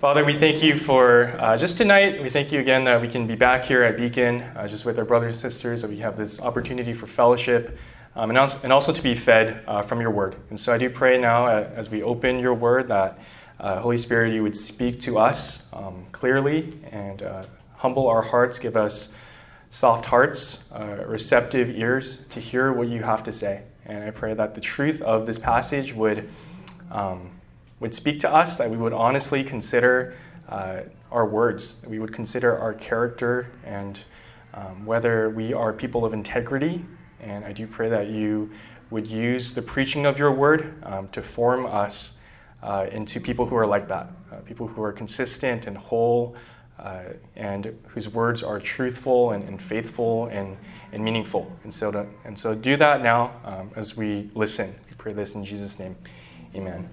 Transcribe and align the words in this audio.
Father, 0.00 0.24
we 0.24 0.32
thank 0.32 0.62
you 0.62 0.76
for 0.76 1.34
uh, 1.40 1.56
just 1.56 1.76
tonight. 1.76 2.22
We 2.22 2.30
thank 2.30 2.52
you 2.52 2.60
again 2.60 2.84
that 2.84 3.00
we 3.00 3.08
can 3.08 3.26
be 3.26 3.34
back 3.34 3.64
here 3.64 3.82
at 3.82 3.96
Beacon, 3.96 4.42
uh, 4.42 4.68
just 4.68 4.84
with 4.84 4.96
our 4.96 5.04
brothers 5.04 5.32
and 5.32 5.52
sisters, 5.52 5.82
that 5.82 5.90
we 5.90 5.96
have 5.96 6.16
this 6.16 6.40
opportunity 6.40 6.92
for 6.92 7.08
fellowship 7.08 7.76
um, 8.14 8.30
and, 8.30 8.38
also, 8.38 8.60
and, 8.62 8.72
also, 8.72 8.92
to 8.92 9.02
be 9.02 9.16
fed 9.16 9.64
uh, 9.66 9.82
from 9.82 10.00
your 10.00 10.12
word. 10.12 10.36
And 10.50 10.60
so 10.60 10.72
I 10.72 10.78
do 10.78 10.88
pray 10.88 11.18
now 11.18 11.46
uh, 11.46 11.68
as 11.74 11.90
we 11.90 12.04
open 12.04 12.38
your 12.38 12.54
word 12.54 12.86
that 12.86 13.18
uh, 13.58 13.80
Holy 13.80 13.98
Spirit, 13.98 14.32
you 14.32 14.44
would 14.44 14.56
speak 14.56 15.00
to 15.00 15.18
us 15.18 15.66
um, 15.72 16.06
clearly 16.12 16.78
and 16.92 17.24
uh, 17.24 17.42
humble 17.74 18.06
our 18.06 18.22
hearts, 18.22 18.60
give 18.60 18.76
us 18.76 19.16
soft 19.70 20.06
hearts, 20.06 20.72
receptive 21.06 21.70
ears 21.70 22.24
to 22.28 22.38
hear 22.38 22.72
what 22.72 22.86
you 22.86 23.02
have 23.02 23.24
to 23.24 23.32
say. 23.32 23.64
And 23.84 24.04
I 24.04 24.12
pray 24.12 24.32
that 24.34 24.54
the 24.54 24.60
truth 24.60 25.02
of 25.02 25.26
this 25.26 25.38
passage 25.38 25.92
would. 25.92 26.28
Um, 26.92 27.32
would 27.80 27.94
speak 27.94 28.20
to 28.20 28.32
us, 28.32 28.58
that 28.58 28.70
we 28.70 28.76
would 28.76 28.92
honestly 28.92 29.44
consider 29.44 30.16
uh, 30.48 30.80
our 31.10 31.26
words, 31.26 31.84
we 31.88 31.98
would 31.98 32.12
consider 32.12 32.56
our 32.56 32.74
character 32.74 33.50
and 33.64 33.98
um, 34.54 34.84
whether 34.84 35.30
we 35.30 35.52
are 35.52 35.72
people 35.72 36.04
of 36.04 36.12
integrity. 36.12 36.84
And 37.20 37.44
I 37.44 37.52
do 37.52 37.66
pray 37.66 37.88
that 37.88 38.08
you 38.08 38.50
would 38.90 39.06
use 39.06 39.54
the 39.54 39.62
preaching 39.62 40.06
of 40.06 40.18
your 40.18 40.32
word 40.32 40.74
um, 40.84 41.08
to 41.08 41.22
form 41.22 41.66
us 41.66 42.20
uh, 42.62 42.86
into 42.90 43.20
people 43.20 43.46
who 43.46 43.56
are 43.56 43.66
like 43.66 43.88
that, 43.88 44.10
uh, 44.32 44.36
people 44.36 44.66
who 44.66 44.82
are 44.82 44.92
consistent 44.92 45.66
and 45.66 45.76
whole. 45.76 46.36
Uh, 46.78 47.12
and 47.34 47.76
whose 47.88 48.08
words 48.08 48.44
are 48.44 48.60
truthful 48.60 49.32
and, 49.32 49.42
and 49.48 49.60
faithful 49.60 50.26
and, 50.26 50.56
and 50.92 51.02
meaningful. 51.02 51.50
And 51.64 51.74
so, 51.74 51.90
to, 51.90 52.06
and 52.24 52.38
so 52.38 52.54
do 52.54 52.76
that 52.76 53.02
now 53.02 53.32
um, 53.44 53.72
as 53.74 53.96
we 53.96 54.30
listen. 54.36 54.72
We 54.88 54.94
pray 54.96 55.12
this 55.12 55.34
in 55.34 55.44
Jesus' 55.44 55.80
name. 55.80 55.96
Amen. 56.54 56.88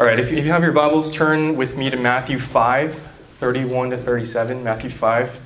All 0.00 0.06
right, 0.06 0.20
if 0.20 0.30
you 0.30 0.40
have 0.44 0.62
your 0.62 0.70
Bibles, 0.70 1.10
turn 1.10 1.56
with 1.56 1.76
me 1.76 1.90
to 1.90 1.96
Matthew 1.96 2.38
5, 2.38 2.94
31 3.40 3.90
to 3.90 3.96
37. 3.96 4.62
Matthew 4.62 4.90
5, 4.90 5.40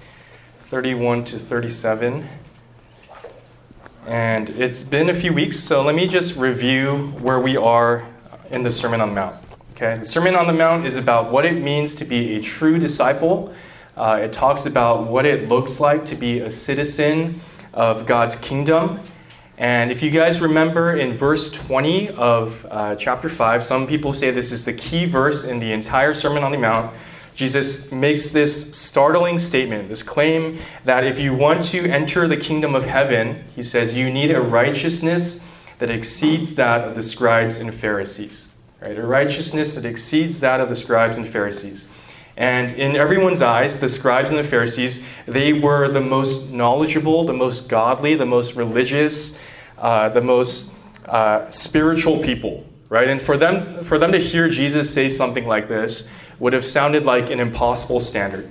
31 0.58 1.24
to 1.24 1.38
37. 1.38 2.28
And 4.06 4.50
it's 4.50 4.82
been 4.82 5.08
a 5.08 5.14
few 5.14 5.32
weeks, 5.32 5.58
so 5.58 5.80
let 5.80 5.94
me 5.94 6.06
just 6.06 6.36
review 6.36 7.14
where 7.22 7.40
we 7.40 7.56
are 7.56 8.06
in 8.50 8.62
the 8.62 8.70
Sermon 8.70 9.00
on 9.00 9.08
the 9.08 9.14
Mount. 9.14 9.36
Okay, 9.70 9.96
the 9.96 10.04
Sermon 10.04 10.34
on 10.34 10.46
the 10.46 10.52
Mount 10.52 10.84
is 10.84 10.96
about 10.96 11.32
what 11.32 11.46
it 11.46 11.62
means 11.62 11.94
to 11.94 12.04
be 12.04 12.36
a 12.36 12.42
true 12.42 12.78
disciple. 12.78 13.54
Uh, 13.96 14.20
it 14.22 14.34
talks 14.34 14.66
about 14.66 15.06
what 15.06 15.24
it 15.24 15.48
looks 15.48 15.80
like 15.80 16.04
to 16.04 16.14
be 16.14 16.40
a 16.40 16.50
citizen 16.50 17.40
of 17.72 18.04
God's 18.04 18.36
kingdom 18.36 19.00
and 19.58 19.90
if 19.90 20.02
you 20.02 20.10
guys 20.10 20.40
remember 20.40 20.94
in 20.94 21.12
verse 21.12 21.50
20 21.50 22.10
of 22.10 22.66
uh, 22.70 22.96
chapter 22.96 23.28
5, 23.28 23.62
some 23.62 23.86
people 23.86 24.12
say 24.12 24.30
this 24.30 24.50
is 24.50 24.64
the 24.64 24.72
key 24.72 25.04
verse 25.04 25.44
in 25.44 25.58
the 25.58 25.72
entire 25.72 26.14
Sermon 26.14 26.42
on 26.42 26.52
the 26.52 26.58
Mount. 26.58 26.94
Jesus 27.34 27.92
makes 27.92 28.30
this 28.30 28.76
startling 28.76 29.38
statement, 29.38 29.88
this 29.88 30.02
claim 30.02 30.58
that 30.84 31.04
if 31.04 31.18
you 31.18 31.34
want 31.34 31.62
to 31.64 31.88
enter 31.88 32.26
the 32.28 32.36
kingdom 32.36 32.74
of 32.74 32.84
heaven, 32.86 33.44
he 33.54 33.62
says 33.62 33.96
you 33.96 34.10
need 34.10 34.30
a 34.30 34.40
righteousness 34.40 35.46
that 35.78 35.90
exceeds 35.90 36.54
that 36.54 36.86
of 36.86 36.94
the 36.94 37.02
scribes 37.02 37.58
and 37.58 37.74
Pharisees. 37.74 38.56
Right? 38.80 38.98
A 38.98 39.06
righteousness 39.06 39.74
that 39.74 39.84
exceeds 39.84 40.40
that 40.40 40.60
of 40.60 40.68
the 40.68 40.74
scribes 40.74 41.16
and 41.16 41.26
Pharisees. 41.26 41.90
And 42.42 42.72
in 42.72 42.96
everyone's 42.96 43.40
eyes, 43.40 43.78
the 43.78 43.88
scribes 43.88 44.30
and 44.30 44.36
the 44.36 44.42
Pharisees, 44.42 45.06
they 45.26 45.52
were 45.52 45.86
the 45.86 46.00
most 46.00 46.50
knowledgeable, 46.50 47.22
the 47.22 47.32
most 47.32 47.68
godly, 47.68 48.16
the 48.16 48.26
most 48.26 48.56
religious, 48.56 49.40
uh, 49.78 50.08
the 50.08 50.22
most 50.22 50.74
uh, 51.06 51.48
spiritual 51.50 52.18
people, 52.18 52.66
right? 52.88 53.08
And 53.08 53.22
for 53.22 53.36
them, 53.36 53.84
for 53.84 53.96
them 53.96 54.10
to 54.10 54.18
hear 54.18 54.48
Jesus 54.48 54.92
say 54.92 55.08
something 55.08 55.46
like 55.46 55.68
this 55.68 56.12
would 56.40 56.52
have 56.52 56.64
sounded 56.64 57.04
like 57.04 57.30
an 57.30 57.38
impossible 57.38 58.00
standard. 58.00 58.50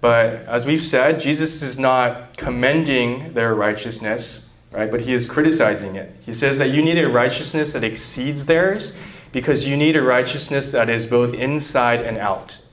But 0.00 0.46
as 0.46 0.64
we've 0.64 0.80
said, 0.80 1.18
Jesus 1.18 1.62
is 1.62 1.80
not 1.80 2.36
commending 2.36 3.32
their 3.32 3.56
righteousness, 3.56 4.56
right? 4.70 4.88
But 4.88 5.00
he 5.00 5.14
is 5.14 5.26
criticizing 5.26 5.96
it. 5.96 6.14
He 6.20 6.32
says 6.32 6.58
that 6.58 6.70
you 6.70 6.80
need 6.80 6.96
a 6.96 7.08
righteousness 7.08 7.72
that 7.72 7.82
exceeds 7.82 8.46
theirs 8.46 8.96
because 9.32 9.66
you 9.66 9.76
need 9.76 9.96
a 9.96 10.02
righteousness 10.02 10.70
that 10.70 10.88
is 10.88 11.08
both 11.08 11.34
inside 11.34 12.02
and 12.02 12.16
out. 12.16 12.64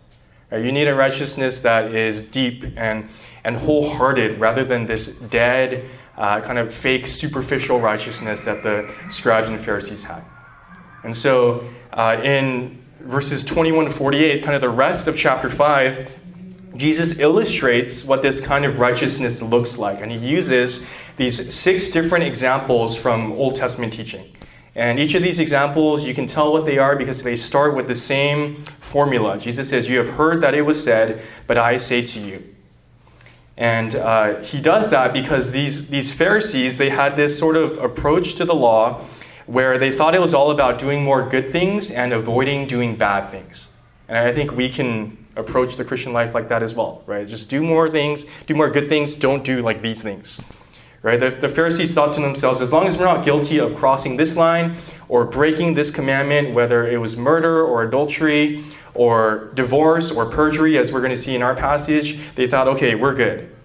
Right? 0.52 0.64
You 0.64 0.72
need 0.72 0.88
a 0.88 0.96
righteousness 0.96 1.62
that 1.62 1.94
is 1.94 2.24
deep 2.24 2.64
and, 2.76 3.10
and 3.44 3.56
wholehearted 3.56 4.40
rather 4.40 4.64
than 4.64 4.86
this 4.86 5.20
dead, 5.20 5.90
uh, 6.18 6.42
kind 6.42 6.58
of 6.58 6.74
fake, 6.74 7.08
superficial 7.08 7.80
righteousness 7.80 8.46
that 8.46 8.64
the 8.64 8.94
scribes 9.10 9.50
and 9.50 9.60
Pharisees 9.60 10.04
had. 10.04 10.24
And 11.04 11.16
so 11.16 11.68
uh, 11.94 12.20
in 12.24 12.82
verses 13.02 13.44
21 13.44 13.86
to 13.86 13.92
48, 13.92 14.44
kind 14.44 14.56
of 14.56 14.62
the 14.62 14.70
rest 14.70 15.08
of 15.08 15.18
chapter 15.18 15.50
5, 15.50 16.20
Jesus 16.78 17.20
illustrates 17.20 18.06
what 18.06 18.22
this 18.22 18.40
kind 18.40 18.64
of 18.66 18.80
righteousness 18.80 19.42
looks 19.42 19.78
like. 19.78 20.02
And 20.02 20.12
he 20.12 20.18
uses 20.18 20.90
these 21.18 21.54
six 21.54 21.90
different 21.90 22.24
examples 22.24 22.96
from 22.96 23.34
Old 23.34 23.56
Testament 23.56 23.94
teaching. 23.94 24.24
And 24.78 25.00
each 25.00 25.16
of 25.16 25.24
these 25.24 25.40
examples, 25.40 26.06
you 26.06 26.14
can 26.14 26.28
tell 26.28 26.54
what 26.54 26.66
they 26.66 26.78
are 26.78 26.96
because 26.96 27.24
they 27.24 27.36
start 27.36 27.76
with 27.76 27.88
the 27.88 27.96
same 27.96 28.58
formula. 28.80 29.40
Jesus 29.40 29.68
says, 29.68 29.90
You 29.90 29.98
have 29.98 30.10
heard 30.10 30.40
that 30.42 30.54
it 30.54 30.62
was 30.62 30.82
said, 30.82 31.20
but 31.48 31.58
I 31.58 31.78
say 31.78 32.06
to 32.06 32.20
you. 32.20 32.44
And 33.58 33.96
uh, 33.96 34.44
he 34.44 34.62
does 34.62 34.92
that 34.92 35.14
because 35.14 35.52
these, 35.52 35.90
these 35.90 36.14
Pharisees, 36.14 36.78
they 36.78 36.92
had 36.92 37.16
this 37.16 37.38
sort 37.38 37.56
of 37.58 37.80
approach 37.80 38.36
to 38.36 38.46
the 38.46 38.54
law 38.54 39.02
where 39.48 39.80
they 39.80 39.92
thought 39.92 40.14
it 40.14 40.22
was 40.22 40.36
all 40.36 40.52
about 40.52 40.78
doing 40.78 41.04
more 41.04 41.28
good 41.28 41.52
things 41.52 41.90
and 41.90 42.14
avoiding 42.14 42.68
doing 42.68 42.96
bad 42.96 43.32
things. 43.32 43.74
And 44.08 44.16
I 44.16 44.32
think 44.32 44.52
we 44.52 44.70
can 44.70 45.18
approach 45.36 45.76
the 45.78 45.86
Christian 45.86 46.14
life 46.14 46.36
like 46.36 46.50
that 46.50 46.62
as 46.62 46.76
well, 46.76 47.02
right? 47.08 47.28
Just 47.28 47.50
do 47.50 47.64
more 47.64 47.90
things, 47.90 48.28
do 48.46 48.54
more 48.54 48.70
good 48.70 48.88
things, 48.88 49.16
don't 49.16 49.44
do 49.44 49.64
like 49.64 49.82
these 49.82 50.04
things. 50.04 50.40
Right? 51.08 51.18
The, 51.18 51.30
the 51.30 51.48
Pharisees 51.48 51.94
thought 51.94 52.14
to 52.16 52.20
themselves, 52.20 52.60
as 52.60 52.74
long 52.74 52.86
as 52.86 52.98
we're 52.98 53.06
not 53.06 53.24
guilty 53.24 53.60
of 53.60 53.74
crossing 53.78 54.18
this 54.18 54.36
line 54.36 54.76
or 55.08 55.24
breaking 55.24 55.74
this 55.74 55.90
commandment, 55.90 56.54
whether 56.54 56.86
it 56.86 56.98
was 56.98 57.16
murder 57.16 57.64
or 57.64 57.84
adultery 57.84 58.66
or 58.94 59.50
divorce 59.54 60.12
or 60.12 60.26
perjury, 60.26 60.78
as 60.78 60.92
we're 60.92 61.00
going 61.00 61.12
to 61.12 61.18
see 61.18 61.34
in 61.34 61.42
our 61.42 61.56
passage, 61.56 62.20
they 62.36 62.46
thought, 62.46 62.68
okay, 62.68 62.94
we're 62.94 63.16
good. 63.16 63.56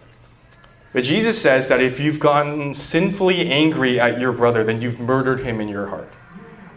But 0.92 1.02
Jesus 1.02 1.42
says 1.42 1.66
that 1.66 1.80
if 1.80 1.98
you've 1.98 2.20
gotten 2.20 2.74
sinfully 2.74 3.50
angry 3.50 3.98
at 3.98 4.20
your 4.20 4.30
brother, 4.30 4.62
then 4.62 4.80
you've 4.80 5.00
murdered 5.00 5.40
him 5.40 5.60
in 5.60 5.66
your 5.66 5.88
heart. 5.88 6.12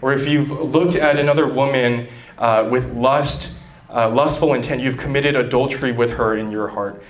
Or 0.02 0.14
if 0.14 0.28
you've 0.28 0.50
looked 0.50 0.96
at 0.96 1.20
another 1.20 1.46
woman 1.46 2.08
uh, 2.40 2.68
with 2.72 2.92
lust, 2.92 3.62
uh, 3.92 4.09
lustful 4.09 4.56
intent, 4.56 4.82
you've 4.82 4.97
committed 4.97 5.36
adultery 5.36 5.92
with 5.92 6.09
her 6.14 6.36
in 6.36 6.50
your 6.50 6.70
heart. 6.70 7.03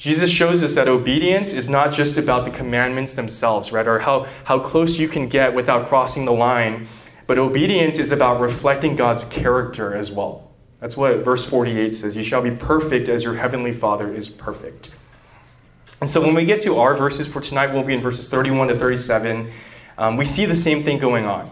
Jesus 0.00 0.30
shows 0.30 0.62
us 0.62 0.76
that 0.76 0.88
obedience 0.88 1.52
is 1.52 1.68
not 1.68 1.92
just 1.92 2.16
about 2.16 2.46
the 2.46 2.50
commandments 2.50 3.12
themselves, 3.12 3.70
right? 3.70 3.86
Or 3.86 3.98
how, 3.98 4.26
how 4.44 4.58
close 4.58 4.98
you 4.98 5.06
can 5.06 5.28
get 5.28 5.54
without 5.54 5.88
crossing 5.88 6.24
the 6.24 6.32
line, 6.32 6.86
but 7.26 7.36
obedience 7.36 7.98
is 7.98 8.10
about 8.10 8.40
reflecting 8.40 8.96
God's 8.96 9.24
character 9.24 9.94
as 9.94 10.10
well. 10.10 10.52
That's 10.78 10.96
what 10.96 11.22
verse 11.22 11.46
48 11.46 11.94
says 11.94 12.16
You 12.16 12.22
shall 12.22 12.40
be 12.40 12.50
perfect 12.50 13.10
as 13.10 13.22
your 13.22 13.34
heavenly 13.34 13.72
Father 13.72 14.10
is 14.10 14.30
perfect. 14.30 14.94
And 16.00 16.08
so 16.08 16.22
when 16.22 16.32
we 16.32 16.46
get 16.46 16.62
to 16.62 16.78
our 16.78 16.94
verses 16.94 17.28
for 17.28 17.42
tonight, 17.42 17.66
we'll 17.66 17.82
be 17.82 17.92
in 17.92 18.00
verses 18.00 18.30
31 18.30 18.68
to 18.68 18.76
37. 18.76 19.50
Um, 19.98 20.16
we 20.16 20.24
see 20.24 20.46
the 20.46 20.56
same 20.56 20.82
thing 20.82 20.98
going 20.98 21.26
on. 21.26 21.50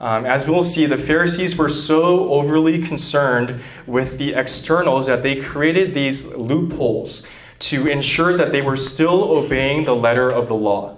Um, 0.00 0.24
as 0.24 0.48
we'll 0.48 0.62
see, 0.62 0.86
the 0.86 0.96
Pharisees 0.96 1.58
were 1.58 1.68
so 1.68 2.30
overly 2.30 2.80
concerned 2.80 3.60
with 3.86 4.16
the 4.16 4.32
externals 4.32 5.08
that 5.08 5.22
they 5.22 5.36
created 5.36 5.92
these 5.92 6.34
loopholes 6.34 7.28
to 7.60 7.86
ensure 7.86 8.36
that 8.36 8.52
they 8.52 8.62
were 8.62 8.76
still 8.76 9.32
obeying 9.32 9.84
the 9.84 9.94
letter 9.94 10.28
of 10.28 10.48
the 10.48 10.54
law. 10.54 10.96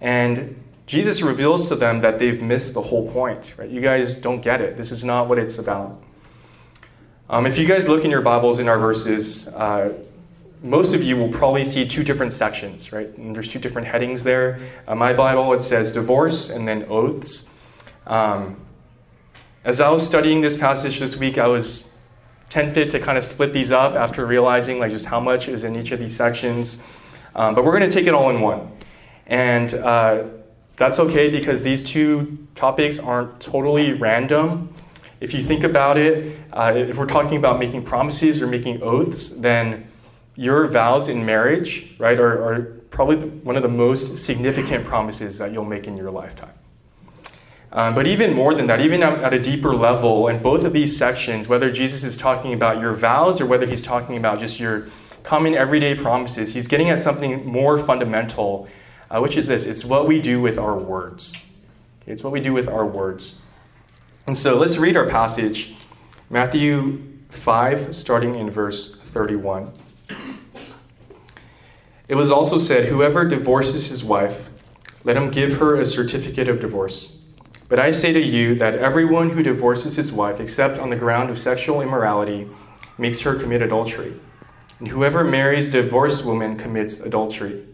And 0.00 0.62
Jesus 0.86 1.22
reveals 1.22 1.68
to 1.68 1.76
them 1.76 2.00
that 2.00 2.18
they've 2.18 2.40
missed 2.40 2.74
the 2.74 2.82
whole 2.82 3.10
point. 3.12 3.54
Right? 3.56 3.70
You 3.70 3.80
guys 3.80 4.16
don't 4.16 4.40
get 4.40 4.60
it. 4.60 4.76
This 4.76 4.92
is 4.92 5.04
not 5.04 5.28
what 5.28 5.38
it's 5.38 5.58
about. 5.58 6.02
Um, 7.28 7.46
if 7.46 7.58
you 7.58 7.66
guys 7.66 7.88
look 7.88 8.04
in 8.04 8.10
your 8.10 8.20
Bibles 8.20 8.60
in 8.60 8.68
our 8.68 8.78
verses, 8.78 9.48
uh, 9.48 9.94
most 10.62 10.94
of 10.94 11.02
you 11.02 11.16
will 11.16 11.28
probably 11.28 11.64
see 11.64 11.86
two 11.86 12.02
different 12.02 12.32
sections, 12.32 12.92
right? 12.92 13.08
And 13.18 13.34
there's 13.34 13.48
two 13.48 13.58
different 13.58 13.88
headings 13.88 14.24
there. 14.24 14.58
Uh, 14.86 14.94
my 14.94 15.12
Bible, 15.12 15.52
it 15.52 15.60
says 15.60 15.92
divorce 15.92 16.50
and 16.50 16.66
then 16.66 16.86
oaths. 16.88 17.52
Um, 18.06 18.56
as 19.64 19.80
I 19.80 19.90
was 19.90 20.06
studying 20.06 20.40
this 20.40 20.56
passage 20.56 21.00
this 21.00 21.16
week, 21.16 21.38
I 21.38 21.46
was 21.48 21.85
tempted 22.48 22.90
to 22.90 23.00
kind 23.00 23.18
of 23.18 23.24
split 23.24 23.52
these 23.52 23.72
up 23.72 23.94
after 23.94 24.26
realizing 24.26 24.78
like 24.78 24.90
just 24.90 25.06
how 25.06 25.20
much 25.20 25.48
is 25.48 25.64
in 25.64 25.76
each 25.76 25.92
of 25.92 26.00
these 26.00 26.14
sections. 26.14 26.82
Um, 27.34 27.54
but 27.54 27.64
we're 27.64 27.76
going 27.76 27.88
to 27.88 27.94
take 27.94 28.06
it 28.06 28.14
all 28.14 28.30
in 28.30 28.40
one. 28.40 28.70
And 29.26 29.74
uh, 29.74 30.24
that's 30.76 30.98
okay 30.98 31.30
because 31.30 31.62
these 31.62 31.82
two 31.82 32.46
topics 32.54 32.98
aren't 32.98 33.40
totally 33.40 33.92
random. 33.92 34.72
If 35.20 35.34
you 35.34 35.40
think 35.40 35.64
about 35.64 35.98
it, 35.98 36.38
uh, 36.52 36.72
if 36.74 36.98
we're 36.98 37.06
talking 37.06 37.38
about 37.38 37.58
making 37.58 37.84
promises 37.84 38.42
or 38.42 38.46
making 38.46 38.82
oaths, 38.82 39.30
then 39.30 39.86
your 40.36 40.66
vows 40.66 41.08
in 41.08 41.24
marriage, 41.24 41.94
right, 41.98 42.18
are, 42.18 42.42
are 42.42 42.62
probably 42.90 43.28
one 43.40 43.56
of 43.56 43.62
the 43.62 43.68
most 43.68 44.18
significant 44.18 44.84
promises 44.84 45.38
that 45.38 45.52
you'll 45.52 45.64
make 45.64 45.86
in 45.86 45.96
your 45.96 46.10
lifetime. 46.10 46.52
Um, 47.76 47.94
but 47.94 48.06
even 48.06 48.32
more 48.32 48.54
than 48.54 48.68
that, 48.68 48.80
even 48.80 49.02
at, 49.02 49.34
a 49.34 49.38
deeper 49.38 49.74
level, 49.74 50.28
in 50.28 50.40
both 50.40 50.64
of 50.64 50.72
these 50.72 50.96
sections, 50.96 51.46
whether 51.46 51.70
Jesus 51.70 52.04
is 52.04 52.16
talking 52.16 52.54
about 52.54 52.80
your 52.80 52.94
vows 52.94 53.38
or 53.38 53.44
whether 53.44 53.66
he's 53.66 53.82
talking 53.82 54.16
about 54.16 54.38
just 54.38 54.58
your 54.58 54.86
common 55.22 55.54
everyday 55.54 55.94
promises, 55.94 56.54
he's 56.54 56.68
getting 56.68 56.88
at 56.88 57.02
something 57.02 57.44
more 57.44 57.76
fundamental, 57.76 58.66
uh, 59.10 59.20
which 59.20 59.36
is 59.36 59.48
this 59.48 59.66
it's 59.66 59.84
what 59.84 60.08
we 60.08 60.22
do 60.22 60.40
with 60.40 60.58
our 60.58 60.74
words. 60.74 61.34
It's 62.06 62.24
what 62.24 62.32
we 62.32 62.40
do 62.40 62.54
with 62.54 62.66
our 62.66 62.86
words. 62.86 63.42
And 64.26 64.38
so 64.38 64.56
let's 64.56 64.78
read 64.78 64.96
our 64.96 65.06
passage, 65.06 65.76
Matthew 66.30 67.02
5, 67.28 67.94
starting 67.94 68.36
in 68.36 68.48
verse 68.50 68.98
31. 69.00 69.70
It 72.08 72.14
was 72.14 72.32
also 72.32 72.56
said, 72.56 72.86
Whoever 72.86 73.26
divorces 73.26 73.88
his 73.90 74.02
wife, 74.02 74.48
let 75.04 75.14
him 75.14 75.30
give 75.30 75.58
her 75.58 75.78
a 75.78 75.84
certificate 75.84 76.48
of 76.48 76.58
divorce. 76.58 77.15
But 77.68 77.80
I 77.80 77.90
say 77.90 78.12
to 78.12 78.20
you 78.20 78.54
that 78.56 78.74
everyone 78.74 79.30
who 79.30 79.42
divorces 79.42 79.96
his 79.96 80.12
wife, 80.12 80.38
except 80.38 80.78
on 80.78 80.90
the 80.90 80.96
ground 80.96 81.30
of 81.30 81.38
sexual 81.38 81.80
immorality, 81.80 82.48
makes 82.96 83.20
her 83.20 83.34
commit 83.34 83.62
adultery. 83.62 84.14
And 84.78 84.88
whoever 84.88 85.24
marries 85.24 85.68
a 85.70 85.82
divorced 85.82 86.24
woman 86.24 86.56
commits 86.56 87.00
adultery. 87.00 87.64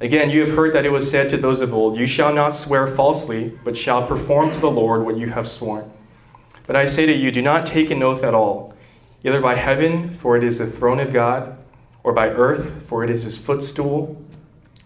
Again, 0.00 0.28
you 0.28 0.44
have 0.44 0.54
heard 0.54 0.74
that 0.74 0.84
it 0.84 0.92
was 0.92 1.10
said 1.10 1.30
to 1.30 1.38
those 1.38 1.62
of 1.62 1.72
old, 1.72 1.96
You 1.96 2.06
shall 2.06 2.34
not 2.34 2.50
swear 2.50 2.86
falsely, 2.86 3.58
but 3.64 3.76
shall 3.76 4.06
perform 4.06 4.50
to 4.50 4.60
the 4.60 4.70
Lord 4.70 5.06
what 5.06 5.16
you 5.16 5.30
have 5.30 5.48
sworn. 5.48 5.90
But 6.66 6.76
I 6.76 6.84
say 6.84 7.06
to 7.06 7.12
you, 7.12 7.30
do 7.30 7.40
not 7.40 7.64
take 7.64 7.90
an 7.90 8.02
oath 8.02 8.22
at 8.22 8.34
all, 8.34 8.74
either 9.24 9.40
by 9.40 9.54
heaven, 9.54 10.12
for 10.12 10.36
it 10.36 10.44
is 10.44 10.58
the 10.58 10.66
throne 10.66 11.00
of 11.00 11.12
God, 11.12 11.56
or 12.02 12.12
by 12.12 12.28
earth, 12.28 12.86
for 12.86 13.04
it 13.04 13.10
is 13.10 13.22
his 13.22 13.38
footstool, 13.38 14.22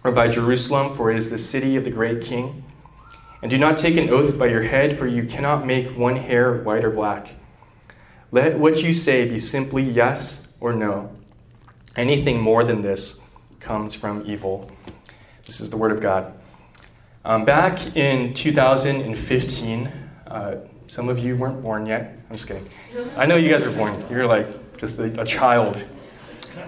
or 0.05 0.12
by 0.12 0.29
Jerusalem, 0.29 0.94
for 0.94 1.11
it 1.11 1.17
is 1.17 1.31
the 1.31 1.38
city 1.38 1.75
of 1.76 1.85
the 1.85 1.91
great 1.91 2.23
king. 2.23 2.62
And 3.43 3.51
do 3.51 3.57
not 3.57 3.79
take 3.79 3.97
an 3.97 4.11
oath 4.11 4.39
by 4.39 4.47
your 4.47 4.63
head, 4.63 4.99
for 4.99 5.07
you 5.07 5.25
cannot 5.25 5.67
make 5.67 5.97
one 5.97 6.17
hair 6.17 6.63
white 6.63 6.85
or 6.85 6.91
black. 6.91 7.35
Let 8.33 8.59
what 8.59 8.83
you 8.83 8.93
say 8.93 9.29
be 9.29 9.39
simply 9.39 9.83
yes 9.83 10.57
or 10.61 10.73
no. 10.73 11.11
Anything 11.97 12.41
more 12.41 12.65
than 12.65 12.83
this 12.83 13.21
comes 13.59 13.95
from 13.95 14.23
evil. 14.27 14.71
This 15.47 15.61
is 15.61 15.71
the 15.71 15.77
word 15.77 15.91
of 15.91 16.01
God. 16.01 16.33
Um, 17.25 17.45
back 17.45 17.97
in 17.97 18.35
2015, 18.35 19.93
uh, 20.27 20.57
some 20.87 21.09
of 21.09 21.19
you 21.19 21.37
weren't 21.37 21.63
born 21.63 21.87
yet. 21.87 22.19
I'm 22.29 22.37
just 22.37 22.47
kidding. 22.47 22.69
I 23.17 23.27
know 23.27 23.37
you 23.37 23.51
guys 23.51 23.67
were 23.67 23.73
born. 23.73 24.03
You're 24.11 24.27
like 24.27 24.77
just 24.77 24.99
a, 24.99 25.21
a 25.21 25.25
child. 25.25 25.85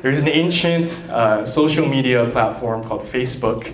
There's 0.01 0.21
an 0.21 0.29
ancient 0.29 0.91
uh, 1.11 1.47
social 1.47 1.87
media 1.87 2.29
platform 2.31 2.83
called 2.83 3.03
Facebook 3.03 3.73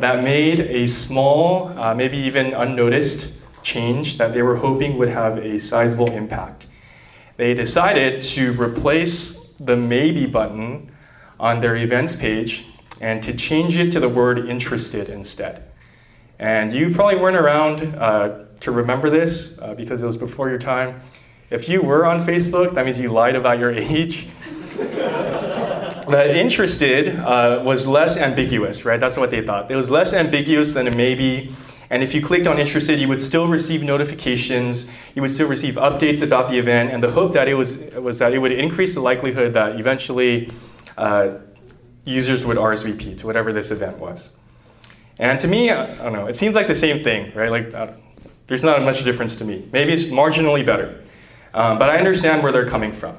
that 0.00 0.22
made 0.22 0.60
a 0.60 0.86
small, 0.86 1.68
uh, 1.78 1.94
maybe 1.94 2.16
even 2.18 2.54
unnoticed 2.54 3.34
change 3.62 4.18
that 4.18 4.32
they 4.32 4.42
were 4.42 4.56
hoping 4.56 4.98
would 4.98 5.08
have 5.08 5.38
a 5.38 5.58
sizable 5.58 6.10
impact. 6.12 6.66
They 7.36 7.54
decided 7.54 8.22
to 8.22 8.52
replace 8.60 9.54
the 9.54 9.76
maybe 9.76 10.26
button 10.26 10.90
on 11.38 11.60
their 11.60 11.76
events 11.76 12.16
page 12.16 12.66
and 13.00 13.22
to 13.22 13.34
change 13.34 13.76
it 13.76 13.90
to 13.92 14.00
the 14.00 14.08
word 14.08 14.48
interested 14.48 15.08
instead. 15.08 15.62
And 16.38 16.72
you 16.72 16.92
probably 16.94 17.16
weren't 17.16 17.36
around 17.36 17.94
uh, 17.96 18.44
to 18.60 18.70
remember 18.70 19.10
this 19.10 19.58
uh, 19.60 19.74
because 19.74 20.02
it 20.02 20.06
was 20.06 20.16
before 20.16 20.48
your 20.48 20.58
time. 20.58 21.00
If 21.50 21.68
you 21.68 21.82
were 21.82 22.06
on 22.06 22.20
Facebook, 22.20 22.74
that 22.74 22.84
means 22.84 22.98
you 22.98 23.10
lied 23.10 23.36
about 23.36 23.58
your 23.58 23.72
age. 23.74 24.28
The 26.12 26.38
interested 26.38 27.18
uh, 27.18 27.62
was 27.64 27.86
less 27.86 28.16
ambiguous, 28.16 28.84
right? 28.84 29.00
That's 29.00 29.16
what 29.16 29.30
they 29.30 29.42
thought. 29.42 29.70
It 29.70 29.76
was 29.76 29.90
less 29.90 30.14
ambiguous 30.14 30.74
than 30.74 30.86
a 30.86 30.90
maybe. 30.90 31.54
And 31.90 32.02
if 32.02 32.14
you 32.14 32.22
clicked 32.22 32.46
on 32.46 32.58
interested, 32.58 32.98
you 32.98 33.08
would 33.08 33.20
still 33.20 33.46
receive 33.46 33.82
notifications. 33.82 34.90
You 35.14 35.22
would 35.22 35.30
still 35.30 35.48
receive 35.48 35.74
updates 35.74 36.22
about 36.22 36.48
the 36.48 36.58
event. 36.58 36.90
And 36.90 37.02
the 37.02 37.10
hope 37.10 37.32
that 37.32 37.48
it 37.48 37.54
was 37.54 37.76
was 37.94 38.18
that 38.20 38.32
it 38.32 38.38
would 38.38 38.52
increase 38.52 38.94
the 38.94 39.00
likelihood 39.00 39.54
that 39.54 39.78
eventually 39.78 40.50
uh, 40.96 41.34
users 42.04 42.44
would 42.44 42.56
RSVP 42.56 43.18
to 43.18 43.26
whatever 43.26 43.52
this 43.52 43.70
event 43.70 43.98
was. 43.98 44.36
And 45.18 45.38
to 45.40 45.48
me, 45.48 45.70
I 45.70 45.94
don't 45.96 46.12
know. 46.12 46.26
It 46.26 46.36
seems 46.36 46.54
like 46.54 46.66
the 46.66 46.74
same 46.74 47.02
thing, 47.04 47.32
right? 47.34 47.50
Like 47.50 47.74
uh, 47.74 47.88
there's 48.46 48.62
not 48.62 48.82
much 48.82 49.04
difference 49.04 49.36
to 49.36 49.44
me. 49.44 49.68
Maybe 49.72 49.92
it's 49.92 50.04
marginally 50.04 50.64
better, 50.64 51.02
um, 51.54 51.78
but 51.78 51.90
I 51.90 51.98
understand 51.98 52.42
where 52.42 52.52
they're 52.52 52.68
coming 52.68 52.92
from. 52.92 53.16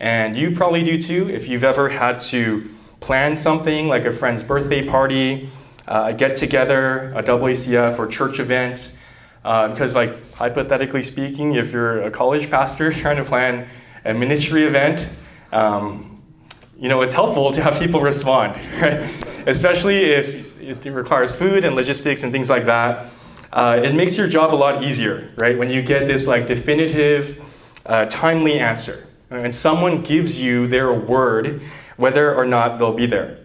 And 0.00 0.36
you 0.36 0.54
probably 0.54 0.84
do 0.84 1.00
too 1.00 1.28
if 1.30 1.48
you've 1.48 1.64
ever 1.64 1.88
had 1.88 2.20
to 2.20 2.68
plan 3.00 3.36
something 3.36 3.88
like 3.88 4.04
a 4.04 4.12
friend's 4.12 4.42
birthday 4.42 4.86
party, 4.86 5.50
uh, 5.86 6.06
a 6.08 6.14
get 6.14 6.36
together, 6.36 7.12
a 7.14 7.22
WACF 7.22 7.98
or 7.98 8.06
church 8.06 8.38
event. 8.38 8.98
Uh, 9.44 9.68
because, 9.68 9.94
like, 9.94 10.34
hypothetically 10.34 11.02
speaking, 11.02 11.54
if 11.54 11.72
you're 11.72 12.02
a 12.02 12.10
college 12.10 12.50
pastor 12.50 12.92
trying 13.02 13.16
to 13.16 13.24
plan 13.24 13.68
a 14.04 14.12
ministry 14.12 14.64
event, 14.64 15.08
um, 15.52 16.22
you 16.78 16.88
know, 16.88 17.02
it's 17.02 17.12
helpful 17.12 17.50
to 17.52 17.62
have 17.62 17.78
people 17.78 18.00
respond, 18.00 18.60
right? 18.80 19.10
Especially 19.46 20.04
if 20.04 20.60
it 20.60 20.90
requires 20.90 21.34
food 21.34 21.64
and 21.64 21.74
logistics 21.74 22.22
and 22.22 22.30
things 22.30 22.50
like 22.50 22.66
that. 22.66 23.06
Uh, 23.52 23.80
it 23.82 23.94
makes 23.94 24.16
your 24.16 24.28
job 24.28 24.54
a 24.54 24.56
lot 24.56 24.84
easier, 24.84 25.30
right? 25.36 25.56
When 25.56 25.70
you 25.70 25.80
get 25.80 26.06
this 26.06 26.26
like 26.26 26.46
definitive, 26.46 27.42
uh, 27.86 28.04
timely 28.06 28.58
answer 28.58 29.07
and 29.30 29.54
someone 29.54 30.02
gives 30.02 30.40
you 30.40 30.66
their 30.66 30.92
word 30.92 31.62
whether 31.96 32.34
or 32.34 32.46
not 32.46 32.78
they'll 32.78 32.92
be 32.92 33.06
there. 33.06 33.38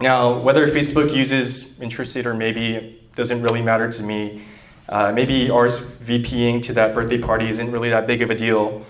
Now, 0.00 0.38
whether 0.38 0.66
Facebook 0.68 1.14
uses 1.14 1.80
interested 1.80 2.24
or 2.26 2.34
maybe 2.34 2.98
doesn't 3.18 3.42
really 3.42 3.62
matter 3.62 3.90
to 3.90 4.02
me. 4.02 4.42
Uh, 4.88 5.10
maybe 5.12 5.48
RSVPing 5.48 6.62
to 6.62 6.72
that 6.74 6.94
birthday 6.94 7.18
party 7.18 7.50
isn't 7.50 7.70
really 7.70 7.90
that 7.90 8.06
big 8.06 8.22
of 8.22 8.30
a 8.30 8.34
deal. 8.34 8.86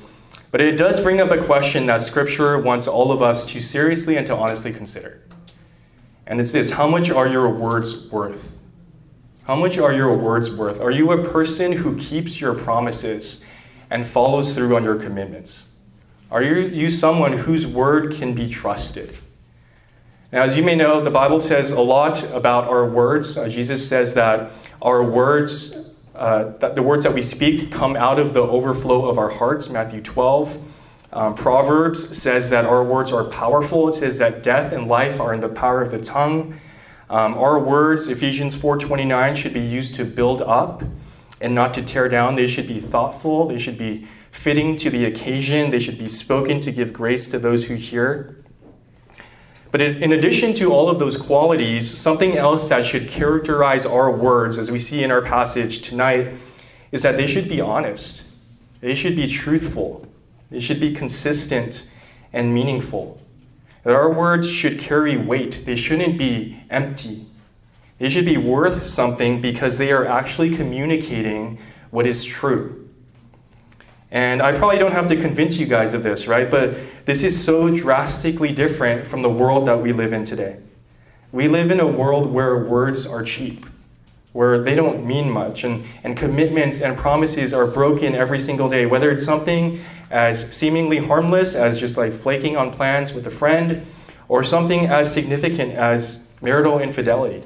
But 0.50 0.60
it 0.60 0.76
does 0.76 1.00
bring 1.00 1.20
up 1.20 1.30
a 1.30 1.42
question 1.42 1.86
that 1.86 2.02
Scripture 2.02 2.58
wants 2.58 2.86
all 2.86 3.10
of 3.10 3.22
us 3.22 3.44
to 3.46 3.60
seriously 3.62 4.16
and 4.16 4.26
to 4.26 4.36
honestly 4.36 4.72
consider. 4.72 5.22
And 6.26 6.40
it's 6.40 6.52
this 6.52 6.70
How 6.70 6.86
much 6.86 7.10
are 7.10 7.26
your 7.26 7.48
words 7.48 8.10
worth? 8.10 8.60
How 9.44 9.56
much 9.56 9.78
are 9.78 9.94
your 9.94 10.14
words 10.14 10.54
worth? 10.54 10.78
Are 10.78 10.90
you 10.90 11.10
a 11.12 11.24
person 11.24 11.72
who 11.72 11.96
keeps 11.96 12.38
your 12.38 12.54
promises 12.54 13.46
and 13.88 14.06
follows 14.06 14.54
through 14.54 14.76
on 14.76 14.84
your 14.84 14.96
commitments? 14.96 15.67
Are 16.30 16.42
you 16.42 16.56
you 16.60 16.90
someone 16.90 17.32
whose 17.32 17.66
word 17.66 18.12
can 18.12 18.34
be 18.34 18.50
trusted? 18.50 19.16
Now, 20.30 20.42
as 20.42 20.58
you 20.58 20.62
may 20.62 20.76
know, 20.76 21.00
the 21.00 21.10
Bible 21.10 21.40
says 21.40 21.70
a 21.70 21.80
lot 21.80 22.22
about 22.34 22.68
our 22.68 22.86
words. 22.86 23.38
Uh, 23.38 23.48
Jesus 23.48 23.88
says 23.88 24.12
that 24.14 24.50
our 24.82 25.02
words, 25.02 25.94
uh, 26.14 26.52
that 26.58 26.74
the 26.74 26.82
words 26.82 27.04
that 27.04 27.14
we 27.14 27.22
speak 27.22 27.72
come 27.72 27.96
out 27.96 28.18
of 28.18 28.34
the 28.34 28.42
overflow 28.42 29.08
of 29.08 29.16
our 29.16 29.30
hearts, 29.30 29.70
Matthew 29.70 30.02
12. 30.02 30.62
Um, 31.14 31.34
Proverbs 31.34 32.18
says 32.18 32.50
that 32.50 32.66
our 32.66 32.84
words 32.84 33.10
are 33.10 33.24
powerful. 33.24 33.88
It 33.88 33.94
says 33.94 34.18
that 34.18 34.42
death 34.42 34.74
and 34.74 34.86
life 34.86 35.20
are 35.20 35.32
in 35.32 35.40
the 35.40 35.48
power 35.48 35.80
of 35.80 35.90
the 35.90 35.98
tongue. 35.98 36.60
Um, 37.08 37.38
our 37.38 37.58
words, 37.58 38.08
Ephesians 38.08 38.54
4:29, 38.54 39.34
should 39.34 39.54
be 39.54 39.60
used 39.60 39.94
to 39.94 40.04
build 40.04 40.42
up 40.42 40.82
and 41.40 41.54
not 41.54 41.72
to 41.72 41.82
tear 41.82 42.06
down. 42.10 42.34
They 42.34 42.48
should 42.48 42.68
be 42.68 42.80
thoughtful. 42.80 43.46
They 43.46 43.58
should 43.58 43.78
be 43.78 44.06
fitting 44.38 44.76
to 44.76 44.88
the 44.88 45.04
occasion. 45.04 45.70
They 45.70 45.80
should 45.80 45.98
be 45.98 46.08
spoken 46.08 46.60
to 46.60 46.70
give 46.70 46.92
grace 46.92 47.26
to 47.28 47.40
those 47.40 47.66
who 47.66 47.74
hear. 47.74 48.36
But 49.72 49.82
in 49.82 50.12
addition 50.12 50.54
to 50.54 50.72
all 50.72 50.88
of 50.88 50.98
those 50.98 51.16
qualities, 51.16 51.92
something 51.98 52.36
else 52.36 52.68
that 52.68 52.86
should 52.86 53.08
characterize 53.08 53.84
our 53.84 54.10
words, 54.10 54.56
as 54.56 54.70
we 54.70 54.78
see 54.78 55.02
in 55.02 55.10
our 55.10 55.20
passage 55.20 55.82
tonight, 55.82 56.34
is 56.92 57.02
that 57.02 57.16
they 57.16 57.26
should 57.26 57.48
be 57.48 57.60
honest. 57.60 58.30
They 58.80 58.94
should 58.94 59.16
be 59.16 59.26
truthful. 59.26 60.06
They 60.50 60.60
should 60.60 60.80
be 60.80 60.94
consistent 60.94 61.90
and 62.32 62.54
meaningful. 62.54 63.20
That 63.82 63.94
our 63.94 64.10
words 64.10 64.48
should 64.48 64.78
carry 64.78 65.16
weight. 65.16 65.64
They 65.66 65.76
shouldn't 65.76 66.16
be 66.16 66.62
empty. 66.70 67.26
They 67.98 68.08
should 68.08 68.24
be 68.24 68.36
worth 68.36 68.84
something 68.84 69.40
because 69.40 69.78
they 69.78 69.90
are 69.90 70.06
actually 70.06 70.54
communicating 70.54 71.58
what 71.90 72.06
is 72.06 72.24
true. 72.24 72.77
And 74.10 74.40
I 74.40 74.56
probably 74.56 74.78
don't 74.78 74.92
have 74.92 75.06
to 75.08 75.16
convince 75.16 75.58
you 75.58 75.66
guys 75.66 75.92
of 75.92 76.02
this, 76.02 76.26
right? 76.26 76.50
But 76.50 76.76
this 77.04 77.22
is 77.22 77.42
so 77.42 77.74
drastically 77.74 78.52
different 78.52 79.06
from 79.06 79.22
the 79.22 79.28
world 79.28 79.66
that 79.66 79.82
we 79.82 79.92
live 79.92 80.12
in 80.12 80.24
today. 80.24 80.58
We 81.30 81.46
live 81.48 81.70
in 81.70 81.78
a 81.78 81.86
world 81.86 82.32
where 82.32 82.64
words 82.64 83.06
are 83.06 83.22
cheap, 83.22 83.66
where 84.32 84.58
they 84.58 84.74
don't 84.74 85.06
mean 85.06 85.30
much, 85.30 85.64
and, 85.64 85.84
and 86.04 86.16
commitments 86.16 86.80
and 86.80 86.96
promises 86.96 87.52
are 87.52 87.66
broken 87.66 88.14
every 88.14 88.38
single 88.38 88.70
day, 88.70 88.86
whether 88.86 89.10
it's 89.10 89.26
something 89.26 89.80
as 90.10 90.56
seemingly 90.56 90.96
harmless 90.96 91.54
as 91.54 91.78
just 91.78 91.98
like 91.98 92.12
flaking 92.12 92.56
on 92.56 92.70
plans 92.70 93.12
with 93.12 93.26
a 93.26 93.30
friend, 93.30 93.84
or 94.28 94.42
something 94.42 94.86
as 94.86 95.12
significant 95.12 95.72
as 95.72 96.30
marital 96.40 96.78
infidelity. 96.78 97.44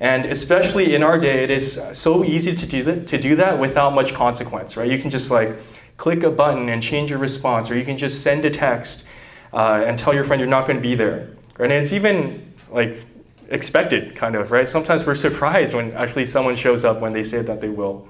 And 0.00 0.26
especially 0.26 0.94
in 0.94 1.02
our 1.02 1.18
day, 1.18 1.42
it 1.42 1.50
is 1.50 1.80
so 1.98 2.24
easy 2.24 2.54
to 2.54 2.66
do 2.66 2.84
that, 2.84 3.06
to 3.08 3.18
do 3.18 3.34
that 3.36 3.58
without 3.58 3.94
much 3.94 4.14
consequence, 4.14 4.76
right? 4.76 4.90
You 4.90 4.98
can 4.98 5.10
just 5.10 5.30
like 5.30 5.50
click 5.96 6.22
a 6.22 6.30
button 6.30 6.68
and 6.68 6.82
change 6.82 7.10
your 7.10 7.18
response, 7.18 7.70
or 7.70 7.76
you 7.76 7.84
can 7.84 7.98
just 7.98 8.22
send 8.22 8.44
a 8.44 8.50
text 8.50 9.08
uh, 9.52 9.82
and 9.84 9.98
tell 9.98 10.14
your 10.14 10.24
friend 10.24 10.38
you're 10.38 10.48
not 10.48 10.66
going 10.66 10.76
to 10.76 10.82
be 10.82 10.94
there. 10.94 11.30
Right? 11.58 11.70
And 11.72 11.82
it's 11.82 11.92
even 11.92 12.54
like 12.70 13.02
expected, 13.48 14.14
kind 14.14 14.36
of, 14.36 14.52
right? 14.52 14.68
Sometimes 14.68 15.06
we're 15.06 15.16
surprised 15.16 15.74
when 15.74 15.90
actually 15.92 16.26
someone 16.26 16.54
shows 16.54 16.84
up 16.84 17.00
when 17.00 17.12
they 17.12 17.24
say 17.24 17.42
that 17.42 17.60
they 17.60 17.70
will. 17.70 18.06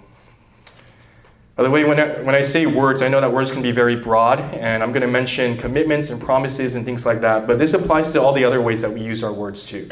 By 1.59 1.65
the 1.65 1.71
way, 1.71 1.83
when 1.83 1.99
I, 1.99 2.07
when 2.21 2.37
I 2.37 2.41
say 2.41 2.67
words, 2.67 3.03
I 3.03 3.09
know 3.09 3.21
that 3.21 3.33
words 3.33 3.50
can 3.50 3.62
be 3.62 3.73
very 3.73 3.97
broad, 3.97 4.38
and 4.38 4.81
I'm 4.81 4.93
going 4.93 5.03
to 5.03 5.09
mention 5.09 5.57
commitments 5.57 6.09
and 6.11 6.23
promises 6.23 6.77
and 6.77 6.85
things 6.85 7.05
like 7.05 7.21
that, 7.23 7.49
but 7.49 7.59
this 7.59 7.75
applies 7.75 8.12
to 8.12 8.23
all 8.23 8.33
the 8.33 8.45
other 8.45 8.62
ways 8.62 8.81
that 8.83 8.93
we 8.93 9.00
use 9.00 9.25
our 9.25 9.33
words 9.33 9.65
too, 9.67 9.88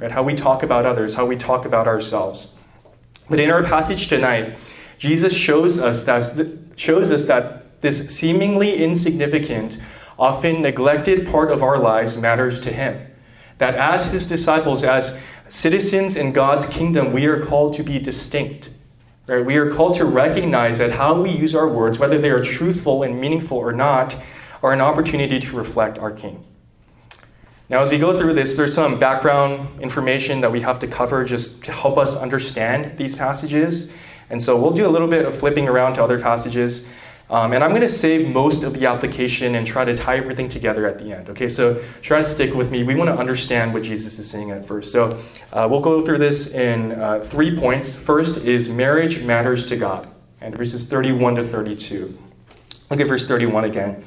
right? 0.00 0.10
How 0.10 0.22
we 0.22 0.34
talk 0.34 0.62
about 0.62 0.86
others, 0.86 1.12
how 1.12 1.26
we 1.26 1.36
talk 1.36 1.66
about 1.66 1.86
ourselves. 1.86 2.54
But 3.28 3.38
in 3.38 3.50
our 3.50 3.62
passage 3.62 4.08
tonight, 4.08 4.56
Jesus 4.96 5.36
shows 5.36 5.78
us 5.78 6.06
that, 6.06 6.58
shows 6.76 7.10
us 7.10 7.26
that 7.26 7.82
this 7.82 8.08
seemingly 8.16 8.82
insignificant, 8.82 9.82
often 10.18 10.62
neglected 10.62 11.26
part 11.26 11.52
of 11.52 11.62
our 11.62 11.78
lives 11.78 12.16
matters 12.16 12.60
to 12.60 12.72
Him. 12.72 12.98
That 13.58 13.74
as 13.74 14.10
His 14.10 14.26
disciples, 14.26 14.84
as 14.84 15.20
citizens 15.50 16.16
in 16.16 16.32
God's 16.32 16.64
kingdom, 16.64 17.12
we 17.12 17.26
are 17.26 17.44
called 17.44 17.74
to 17.74 17.82
be 17.82 17.98
distinct 17.98 18.70
Right? 19.30 19.46
We 19.46 19.58
are 19.58 19.70
called 19.70 19.94
to 19.94 20.06
recognize 20.06 20.78
that 20.78 20.90
how 20.90 21.22
we 21.22 21.30
use 21.30 21.54
our 21.54 21.68
words, 21.68 22.00
whether 22.00 22.18
they 22.18 22.30
are 22.30 22.42
truthful 22.42 23.04
and 23.04 23.20
meaningful 23.20 23.58
or 23.58 23.72
not, 23.72 24.16
are 24.60 24.72
an 24.72 24.80
opportunity 24.80 25.38
to 25.38 25.56
reflect 25.56 26.00
our 26.00 26.10
King. 26.10 26.44
Now, 27.68 27.80
as 27.80 27.92
we 27.92 27.98
go 27.98 28.18
through 28.18 28.34
this, 28.34 28.56
there's 28.56 28.74
some 28.74 28.98
background 28.98 29.80
information 29.80 30.40
that 30.40 30.50
we 30.50 30.62
have 30.62 30.80
to 30.80 30.88
cover 30.88 31.24
just 31.24 31.62
to 31.66 31.70
help 31.70 31.96
us 31.96 32.16
understand 32.16 32.98
these 32.98 33.14
passages. 33.14 33.92
And 34.30 34.42
so 34.42 34.60
we'll 34.60 34.72
do 34.72 34.84
a 34.84 34.90
little 34.90 35.06
bit 35.06 35.24
of 35.24 35.38
flipping 35.38 35.68
around 35.68 35.92
to 35.94 36.02
other 36.02 36.18
passages. 36.18 36.88
Um, 37.30 37.52
and 37.52 37.62
I'm 37.62 37.70
going 37.70 37.82
to 37.82 37.88
save 37.88 38.28
most 38.28 38.64
of 38.64 38.74
the 38.74 38.86
application 38.86 39.54
and 39.54 39.64
try 39.64 39.84
to 39.84 39.96
tie 39.96 40.16
everything 40.16 40.48
together 40.48 40.84
at 40.84 40.98
the 40.98 41.12
end. 41.12 41.30
Okay, 41.30 41.46
so 41.46 41.80
try 42.02 42.18
to 42.18 42.24
stick 42.24 42.54
with 42.54 42.72
me. 42.72 42.82
We 42.82 42.96
want 42.96 43.08
to 43.08 43.16
understand 43.16 43.72
what 43.72 43.84
Jesus 43.84 44.18
is 44.18 44.28
saying 44.28 44.50
at 44.50 44.64
first. 44.64 44.90
So 44.90 45.16
uh, 45.52 45.68
we'll 45.70 45.80
go 45.80 46.04
through 46.04 46.18
this 46.18 46.52
in 46.52 46.90
uh, 46.92 47.20
three 47.20 47.56
points. 47.56 47.94
First 47.94 48.38
is 48.38 48.68
marriage 48.68 49.22
matters 49.22 49.66
to 49.66 49.76
God, 49.76 50.08
and 50.40 50.56
verses 50.56 50.88
31 50.88 51.36
to 51.36 51.44
32. 51.44 52.18
Look 52.90 52.98
at 52.98 53.06
verse 53.06 53.24
31 53.24 53.62
again. 53.62 54.04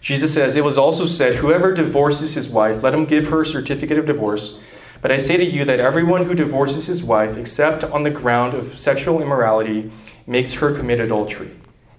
Jesus 0.00 0.32
says, 0.32 0.56
It 0.56 0.64
was 0.64 0.78
also 0.78 1.04
said, 1.04 1.34
Whoever 1.34 1.74
divorces 1.74 2.34
his 2.34 2.48
wife, 2.48 2.82
let 2.82 2.94
him 2.94 3.04
give 3.04 3.28
her 3.28 3.42
a 3.42 3.46
certificate 3.46 3.98
of 3.98 4.06
divorce. 4.06 4.58
But 5.02 5.12
I 5.12 5.18
say 5.18 5.36
to 5.36 5.44
you 5.44 5.66
that 5.66 5.78
everyone 5.78 6.24
who 6.24 6.34
divorces 6.34 6.86
his 6.86 7.04
wife, 7.04 7.36
except 7.36 7.84
on 7.84 8.02
the 8.02 8.10
ground 8.10 8.54
of 8.54 8.78
sexual 8.78 9.20
immorality, 9.20 9.90
makes 10.26 10.54
her 10.54 10.74
commit 10.74 11.00
adultery 11.00 11.50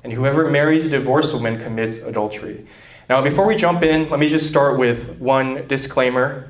and 0.07 0.13
whoever 0.13 0.49
marries 0.49 0.87
a 0.87 0.89
divorced 0.89 1.33
woman 1.33 1.59
commits 1.59 2.01
adultery. 2.01 2.65
Now, 3.09 3.21
before 3.21 3.45
we 3.45 3.57
jump 3.57 3.83
in, 3.83 4.09
let 4.09 4.21
me 4.21 4.29
just 4.29 4.47
start 4.47 4.79
with 4.79 5.19
one 5.19 5.67
disclaimer. 5.67 6.49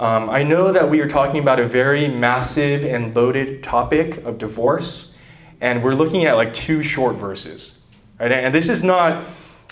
Um, 0.00 0.28
I 0.28 0.42
know 0.42 0.72
that 0.72 0.90
we 0.90 0.98
are 0.98 1.06
talking 1.06 1.40
about 1.40 1.60
a 1.60 1.64
very 1.64 2.08
massive 2.08 2.84
and 2.84 3.14
loaded 3.14 3.62
topic 3.62 4.16
of 4.24 4.38
divorce, 4.38 5.16
and 5.60 5.84
we're 5.84 5.94
looking 5.94 6.24
at 6.24 6.34
like 6.34 6.52
two 6.52 6.82
short 6.82 7.14
verses. 7.14 7.86
Right? 8.18 8.32
And 8.32 8.52
this 8.52 8.68
is 8.68 8.82
not 8.82 9.24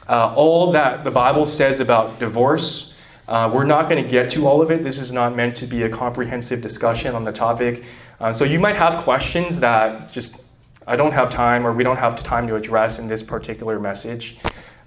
uh, 0.08 0.32
all 0.36 0.70
that 0.70 1.02
the 1.02 1.10
Bible 1.10 1.46
says 1.46 1.80
about 1.80 2.20
divorce. 2.20 2.94
Uh, 3.26 3.50
we're 3.52 3.64
not 3.64 3.88
going 3.88 4.00
to 4.00 4.08
get 4.08 4.30
to 4.30 4.46
all 4.46 4.62
of 4.62 4.70
it. 4.70 4.84
This 4.84 5.00
is 5.00 5.12
not 5.12 5.34
meant 5.34 5.56
to 5.56 5.66
be 5.66 5.82
a 5.82 5.88
comprehensive 5.88 6.62
discussion 6.62 7.16
on 7.16 7.24
the 7.24 7.32
topic. 7.32 7.82
Uh, 8.20 8.32
so 8.32 8.44
you 8.44 8.60
might 8.60 8.76
have 8.76 9.02
questions 9.02 9.58
that 9.58 10.12
just 10.12 10.45
I 10.86 10.96
don't 10.96 11.12
have 11.12 11.30
time 11.30 11.66
or 11.66 11.72
we 11.72 11.82
don't 11.82 11.96
have 11.96 12.22
time 12.22 12.46
to 12.48 12.54
address 12.54 12.98
in 12.98 13.08
this 13.08 13.22
particular 13.22 13.80
message. 13.80 14.38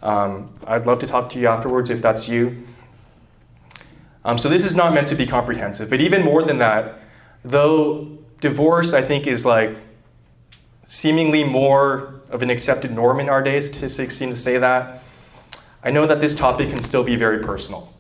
Um, 0.02 0.54
I'd 0.66 0.86
love 0.86 1.00
to 1.00 1.08
talk 1.08 1.30
to 1.32 1.40
you 1.40 1.48
afterwards 1.48 1.90
if 1.90 2.02
that's 2.02 2.30
you. 2.30 2.66
Um, 4.24 4.38
so 4.38 4.48
this 4.48 4.66
is 4.66 4.76
not 4.76 4.94
meant 4.94 5.08
to 5.10 5.16
be 5.16 5.26
comprehensive, 5.26 5.90
but 5.90 6.02
even 6.02 6.24
more 6.24 6.44
than 6.44 6.60
that, 6.60 7.00
though 7.44 8.18
divorce 8.40 8.94
I 8.94 9.02
think 9.02 9.28
is 9.28 9.46
like 9.46 9.76
seemingly 10.88 11.44
more 11.44 12.22
of 12.30 12.42
an 12.42 12.50
accepted 12.50 12.92
norm 12.92 13.20
in 13.20 13.28
our 13.28 13.42
days, 13.42 13.70
statistics 13.70 14.16
seem 14.16 14.30
to 14.30 14.36
say 14.36 14.58
that. 14.58 15.04
I 15.84 15.92
know 15.92 16.06
that 16.06 16.22
this 16.22 16.36
topic 16.36 16.70
can 16.70 16.80
still 16.80 17.04
be 17.04 17.16
very 17.16 17.40
personal. 17.40 17.94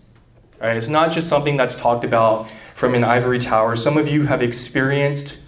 Right? 0.60 0.76
It's 0.76 0.90
not 0.90 1.12
just 1.12 1.30
something 1.30 1.56
that's 1.56 1.78
talked 1.78 2.04
about 2.04 2.54
from 2.76 2.94
an 2.94 3.04
ivory 3.04 3.40
tower. 3.40 3.76
Some 3.76 3.98
of 3.98 4.08
you 4.08 4.26
have 4.26 4.42
experienced 4.42 5.40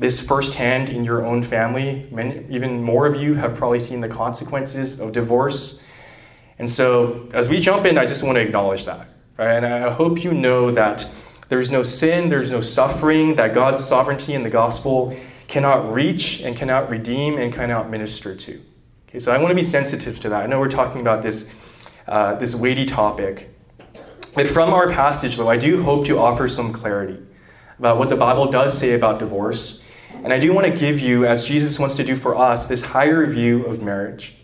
this 0.00 0.18
firsthand 0.18 0.88
in 0.88 1.04
your 1.04 1.24
own 1.24 1.42
family. 1.42 2.08
Many, 2.10 2.44
even 2.48 2.82
more 2.82 3.06
of 3.06 3.20
you 3.20 3.34
have 3.34 3.54
probably 3.54 3.78
seen 3.78 4.00
the 4.00 4.08
consequences 4.08 4.98
of 4.98 5.12
divorce. 5.12 5.84
And 6.58 6.68
so, 6.68 7.28
as 7.34 7.48
we 7.48 7.60
jump 7.60 7.84
in, 7.84 7.98
I 7.98 8.06
just 8.06 8.22
want 8.22 8.36
to 8.36 8.42
acknowledge 8.42 8.86
that. 8.86 9.06
Right? 9.36 9.62
And 9.62 9.66
I 9.66 9.90
hope 9.90 10.24
you 10.24 10.32
know 10.32 10.70
that 10.70 11.08
there's 11.50 11.70
no 11.70 11.82
sin, 11.82 12.30
there's 12.30 12.50
no 12.50 12.62
suffering, 12.62 13.36
that 13.36 13.52
God's 13.52 13.84
sovereignty 13.84 14.34
in 14.34 14.42
the 14.42 14.50
gospel 14.50 15.14
cannot 15.48 15.92
reach 15.92 16.40
and 16.40 16.56
cannot 16.56 16.88
redeem 16.88 17.38
and 17.38 17.52
cannot 17.52 17.90
minister 17.90 18.34
to. 18.34 18.60
Okay, 19.08 19.18
so 19.18 19.32
I 19.32 19.38
want 19.38 19.50
to 19.50 19.54
be 19.54 19.64
sensitive 19.64 20.18
to 20.20 20.28
that. 20.30 20.42
I 20.42 20.46
know 20.46 20.60
we're 20.60 20.68
talking 20.68 21.00
about 21.00 21.22
this, 21.22 21.52
uh, 22.06 22.36
this 22.36 22.54
weighty 22.54 22.86
topic. 22.86 23.50
But 24.34 24.48
from 24.48 24.72
our 24.72 24.88
passage, 24.88 25.36
though, 25.36 25.50
I 25.50 25.56
do 25.56 25.82
hope 25.82 26.06
to 26.06 26.18
offer 26.18 26.46
some 26.46 26.72
clarity 26.72 27.20
about 27.78 27.98
what 27.98 28.08
the 28.08 28.16
Bible 28.16 28.50
does 28.50 28.78
say 28.78 28.94
about 28.94 29.18
divorce 29.18 29.79
and 30.22 30.32
I 30.32 30.38
do 30.38 30.52
want 30.52 30.66
to 30.66 30.72
give 30.72 31.00
you, 31.00 31.26
as 31.26 31.46
Jesus 31.46 31.78
wants 31.78 31.96
to 31.96 32.04
do 32.04 32.14
for 32.14 32.36
us, 32.36 32.66
this 32.66 32.82
higher 32.82 33.26
view 33.26 33.64
of 33.64 33.82
marriage. 33.82 34.36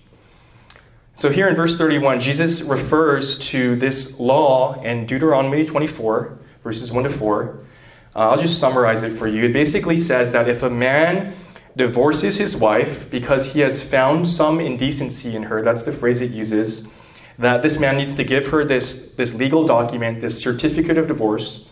So 1.14 1.30
here 1.30 1.49
in 1.49 1.54
verse 1.54 1.78
31, 1.78 2.21
Jesus 2.21 2.62
refers 2.62 3.38
to 3.50 3.76
this 3.76 4.21
law 4.21 4.80
in 4.83 5.06
Deuteronomy 5.06 5.64
24, 5.64 6.38
verses 6.62 6.92
1 6.92 7.04
to 7.04 7.09
4. 7.09 7.59
Uh, 8.14 8.18
I'll 8.18 8.38
just 8.38 8.59
summarize 8.59 9.02
it 9.02 9.12
for 9.12 9.26
you. 9.26 9.45
It 9.45 9.52
basically 9.52 9.99
says 9.99 10.33
that 10.33 10.49
if 10.49 10.62
a 10.62 10.71
man 10.71 11.35
divorces 11.76 12.38
his 12.38 12.56
wife 12.56 13.11
because 13.11 13.52
he 13.52 13.61
has 13.61 13.83
found 13.83 14.28
some 14.28 14.61
indecency 14.61 15.37
in 15.37 15.45
her, 15.45 15.62
that's 15.62 15.85
the 15.85 15.92
phrase 15.92 16.21
it 16.21 16.30
uses, 16.30 16.92
that 17.38 17.62
this 17.62 17.78
man 17.78 17.97
needs 17.97 18.14
to 18.14 18.25
give 18.25 18.47
her 18.49 18.64
this, 18.64 19.14
this 19.14 19.35
legal 19.35 19.66
document, 19.66 20.21
this 20.21 20.40
certificate 20.40 20.97
of 20.97 21.06
divorce. 21.06 21.68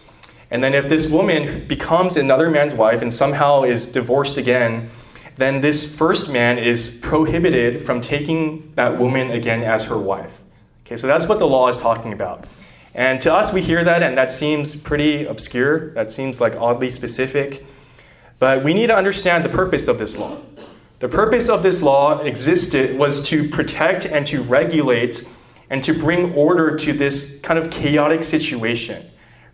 And 0.55 0.63
then 0.63 0.73
if 0.73 0.89
this 0.89 1.11
woman 1.11 1.67
becomes 1.67 2.17
another 2.17 2.49
man's 2.49 2.75
wife 2.75 3.03
and 3.03 3.13
somehow 3.13 3.65
is 3.65 3.91
divorced 3.91 4.37
again, 4.37 4.89
then 5.37 5.61
this 5.61 5.99
first 5.99 6.33
man 6.33 6.59
is 6.59 7.01
prohibited 7.03 7.85
from 7.85 8.01
taking 8.01 8.73
that 8.77 8.97
woman 8.97 9.33
again 9.33 9.65
as 9.65 9.85
her 9.87 9.99
wife. 9.99 10.43
Okay, 10.87 10.97
so 10.97 11.09
that's 11.09 11.29
what 11.29 11.41
the 11.41 11.45
law 11.45 11.67
is 11.67 11.79
talking 11.79 12.13
about. 12.13 12.47
And 12.95 13.21
to 13.23 13.35
us, 13.35 13.53
we 13.53 13.63
hear 13.63 13.83
that, 13.83 14.05
and 14.05 14.17
that 14.17 14.31
seems 14.31 14.77
pretty 14.77 15.27
obscure. 15.27 15.91
That 15.95 16.13
seems 16.13 16.41
like 16.41 16.55
oddly 16.55 16.89
specific. 16.89 17.67
But 18.39 18.63
we 18.63 18.75
need 18.75 18.87
to 18.87 18.97
understand 18.97 19.45
the 19.45 19.49
purpose 19.49 19.89
of 19.89 19.99
this 19.99 20.17
law. 20.17 20.39
The 21.01 21.09
purpose 21.09 21.49
of 21.49 21.65
this 21.65 21.83
law 21.83 22.21
existed 22.21 22.97
was 22.97 23.29
to 23.29 23.49
protect 23.49 24.07
and 24.07 24.25
to 24.29 24.41
regulate 24.45 25.29
and 25.69 25.83
to 25.83 25.93
bring 25.93 26.33
order 26.35 26.77
to 26.77 26.93
this 26.93 27.41
kind 27.41 27.59
of 27.59 27.73
chaotic 27.73 28.23
situation. 28.23 29.05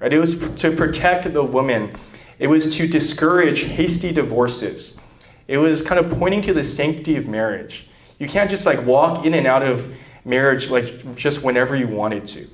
Right? 0.00 0.12
It 0.12 0.18
was 0.18 0.38
to 0.56 0.72
protect 0.72 1.32
the 1.32 1.42
woman. 1.42 1.92
It 2.38 2.46
was 2.46 2.74
to 2.76 2.88
discourage 2.88 3.64
hasty 3.64 4.12
divorces. 4.12 4.98
It 5.46 5.58
was 5.58 5.82
kind 5.82 6.04
of 6.04 6.18
pointing 6.18 6.42
to 6.42 6.54
the 6.54 6.64
sanctity 6.64 7.16
of 7.16 7.28
marriage. 7.28 7.88
You 8.18 8.28
can't 8.28 8.50
just 8.50 8.66
like 8.66 8.84
walk 8.86 9.24
in 9.26 9.34
and 9.34 9.46
out 9.46 9.62
of 9.62 9.94
marriage 10.24 10.70
like 10.70 11.16
just 11.16 11.42
whenever 11.42 11.76
you 11.76 11.86
wanted 11.86 12.24
to. 12.26 12.46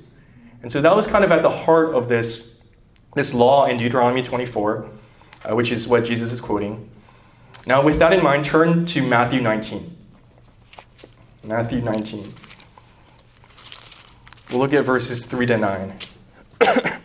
And 0.61 0.71
so 0.71 0.81
that 0.81 0.95
was 0.95 1.07
kind 1.07 1.23
of 1.23 1.31
at 1.31 1.43
the 1.43 1.49
heart 1.49 1.93
of 1.93 2.09
this, 2.09 2.71
this 3.15 3.33
law 3.33 3.65
in 3.65 3.77
Deuteronomy 3.77 4.23
24, 4.23 4.89
uh, 5.45 5.55
which 5.55 5.71
is 5.71 5.87
what 5.87 6.03
Jesus 6.03 6.33
is 6.33 6.41
quoting. 6.41 6.89
Now, 7.65 7.83
with 7.83 7.99
that 7.99 8.13
in 8.13 8.23
mind, 8.23 8.45
turn 8.45 8.85
to 8.87 9.01
Matthew 9.01 9.41
19. 9.41 9.95
Matthew 11.43 11.81
19. 11.81 12.33
We'll 14.49 14.59
look 14.59 14.73
at 14.73 14.83
verses 14.85 15.25
3 15.25 15.45
to 15.45 15.57
9. 15.57 15.93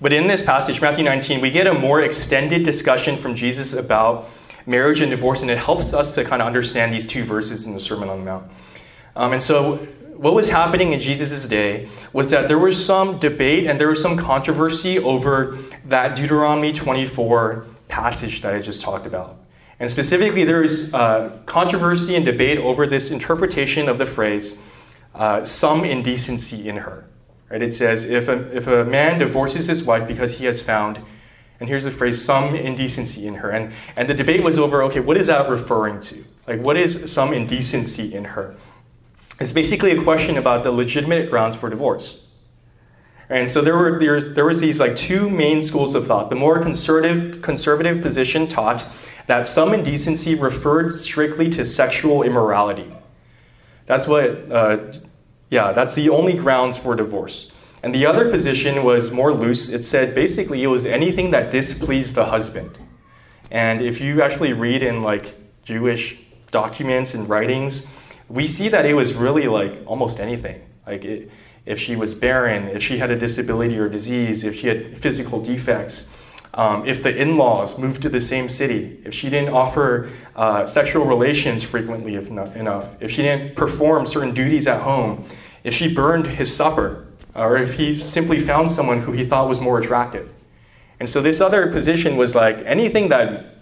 but 0.00 0.12
in 0.12 0.26
this 0.26 0.42
passage, 0.42 0.80
Matthew 0.80 1.04
19, 1.04 1.40
we 1.40 1.50
get 1.50 1.66
a 1.66 1.74
more 1.74 2.00
extended 2.00 2.62
discussion 2.62 3.16
from 3.16 3.34
Jesus 3.34 3.72
about 3.72 4.28
marriage 4.66 5.00
and 5.00 5.10
divorce, 5.10 5.42
and 5.42 5.50
it 5.50 5.58
helps 5.58 5.94
us 5.94 6.14
to 6.14 6.24
kind 6.24 6.42
of 6.42 6.46
understand 6.46 6.92
these 6.92 7.06
two 7.06 7.24
verses 7.24 7.66
in 7.66 7.72
the 7.74 7.80
Sermon 7.80 8.08
on 8.08 8.18
the 8.20 8.24
Mount. 8.24 8.50
Um, 9.16 9.32
and 9.32 9.42
so, 9.42 9.76
what 10.16 10.34
was 10.34 10.50
happening 10.50 10.92
in 10.92 11.00
Jesus' 11.00 11.46
day 11.46 11.88
was 12.12 12.30
that 12.30 12.48
there 12.48 12.58
was 12.58 12.84
some 12.84 13.18
debate 13.18 13.66
and 13.66 13.78
there 13.80 13.88
was 13.88 14.02
some 14.02 14.16
controversy 14.16 14.98
over 14.98 15.56
that 15.86 16.16
Deuteronomy 16.16 16.72
24 16.72 17.66
passage 17.86 18.42
that 18.42 18.52
I 18.52 18.60
just 18.60 18.82
talked 18.82 19.06
about. 19.06 19.36
And 19.80 19.90
specifically, 19.90 20.42
there 20.42 20.64
uh, 20.92 21.30
controversy 21.46 22.16
and 22.16 22.24
debate 22.24 22.58
over 22.58 22.86
this 22.86 23.12
interpretation 23.12 23.88
of 23.88 23.98
the 23.98 24.06
phrase, 24.06 24.60
uh, 25.14 25.44
some 25.44 25.84
indecency 25.84 26.68
in 26.68 26.78
her. 26.78 27.04
Right? 27.50 27.62
It 27.62 27.72
says, 27.72 28.04
if 28.04 28.28
a, 28.28 28.56
if 28.56 28.66
a 28.66 28.84
man 28.84 29.18
divorces 29.18 29.66
his 29.66 29.84
wife 29.84 30.06
because 30.06 30.38
he 30.38 30.44
has 30.46 30.62
found, 30.62 31.00
and 31.60 31.68
here's 31.68 31.84
the 31.84 31.90
phrase, 31.90 32.22
some 32.22 32.54
indecency 32.54 33.26
in 33.26 33.34
her. 33.36 33.50
And, 33.50 33.72
and 33.96 34.08
the 34.08 34.14
debate 34.14 34.42
was 34.42 34.58
over, 34.58 34.82
okay, 34.84 35.00
what 35.00 35.16
is 35.16 35.26
that 35.26 35.48
referring 35.50 36.00
to? 36.00 36.22
Like, 36.46 36.60
what 36.60 36.76
is 36.76 37.10
some 37.10 37.32
indecency 37.32 38.14
in 38.14 38.24
her? 38.24 38.54
It's 39.40 39.52
basically 39.52 39.92
a 39.92 40.02
question 40.02 40.36
about 40.36 40.62
the 40.62 40.72
legitimate 40.72 41.30
grounds 41.30 41.54
for 41.56 41.70
divorce. 41.70 42.28
And 43.30 43.48
so 43.48 43.60
there 43.60 43.76
were 43.76 43.98
there, 43.98 44.20
there 44.20 44.46
was 44.46 44.60
these 44.60 44.80
like 44.80 44.96
two 44.96 45.28
main 45.28 45.62
schools 45.62 45.94
of 45.94 46.06
thought. 46.06 46.30
The 46.30 46.36
more 46.36 46.60
conservative 46.60 47.42
conservative 47.42 48.00
position 48.00 48.48
taught 48.48 48.88
that 49.26 49.46
some 49.46 49.74
indecency 49.74 50.34
referred 50.34 50.90
strictly 50.90 51.50
to 51.50 51.64
sexual 51.64 52.22
immorality. 52.22 52.90
That's 53.84 54.08
what, 54.08 54.50
uh, 54.50 54.92
yeah, 55.50 55.72
that's 55.72 55.94
the 55.94 56.08
only 56.10 56.34
grounds 56.34 56.76
for 56.76 56.94
divorce. 56.94 57.52
And 57.82 57.94
the 57.94 58.06
other 58.06 58.30
position 58.30 58.84
was 58.84 59.12
more 59.12 59.32
loose. 59.32 59.68
It 59.70 59.84
said 59.84 60.14
basically 60.14 60.62
it 60.62 60.66
was 60.66 60.84
anything 60.84 61.30
that 61.30 61.50
displeased 61.50 62.14
the 62.14 62.26
husband. 62.26 62.76
And 63.50 63.80
if 63.80 64.00
you 64.00 64.20
actually 64.22 64.52
read 64.52 64.82
in 64.82 65.02
like 65.02 65.34
Jewish 65.64 66.18
documents 66.50 67.14
and 67.14 67.28
writings, 67.28 67.86
we 68.28 68.46
see 68.46 68.68
that 68.68 68.84
it 68.84 68.94
was 68.94 69.14
really 69.14 69.48
like 69.48 69.82
almost 69.86 70.20
anything. 70.20 70.60
Like 70.86 71.04
it, 71.04 71.30
if 71.64 71.78
she 71.78 71.96
was 71.96 72.14
barren, 72.14 72.68
if 72.68 72.82
she 72.82 72.98
had 72.98 73.10
a 73.10 73.18
disability 73.18 73.78
or 73.78 73.88
disease, 73.88 74.44
if 74.44 74.58
she 74.58 74.68
had 74.68 74.98
physical 74.98 75.42
defects, 75.42 76.12
um, 76.54 76.86
if 76.86 77.02
the 77.02 77.14
in 77.14 77.36
laws 77.36 77.78
moved 77.78 78.02
to 78.02 78.08
the 78.08 78.20
same 78.20 78.48
city, 78.48 79.00
if 79.04 79.14
she 79.14 79.28
didn't 79.28 79.54
offer 79.54 80.10
uh, 80.34 80.64
sexual 80.66 81.04
relations 81.04 81.62
frequently 81.62 82.14
enough, 82.14 83.00
if 83.00 83.10
she 83.10 83.22
didn't 83.22 83.54
perform 83.54 84.06
certain 84.06 84.34
duties 84.34 84.66
at 84.66 84.80
home, 84.82 85.24
if 85.64 85.74
she 85.74 85.92
burned 85.92 86.26
his 86.26 86.54
supper, 86.54 87.06
or 87.34 87.56
if 87.56 87.74
he 87.74 87.96
simply 87.98 88.40
found 88.40 88.72
someone 88.72 89.00
who 89.00 89.12
he 89.12 89.24
thought 89.24 89.48
was 89.48 89.60
more 89.60 89.78
attractive. 89.78 90.32
And 90.98 91.08
so 91.08 91.20
this 91.20 91.40
other 91.40 91.70
position 91.70 92.16
was 92.16 92.34
like 92.34 92.58
anything 92.64 93.08
that 93.10 93.56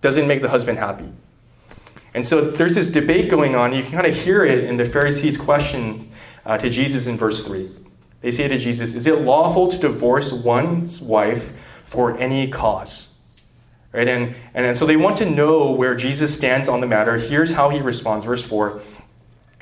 doesn't 0.00 0.28
make 0.28 0.42
the 0.42 0.48
husband 0.48 0.78
happy. 0.78 1.10
And 2.14 2.24
so 2.24 2.50
there's 2.50 2.74
this 2.74 2.90
debate 2.90 3.30
going 3.30 3.54
on. 3.54 3.74
You 3.74 3.82
can 3.82 3.92
kind 3.92 4.06
of 4.06 4.14
hear 4.14 4.44
it 4.44 4.64
in 4.64 4.76
the 4.76 4.84
Pharisees' 4.84 5.36
question 5.36 6.08
uh, 6.46 6.56
to 6.58 6.70
Jesus 6.70 7.06
in 7.06 7.16
verse 7.16 7.46
3. 7.46 7.68
They 8.20 8.30
say 8.30 8.48
to 8.48 8.58
Jesus, 8.58 8.94
Is 8.94 9.06
it 9.06 9.20
lawful 9.20 9.68
to 9.68 9.78
divorce 9.78 10.32
one's 10.32 11.00
wife 11.00 11.56
for 11.88 12.18
any 12.18 12.50
cause. 12.50 13.22
Right? 13.92 14.06
And, 14.06 14.34
and 14.52 14.66
and 14.66 14.76
so 14.76 14.84
they 14.84 14.96
want 14.96 15.16
to 15.16 15.28
know 15.28 15.70
where 15.70 15.94
Jesus 15.94 16.36
stands 16.36 16.68
on 16.68 16.80
the 16.80 16.86
matter. 16.86 17.16
Here's 17.16 17.54
how 17.54 17.70
he 17.70 17.80
responds. 17.80 18.26
Verse 18.26 18.46
4 18.46 18.80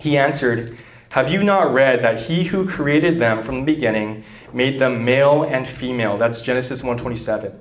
He 0.00 0.18
answered, 0.18 0.76
Have 1.10 1.30
you 1.30 1.42
not 1.42 1.72
read 1.72 2.02
that 2.02 2.20
he 2.20 2.44
who 2.44 2.68
created 2.68 3.20
them 3.20 3.44
from 3.44 3.60
the 3.60 3.72
beginning 3.72 4.24
made 4.52 4.80
them 4.80 5.04
male 5.04 5.44
and 5.44 5.66
female? 5.66 6.18
That's 6.18 6.40
Genesis 6.40 6.82
127. 6.82 7.52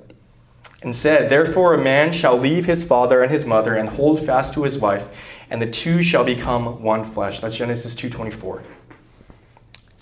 And 0.82 0.94
said, 0.94 1.30
Therefore 1.30 1.74
a 1.74 1.82
man 1.82 2.12
shall 2.12 2.36
leave 2.36 2.66
his 2.66 2.84
father 2.84 3.22
and 3.22 3.30
his 3.30 3.44
mother 3.44 3.76
and 3.76 3.88
hold 3.88 4.18
fast 4.18 4.52
to 4.54 4.64
his 4.64 4.78
wife, 4.78 5.08
and 5.48 5.62
the 5.62 5.70
two 5.70 6.02
shall 6.02 6.24
become 6.24 6.82
one 6.82 7.04
flesh. 7.04 7.40
That's 7.40 7.56
Genesis 7.56 7.94
224. 7.94 8.62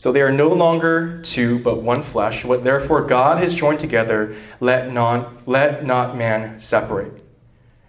So 0.04 0.12
they 0.12 0.20
are 0.20 0.30
no 0.30 0.48
longer 0.48 1.18
two, 1.22 1.60
but 1.60 1.80
one 1.80 2.02
flesh. 2.02 2.44
What 2.44 2.62
therefore 2.62 3.00
God 3.00 3.38
has 3.38 3.54
joined 3.54 3.80
together, 3.80 4.36
let 4.60 4.92
not, 4.92 5.48
let 5.48 5.86
not 5.86 6.14
man 6.14 6.60
separate. 6.60 7.24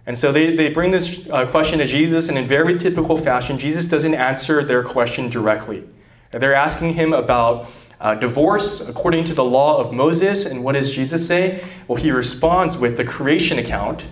And 0.06 0.16
so 0.16 0.32
they, 0.32 0.56
they 0.56 0.70
bring 0.70 0.92
this 0.92 1.28
uh, 1.28 1.44
question 1.46 1.78
to 1.78 1.84
Jesus, 1.84 2.30
and 2.30 2.38
in 2.38 2.46
very 2.46 2.78
typical 2.78 3.18
fashion, 3.18 3.58
Jesus 3.58 3.86
doesn't 3.88 4.14
answer 4.14 4.64
their 4.64 4.82
question 4.82 5.28
directly. 5.28 5.86
They're 6.30 6.54
asking 6.54 6.94
him 6.94 7.12
about 7.12 7.68
uh, 8.00 8.14
divorce 8.14 8.88
according 8.88 9.24
to 9.24 9.34
the 9.34 9.44
law 9.44 9.76
of 9.76 9.92
Moses, 9.92 10.46
and 10.46 10.64
what 10.64 10.72
does 10.72 10.94
Jesus 10.94 11.28
say? 11.28 11.62
Well, 11.86 11.96
he 11.96 12.12
responds 12.12 12.78
with 12.78 12.96
the 12.96 13.04
creation 13.04 13.58
account, 13.58 14.06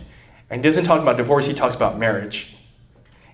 and 0.50 0.62
doesn't 0.62 0.84
talk 0.84 1.00
about 1.00 1.16
divorce, 1.16 1.46
he 1.46 1.54
talks 1.54 1.74
about 1.74 1.98
marriage. 1.98 2.54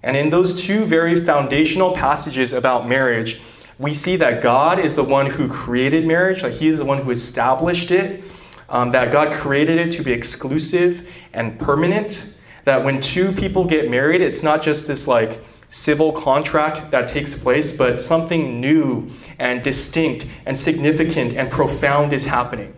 And 0.04 0.16
in 0.16 0.30
those 0.30 0.62
two 0.62 0.84
very 0.84 1.16
foundational 1.16 1.92
passages 1.92 2.52
about 2.52 2.88
marriage, 2.88 3.42
we 3.80 3.94
see 3.94 4.16
that 4.16 4.42
God 4.42 4.78
is 4.78 4.94
the 4.94 5.02
one 5.02 5.24
who 5.24 5.48
created 5.48 6.06
marriage, 6.06 6.42
like 6.42 6.52
He 6.52 6.68
is 6.68 6.76
the 6.76 6.84
one 6.84 6.98
who 6.98 7.10
established 7.10 7.90
it, 7.90 8.22
um, 8.68 8.90
that 8.90 9.10
God 9.10 9.32
created 9.32 9.78
it 9.78 9.90
to 9.92 10.02
be 10.02 10.12
exclusive 10.12 11.10
and 11.32 11.58
permanent. 11.58 12.38
That 12.64 12.84
when 12.84 13.00
two 13.00 13.32
people 13.32 13.64
get 13.64 13.90
married, 13.90 14.20
it's 14.20 14.42
not 14.42 14.62
just 14.62 14.86
this 14.86 15.08
like 15.08 15.40
civil 15.70 16.12
contract 16.12 16.90
that 16.90 17.08
takes 17.08 17.38
place, 17.38 17.74
but 17.74 17.98
something 17.98 18.60
new 18.60 19.10
and 19.38 19.62
distinct 19.62 20.26
and 20.44 20.58
significant 20.58 21.32
and 21.32 21.50
profound 21.50 22.12
is 22.12 22.26
happening. 22.26 22.76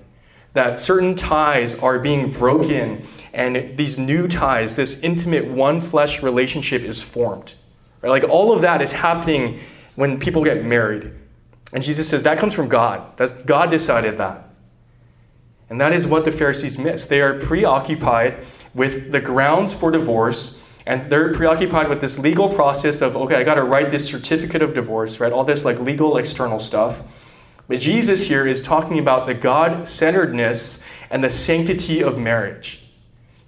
That 0.52 0.78
certain 0.78 1.16
ties 1.16 1.76
are 1.80 1.98
being 1.98 2.30
broken, 2.30 3.04
and 3.32 3.76
these 3.76 3.98
new 3.98 4.28
ties, 4.28 4.76
this 4.76 5.02
intimate 5.02 5.46
one 5.46 5.80
flesh 5.80 6.22
relationship 6.22 6.82
is 6.82 7.02
formed. 7.02 7.54
Right? 8.02 8.10
Like 8.10 8.24
all 8.24 8.52
of 8.52 8.60
that 8.60 8.80
is 8.80 8.92
happening 8.92 9.58
when 9.94 10.18
people 10.18 10.44
get 10.44 10.64
married. 10.64 11.12
And 11.72 11.82
Jesus 11.82 12.08
says 12.08 12.22
that 12.24 12.38
comes 12.38 12.54
from 12.54 12.68
God. 12.68 13.16
That's, 13.16 13.32
God 13.32 13.70
decided 13.70 14.18
that. 14.18 14.48
And 15.70 15.80
that 15.80 15.92
is 15.92 16.06
what 16.06 16.24
the 16.24 16.32
Pharisees 16.32 16.78
miss. 16.78 17.06
They 17.06 17.22
are 17.22 17.38
preoccupied 17.38 18.44
with 18.74 19.12
the 19.12 19.20
grounds 19.20 19.72
for 19.72 19.90
divorce, 19.90 20.62
and 20.86 21.10
they're 21.10 21.32
preoccupied 21.32 21.88
with 21.88 22.00
this 22.00 22.18
legal 22.18 22.48
process 22.48 23.00
of, 23.00 23.16
okay, 23.16 23.36
I 23.36 23.44
got 23.44 23.54
to 23.54 23.62
write 23.62 23.90
this 23.90 24.06
certificate 24.06 24.62
of 24.62 24.74
divorce, 24.74 25.20
right? 25.20 25.32
All 25.32 25.44
this 25.44 25.64
like 25.64 25.80
legal 25.80 26.18
external 26.18 26.60
stuff. 26.60 27.02
But 27.68 27.80
Jesus 27.80 28.28
here 28.28 28.46
is 28.46 28.60
talking 28.60 28.98
about 28.98 29.26
the 29.26 29.34
God 29.34 29.88
centeredness 29.88 30.84
and 31.10 31.22
the 31.22 31.30
sanctity 31.30 32.02
of 32.02 32.18
marriage. 32.18 32.84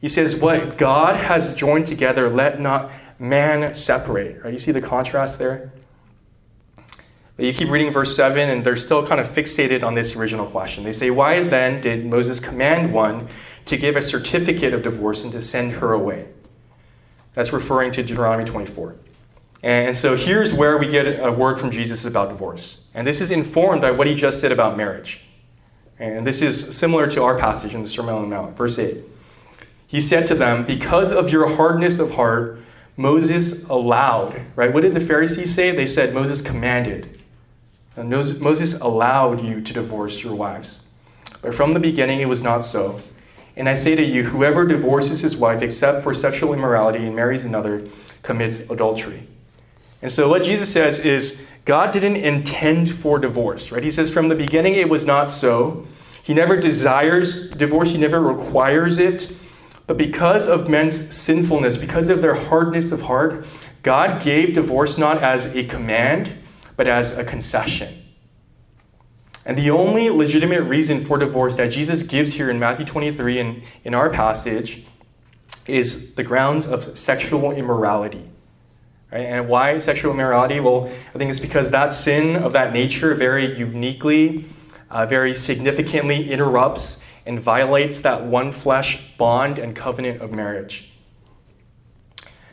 He 0.01 0.09
says, 0.09 0.37
What 0.37 0.79
God 0.79 1.17
has 1.17 1.55
joined 1.55 1.87
together, 1.87 2.31
let 2.31 2.61
not 2.61 2.91
man 3.19 3.75
separate. 3.75 4.43
Right? 4.43 4.53
You 4.53 4.59
see 4.59 4.73
the 4.73 4.81
contrast 4.81 5.39
there? 5.39 5.73
But 7.37 7.47
you 7.47 7.53
keep 7.53 7.69
reading 7.69 7.91
verse 7.91 8.15
7, 8.15 8.49
and 8.49 8.65
they're 8.65 8.77
still 8.77 9.07
kind 9.07 9.21
of 9.21 9.29
fixated 9.29 9.83
on 9.83 9.95
this 9.95 10.15
original 10.15 10.47
question. 10.47 10.85
They 10.85 10.93
say, 10.93 11.11
Why 11.11 11.43
then 11.43 11.81
did 11.81 12.07
Moses 12.07 12.39
command 12.39 12.93
one 12.93 13.29
to 13.65 13.77
give 13.77 13.97
a 13.97 14.03
certificate 14.03 14.73
of 14.73 14.83
divorce 14.83 15.25
and 15.25 15.33
to 15.33 15.41
send 15.41 15.73
her 15.73 15.93
away? 15.93 16.29
That's 17.35 17.53
referring 17.53 17.91
to 17.93 18.03
Deuteronomy 18.03 18.45
24. 18.45 18.95
And 19.65 19.97
so 19.97 20.15
here's 20.15 20.53
where 20.53 20.79
we 20.79 20.87
get 20.87 21.21
a 21.21 21.33
word 21.33 21.59
from 21.59 21.71
Jesus 21.71 22.05
about 22.05 22.29
divorce. 22.29 22.91
And 22.95 23.07
this 23.07 23.21
is 23.21 23.31
informed 23.31 23.81
by 23.81 23.91
what 23.91 24.07
he 24.07 24.15
just 24.15 24.41
said 24.41 24.53
about 24.53 24.77
marriage. 24.77 25.25
And 25.99 26.27
this 26.27 26.43
is 26.43 26.77
similar 26.77 27.09
to 27.11 27.23
our 27.23 27.39
passage 27.39 27.75
in 27.75 27.83
the 27.83 27.89
Sermon 27.89 28.15
on 28.15 28.23
the 28.23 28.29
Mount, 28.29 28.57
verse 28.57 28.79
8. 28.79 28.99
He 29.87 30.01
said 30.01 30.27
to 30.29 30.35
them, 30.35 30.67
Because 30.67 31.13
of 31.13 31.31
your 31.31 31.57
hardness 31.57 31.99
of 31.99 32.13
heart, 32.13 32.61
Moses 32.97 33.69
allowed, 33.69 34.43
right? 34.55 34.73
What 34.73 34.83
did 34.83 34.95
the 34.95 35.01
Pharisees 35.01 35.55
say? 35.55 35.71
They 35.71 35.87
said 35.87 36.15
Moses 36.15 36.43
commanded. 36.43 37.14
Moses 37.97 38.81
allowed 38.81 39.43
you 39.43 39.61
to 39.61 39.73
divorce 39.73 40.23
your 40.23 40.35
wives. 40.35 40.87
But 41.43 41.55
from 41.55 41.75
the 41.75 41.81
beginning, 41.81 42.21
it 42.21 42.29
was 42.29 42.43
not 42.43 42.61
so. 42.61 43.01
And 43.57 43.69
I 43.69 43.75
say 43.75 43.95
to 43.95 44.03
you, 44.03 44.25
whoever 44.25 44.67
divorces 44.67 45.21
his 45.21 45.37
wife 45.37 45.63
except 45.63 46.03
for 46.03 46.13
sexual 46.15 46.53
immorality 46.53 47.07
and 47.07 47.15
marries 47.15 47.45
another 47.45 47.85
commits 48.23 48.69
adultery. 48.71 49.23
And 50.03 50.11
so 50.11 50.29
what 50.29 50.43
Jesus 50.43 50.73
says 50.73 51.05
is 51.05 51.47
God 51.65 51.93
didn't 51.93 52.17
intend 52.17 52.93
for 52.93 53.19
divorce, 53.19 53.71
right? 53.71 53.83
He 53.83 53.91
says 53.91 54.13
from 54.13 54.29
the 54.29 54.35
beginning 54.35 54.75
it 54.75 54.89
was 54.89 55.07
not 55.07 55.31
so. 55.31 55.87
He 56.23 56.35
never 56.35 56.59
desires 56.59 57.51
divorce, 57.51 57.93
he 57.93 57.99
never 57.99 58.21
requires 58.21 58.99
it. 58.99 59.39
But 59.87 59.97
because 59.97 60.49
of 60.49 60.69
men's 60.69 61.15
sinfulness, 61.15 61.77
because 61.77 62.09
of 62.09 62.23
their 62.23 62.35
hardness 62.35 62.91
of 62.91 63.03
heart, 63.03 63.47
God 63.83 64.23
gave 64.23 64.55
divorce 64.55 64.97
not 64.97 65.23
as 65.23 65.55
a 65.55 65.65
command, 65.65 66.33
but 66.77 66.87
as 66.87 67.19
a 67.19 67.25
concession. 67.25 67.95
And 69.47 69.59
the 69.59 69.71
only 69.71 70.09
legitimate 70.11 70.63
reason 70.63 71.01
for 71.01 71.19
divorce 71.19 71.57
that 71.57 71.71
Jesus 71.71 72.03
gives 72.03 72.33
here 72.33 72.51
in 72.51 72.59
Matthew 72.59 72.87
23 72.87 73.39
and 73.41 73.63
in 73.85 73.95
our 73.95 74.09
passage 74.09 74.85
is 75.67 76.15
the 76.15 76.23
grounds 76.23 76.67
of 76.67 76.97
sexual 76.99 77.53
immorality. 77.53 78.29
Right? 79.13 79.27
And 79.27 79.49
why 79.49 79.79
sexual 79.79 80.13
immorality? 80.13 80.61
Well, 80.61 80.91
I 81.15 81.19
think 81.19 81.31
it's 81.31 81.41
because 81.41 81.71
that 81.71 81.93
sin 81.93 82.37
of 82.37 82.53
that 82.55 82.73
nature 82.73 83.15
very 83.15 83.57
uniquely, 83.57 84.47
uh, 84.91 85.07
very 85.07 85.35
significantly 85.35 86.31
interrupts 86.31 87.05
and 87.27 87.39
violates 87.39 88.01
that 88.03 88.25
one 88.25 88.51
flesh 88.51 89.17
bond 89.17 89.59
and 89.59 89.77
covenant 89.77 90.21
of 90.21 90.33
marriage. 90.33 90.91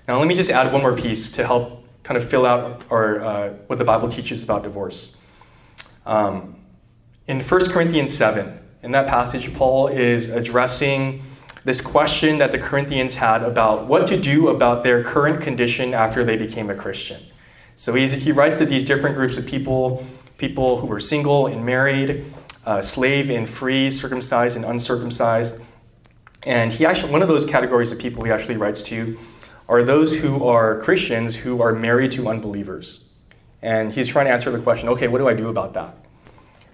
Now, 0.07 0.19
let 0.19 0.27
me 0.27 0.35
just 0.35 0.49
add 0.49 0.71
one 0.71 0.81
more 0.81 0.95
piece 0.95 1.31
to 1.33 1.45
help 1.45 1.80
kind 2.11 2.21
of 2.21 2.29
fill 2.29 2.45
out 2.45 2.83
or 2.89 3.21
uh, 3.21 3.49
what 3.67 3.79
the 3.79 3.85
Bible 3.85 4.09
teaches 4.09 4.43
about 4.43 4.63
divorce. 4.63 5.17
Um, 6.05 6.57
in 7.25 7.39
1 7.39 7.69
Corinthians 7.69 8.13
7, 8.13 8.59
in 8.83 8.91
that 8.91 9.07
passage, 9.07 9.53
Paul 9.53 9.87
is 9.87 10.27
addressing 10.27 11.21
this 11.63 11.79
question 11.79 12.37
that 12.39 12.51
the 12.51 12.59
Corinthians 12.59 13.15
had 13.15 13.43
about 13.43 13.87
what 13.87 14.07
to 14.07 14.19
do 14.19 14.49
about 14.49 14.83
their 14.83 15.05
current 15.05 15.39
condition 15.39 15.93
after 15.93 16.25
they 16.25 16.35
became 16.35 16.69
a 16.69 16.75
Christian. 16.75 17.21
So 17.77 17.93
he, 17.93 18.09
he 18.09 18.33
writes 18.33 18.57
to 18.57 18.65
these 18.65 18.83
different 18.83 19.15
groups 19.15 19.37
of 19.37 19.45
people 19.45 20.05
people 20.37 20.79
who 20.79 20.87
were 20.87 20.99
single 20.99 21.47
and 21.47 21.63
married, 21.63 22.25
uh, 22.65 22.81
slave 22.81 23.29
and 23.29 23.47
free, 23.47 23.89
circumcised 23.89 24.57
and 24.57 24.65
uncircumcised. 24.65 25.63
And 26.45 26.73
he 26.73 26.85
actually, 26.85 27.13
one 27.13 27.21
of 27.21 27.29
those 27.29 27.45
categories 27.45 27.93
of 27.93 27.99
people 27.99 28.23
he 28.23 28.31
actually 28.31 28.57
writes 28.57 28.81
to 28.83 29.17
are 29.71 29.83
those 29.83 30.19
who 30.19 30.43
are 30.43 30.81
Christians 30.81 31.33
who 31.37 31.61
are 31.61 31.71
married 31.71 32.11
to 32.11 32.27
unbelievers. 32.27 33.05
And 33.61 33.93
he's 33.93 34.09
trying 34.09 34.25
to 34.25 34.31
answer 34.31 34.51
the 34.51 34.59
question 34.59 34.89
okay, 34.89 35.07
what 35.07 35.19
do 35.19 35.29
I 35.29 35.33
do 35.33 35.47
about 35.47 35.73
that? 35.75 35.97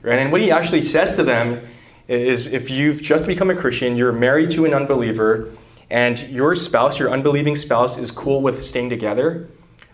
Right? 0.01 0.17
And 0.17 0.31
what 0.31 0.41
he 0.41 0.49
actually 0.49 0.81
says 0.81 1.15
to 1.15 1.23
them 1.23 1.63
is 2.07 2.51
if 2.51 2.71
you've 2.71 3.01
just 3.01 3.27
become 3.27 3.51
a 3.51 3.55
Christian, 3.55 3.95
you're 3.95 4.12
married 4.12 4.49
to 4.51 4.65
an 4.65 4.73
unbeliever, 4.73 5.51
and 5.91 6.19
your 6.29 6.55
spouse, 6.55 6.97
your 6.97 7.12
unbelieving 7.12 7.55
spouse, 7.55 7.99
is 7.99 8.10
cool 8.10 8.41
with 8.41 8.63
staying 8.63 8.89
together, 8.89 9.47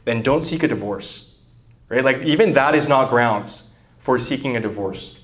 then 0.05 0.21
don't 0.21 0.43
seek 0.43 0.63
a 0.63 0.67
divorce. 0.67 1.41
Right? 1.89 2.05
Like, 2.05 2.21
even 2.23 2.53
that 2.53 2.73
is 2.73 2.87
not 2.87 3.09
grounds 3.09 3.77
for 3.99 4.17
seeking 4.17 4.55
a 4.55 4.61
divorce. 4.61 5.19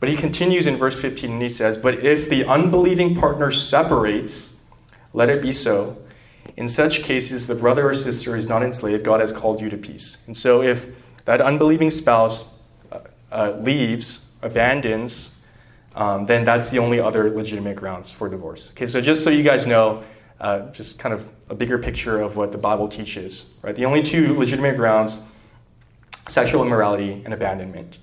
But 0.00 0.08
he 0.08 0.16
continues 0.16 0.66
in 0.66 0.76
verse 0.76 0.98
15 0.98 1.32
and 1.32 1.42
he 1.42 1.50
says, 1.50 1.76
But 1.76 1.98
if 2.00 2.30
the 2.30 2.46
unbelieving 2.46 3.14
partner 3.14 3.50
separates, 3.50 4.62
let 5.12 5.28
it 5.28 5.42
be 5.42 5.52
so. 5.52 5.98
In 6.56 6.68
such 6.68 7.02
cases, 7.02 7.46
the 7.46 7.54
brother 7.54 7.88
or 7.88 7.94
sister 7.94 8.36
is 8.36 8.48
not 8.48 8.62
enslaved. 8.62 9.04
God 9.04 9.20
has 9.20 9.32
called 9.32 9.60
you 9.60 9.68
to 9.70 9.76
peace. 9.76 10.24
And 10.26 10.36
so, 10.36 10.62
if 10.62 10.88
that 11.24 11.40
unbelieving 11.40 11.90
spouse 11.90 12.62
uh, 12.92 13.00
uh, 13.32 13.56
leaves, 13.60 14.36
abandons, 14.42 15.44
um, 15.96 16.26
then 16.26 16.44
that's 16.44 16.70
the 16.70 16.78
only 16.78 17.00
other 17.00 17.30
legitimate 17.30 17.76
grounds 17.76 18.10
for 18.10 18.28
divorce. 18.28 18.70
Okay, 18.72 18.86
so 18.86 19.00
just 19.00 19.24
so 19.24 19.30
you 19.30 19.42
guys 19.42 19.66
know, 19.66 20.04
uh, 20.40 20.70
just 20.72 20.98
kind 20.98 21.14
of 21.14 21.30
a 21.48 21.54
bigger 21.54 21.78
picture 21.78 22.20
of 22.20 22.36
what 22.36 22.52
the 22.52 22.58
Bible 22.58 22.88
teaches, 22.88 23.54
right? 23.62 23.74
The 23.74 23.84
only 23.84 24.02
two 24.02 24.36
legitimate 24.38 24.76
grounds 24.76 25.28
sexual 26.26 26.62
immorality 26.64 27.22
and 27.24 27.34
abandonment. 27.34 27.98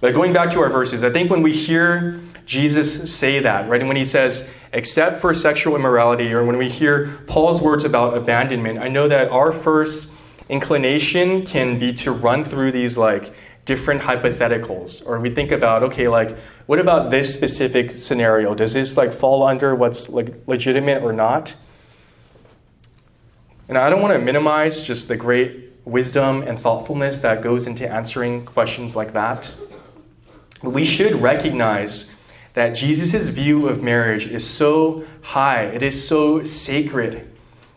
But 0.00 0.14
going 0.14 0.32
back 0.32 0.50
to 0.50 0.60
our 0.60 0.68
verses, 0.68 1.04
I 1.04 1.10
think 1.10 1.30
when 1.30 1.42
we 1.42 1.52
hear 1.52 2.20
Jesus 2.48 3.14
say 3.14 3.40
that, 3.40 3.68
right, 3.68 3.78
and 3.78 3.88
when 3.88 3.98
he 3.98 4.06
says, 4.06 4.50
except 4.72 5.20
for 5.20 5.34
sexual 5.34 5.76
immorality, 5.76 6.32
or 6.32 6.44
when 6.46 6.56
we 6.56 6.70
hear 6.70 7.20
Paul's 7.26 7.60
words 7.60 7.84
about 7.84 8.16
abandonment, 8.16 8.78
I 8.78 8.88
know 8.88 9.06
that 9.06 9.28
our 9.28 9.52
first 9.52 10.16
inclination 10.48 11.44
can 11.44 11.78
be 11.78 11.92
to 11.92 12.10
run 12.10 12.44
through 12.44 12.72
these 12.72 12.96
like 12.96 13.34
different 13.66 14.00
hypotheticals, 14.00 15.06
or 15.06 15.20
we 15.20 15.28
think 15.28 15.52
about, 15.52 15.82
okay, 15.82 16.08
like, 16.08 16.34
what 16.64 16.78
about 16.78 17.10
this 17.10 17.34
specific 17.34 17.90
scenario? 17.90 18.54
Does 18.54 18.72
this 18.72 18.96
like 18.96 19.12
fall 19.12 19.42
under 19.42 19.74
what's 19.74 20.08
like 20.08 20.30
legitimate 20.46 21.02
or 21.02 21.12
not? 21.12 21.54
And 23.68 23.76
I 23.76 23.90
don't 23.90 24.00
want 24.00 24.14
to 24.14 24.24
minimize 24.24 24.82
just 24.82 25.08
the 25.08 25.18
great 25.18 25.70
wisdom 25.84 26.42
and 26.42 26.58
thoughtfulness 26.58 27.20
that 27.20 27.42
goes 27.42 27.66
into 27.66 27.86
answering 27.86 28.46
questions 28.46 28.96
like 28.96 29.12
that 29.12 29.52
But 30.62 30.70
we 30.70 30.84
should 30.84 31.12
recognize 31.16 32.17
that 32.58 32.70
Jesus' 32.70 33.28
view 33.28 33.68
of 33.68 33.84
marriage 33.84 34.26
is 34.26 34.44
so 34.44 35.04
high, 35.22 35.66
it 35.66 35.80
is 35.80 36.08
so 36.08 36.42
sacred, 36.42 37.30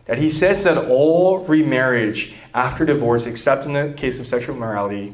that 0.06 0.18
he 0.18 0.32
says 0.32 0.64
that 0.64 0.90
all 0.90 1.46
remarriage 1.46 2.34
after 2.56 2.84
divorce, 2.84 3.28
except 3.28 3.68
in 3.68 3.74
the 3.74 3.94
case 3.96 4.20
of 4.20 4.26
sexual 4.26 4.56
immorality, 4.56 5.14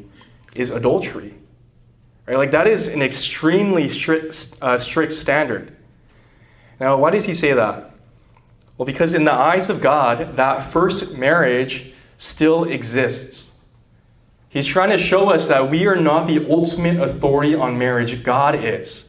is 0.56 0.71
adultery. 0.71 1.34
Right? 2.25 2.38
Like 2.38 2.51
that 2.51 2.65
is 2.65 2.88
an 2.88 3.01
extremely 3.01 3.89
strict, 3.89 4.56
uh, 4.62 4.77
strict 4.77 5.12
standard. 5.12 5.75
Now, 6.80 6.95
why 6.95 7.10
does 7.10 7.25
he 7.25 7.34
say 7.34 7.51
that? 7.51 7.91
Well, 8.77 8.86
because 8.86 9.13
in 9.13 9.25
the 9.25 9.34
eyes 9.34 9.69
of 9.69 9.82
God, 9.82 10.38
that 10.38 10.60
first 10.60 11.17
marriage 11.17 11.91
still 12.17 12.63
exists. 12.63 13.65
He's 14.47 14.65
trying 14.65 14.91
to 14.91 14.97
show 14.97 15.30
us 15.30 15.49
that 15.49 15.69
we 15.69 15.88
are 15.88 15.97
not 15.97 16.25
the 16.25 16.49
ultimate 16.49 17.01
authority 17.01 17.53
on 17.53 17.77
marriage, 17.77 18.23
God 18.23 18.56
is. 18.56 19.08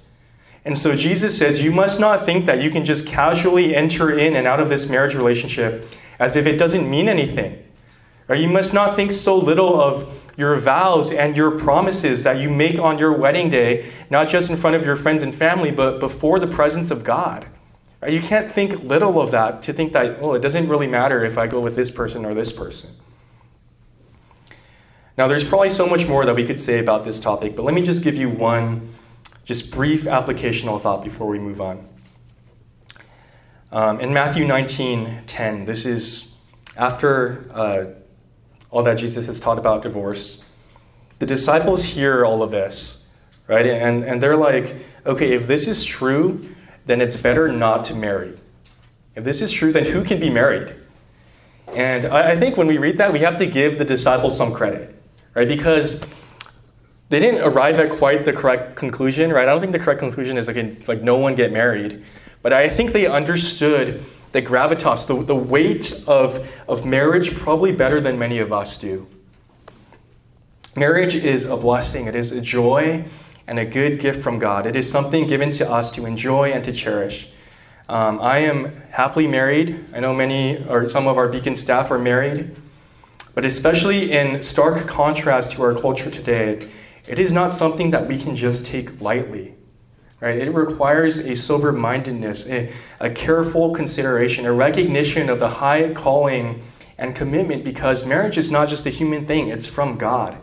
And 0.69 0.77
so 0.77 0.95
Jesus 0.95 1.39
says, 1.39 1.65
You 1.65 1.73
must 1.73 1.99
not 1.99 2.27
think 2.27 2.45
that 2.45 2.61
you 2.61 2.69
can 2.69 2.85
just 2.85 3.07
casually 3.07 3.75
enter 3.75 4.11
in 4.11 4.37
and 4.37 4.47
out 4.47 4.61
of 4.61 4.69
this 4.69 4.87
marriage 4.87 5.15
relationship 5.15 5.91
as 6.19 6.37
if 6.37 6.45
it 6.45 6.59
doesn't 6.59 6.91
mean 6.91 7.09
anything. 7.09 7.65
Or 8.29 8.37
you 8.37 8.49
must 8.49 8.75
not 8.75 8.95
think 8.95 9.13
so 9.13 9.35
little 9.35 9.81
of 9.81 10.31
your 10.37 10.57
vows 10.57 11.11
and 11.11 11.35
your 11.39 11.53
promises 11.53 12.23
that 12.25 12.37
you 12.37 12.51
make 12.51 12.79
on 12.79 12.99
your 12.99 13.15
wedding 13.15 13.49
day, 13.49 13.91
not 14.11 14.29
just 14.29 14.51
in 14.51 14.59
front 14.59 14.77
of 14.77 14.85
your 14.85 14.95
friends 14.95 15.23
and 15.23 15.35
family, 15.35 15.71
but 15.71 16.01
before 16.01 16.39
the 16.39 16.47
presence 16.47 16.91
of 16.91 17.03
God. 17.03 17.47
You 18.07 18.21
can't 18.21 18.53
think 18.53 18.83
little 18.85 19.23
of 19.23 19.31
that 19.31 19.63
to 19.63 19.73
think 19.73 19.95
that, 19.95 20.19
oh, 20.21 20.35
it 20.35 20.43
doesn't 20.43 20.69
really 20.69 20.87
matter 20.87 21.25
if 21.25 21.39
I 21.39 21.47
go 21.47 21.61
with 21.61 21.77
this 21.77 21.91
person 21.91 22.27
or 22.27 22.35
this 22.35 22.53
person. 22.53 22.91
Now, 25.17 25.29
there's 25.29 25.45
probably 25.45 25.71
so 25.71 25.87
much 25.87 26.07
more 26.07 26.27
that 26.27 26.37
we 26.37 26.45
could 26.45 26.61
say 26.61 26.79
about 26.79 27.07
this 27.07 27.21
topic, 27.21 27.57
but 27.57 27.65
let 27.65 27.75
me 27.75 27.83
just 27.83 28.05
give 28.05 28.17
you 28.17 28.29
one 28.29 28.93
just 29.49 29.73
brief 29.73 30.03
applicational 30.03 30.79
thought 30.79 31.03
before 31.03 31.27
we 31.27 31.39
move 31.39 31.59
on. 31.59 31.89
Um, 33.73 33.99
in 33.99 34.13
Matthew 34.13 34.47
19 34.47 35.23
10, 35.27 35.65
this 35.65 35.87
is 35.87 36.37
after 36.77 37.51
uh, 37.55 37.85
all 38.71 38.83
that 38.83 38.99
Jesus 38.99 39.25
has 39.27 39.41
taught 39.41 39.59
about 39.59 39.83
divorce. 39.83 40.45
The 41.19 41.25
disciples 41.25 41.83
hear 41.83 42.27
all 42.27 42.43
of 42.43 42.51
this, 42.51 43.09
right? 43.47 43.67
And, 43.67 44.05
and 44.05 44.23
they're 44.23 44.37
like, 44.37 44.77
okay, 45.07 45.33
if 45.33 45.47
this 45.47 45.67
is 45.67 45.83
true, 45.83 46.55
then 46.85 47.01
it's 47.01 47.17
better 47.17 47.51
not 47.51 47.87
to 47.87 47.95
marry. 47.95 48.39
If 49.17 49.25
this 49.25 49.41
is 49.41 49.51
true, 49.51 49.73
then 49.73 49.87
who 49.87 50.05
can 50.05 50.21
be 50.21 50.29
married? 50.29 50.75
And 51.69 52.05
I, 52.05 52.33
I 52.33 52.37
think 52.37 52.59
when 52.59 52.67
we 52.67 52.77
read 52.77 52.99
that, 52.99 53.15
we 53.15 53.21
have 53.21 53.39
to 53.39 53.47
give 53.47 53.79
the 53.79 53.85
disciples 53.87 54.37
some 54.37 54.53
credit 54.53 54.95
right? 55.39 55.47
Because 55.47 56.05
they 57.09 57.19
didn't 57.19 57.43
arrive 57.43 57.79
at 57.81 57.91
quite 57.91 58.25
the 58.25 58.33
correct 58.33 58.77
conclusion, 58.77 59.33
right? 59.33 59.45
I 59.45 59.47
don't 59.47 59.61
think 59.61 59.73
the 59.73 59.79
correct 59.79 60.01
conclusion 60.01 60.37
is 60.37 60.47
like, 60.47 60.89
like 60.89 61.03
no 61.03 61.17
one 61.17 61.35
get 61.35 61.53
married, 61.53 62.05
but 62.43 62.53
I 62.53 62.69
think 62.69 62.93
they 62.93 63.07
understood 63.07 64.05
the 64.33 64.43
gravitas, 64.43 65.07
the, 65.07 65.23
the 65.23 65.35
weight 65.35 66.05
of, 66.07 66.47
of 66.69 66.85
marriage 66.85 67.35
probably 67.35 67.73
better 67.73 68.01
than 68.01 68.19
many 68.19 68.39
of 68.39 68.53
us 68.53 68.79
do. 68.79 69.07
Marriage 70.77 71.15
is 71.15 71.47
a 71.47 71.57
blessing, 71.57 72.07
it 72.07 72.15
is 72.15 72.33
a 72.33 72.41
joy 72.41 73.05
and 73.47 73.59
a 73.59 73.65
good 73.65 73.99
gift 73.99 74.23
from 74.23 74.39
God. 74.39 74.67
It 74.67 74.77
is 74.77 74.91
something 74.91 75.27
given 75.27 75.51
to 75.53 75.69
us 75.69 75.91
to 75.93 76.05
enjoy 76.05 76.53
and 76.53 76.63
to 76.65 76.73
cherish. 76.73 77.33
Um, 77.89 78.21
I 78.21 78.41
am 78.41 78.83
happily 78.91 79.27
married. 79.27 79.87
I 79.95 80.01
know 80.01 80.15
many 80.15 80.63
or 80.69 80.91
some 80.91 81.07
of 81.07 81.17
our 81.17 81.27
beacon 81.27 81.57
staff 81.57 81.91
are 81.91 81.99
married. 81.99 82.55
But 83.35 83.47
especially 83.47 84.13
in 84.13 84.43
stark 84.43 84.87
contrast 84.87 85.53
to 85.53 85.63
our 85.63 85.75
culture 85.75 86.11
today, 86.11 86.69
it 87.09 87.19
is 87.19 87.33
not 87.33 87.53
something 87.53 87.91
that 87.91 88.07
we 88.07 88.19
can 88.19 88.37
just 88.37 88.67
take 88.67 89.01
lightly. 89.01 89.55
Right? 90.21 90.37
It 90.37 90.51
requires 90.53 91.19
a 91.19 91.37
sober 91.37 91.73
mindedness, 91.73 92.49
a, 92.51 92.73
a 92.99 93.09
careful 93.09 93.73
consideration, 93.73 94.47
a 94.47 94.53
recognition 94.53 95.31
of 95.31 95.39
the 95.39 95.49
high 95.49 95.95
calling 95.95 96.63
and 96.99 97.15
commitment 97.15 97.63
because 97.63 98.07
marriage 98.07 98.37
is 98.37 98.51
not 98.51 98.69
just 98.69 98.85
a 98.85 98.91
human 98.91 99.27
thing, 99.27 99.49
it's 99.49 99.67
from 99.67 99.97
God. 99.97 100.37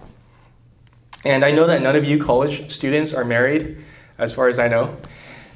And 1.26 1.44
I 1.44 1.52
know 1.52 1.68
that 1.68 1.82
none 1.82 1.96
of 1.96 2.06
you 2.06 2.24
college 2.24 2.72
students 2.72 3.14
are 3.14 3.26
married, 3.26 3.78
as 4.18 4.34
far 4.34 4.48
as 4.48 4.60
I 4.60 4.70
know. 4.70 4.98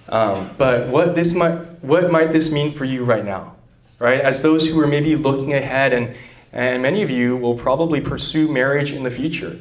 Um, 0.09 0.49
but 0.57 0.89
what 0.89 1.15
this 1.15 1.33
might, 1.33 1.55
what 1.81 2.11
might 2.11 2.31
this 2.31 2.51
mean 2.51 2.71
for 2.71 2.83
you 2.83 3.05
right 3.05 3.23
now, 3.23 3.55
right? 3.99 4.19
As 4.19 4.41
those 4.41 4.67
who 4.67 4.79
are 4.81 4.87
maybe 4.87 5.15
looking 5.15 5.53
ahead 5.53 5.93
and, 5.93 6.15
and 6.51 6.81
many 6.81 7.03
of 7.03 7.09
you 7.09 7.37
will 7.37 7.55
probably 7.55 8.01
pursue 8.01 8.51
marriage 8.51 8.91
in 8.91 9.03
the 9.03 9.11
future. 9.11 9.57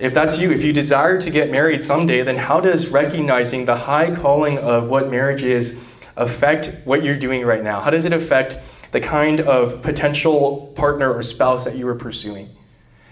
If 0.00 0.14
that's 0.14 0.40
you, 0.40 0.50
if 0.50 0.64
you 0.64 0.72
desire 0.72 1.20
to 1.20 1.30
get 1.30 1.50
married 1.50 1.84
someday, 1.84 2.22
then 2.22 2.36
how 2.36 2.60
does 2.60 2.88
recognizing 2.88 3.66
the 3.66 3.76
high 3.76 4.14
calling 4.14 4.58
of 4.58 4.88
what 4.88 5.10
marriage 5.10 5.42
is 5.42 5.78
affect 6.16 6.74
what 6.84 7.04
you're 7.04 7.18
doing 7.18 7.44
right 7.44 7.62
now? 7.62 7.80
How 7.80 7.90
does 7.90 8.06
it 8.06 8.12
affect 8.12 8.58
the 8.92 9.00
kind 9.00 9.40
of 9.42 9.82
potential 9.82 10.72
partner 10.74 11.12
or 11.12 11.22
spouse 11.22 11.64
that 11.66 11.76
you 11.76 11.86
are 11.86 11.94
pursuing? 11.94 12.48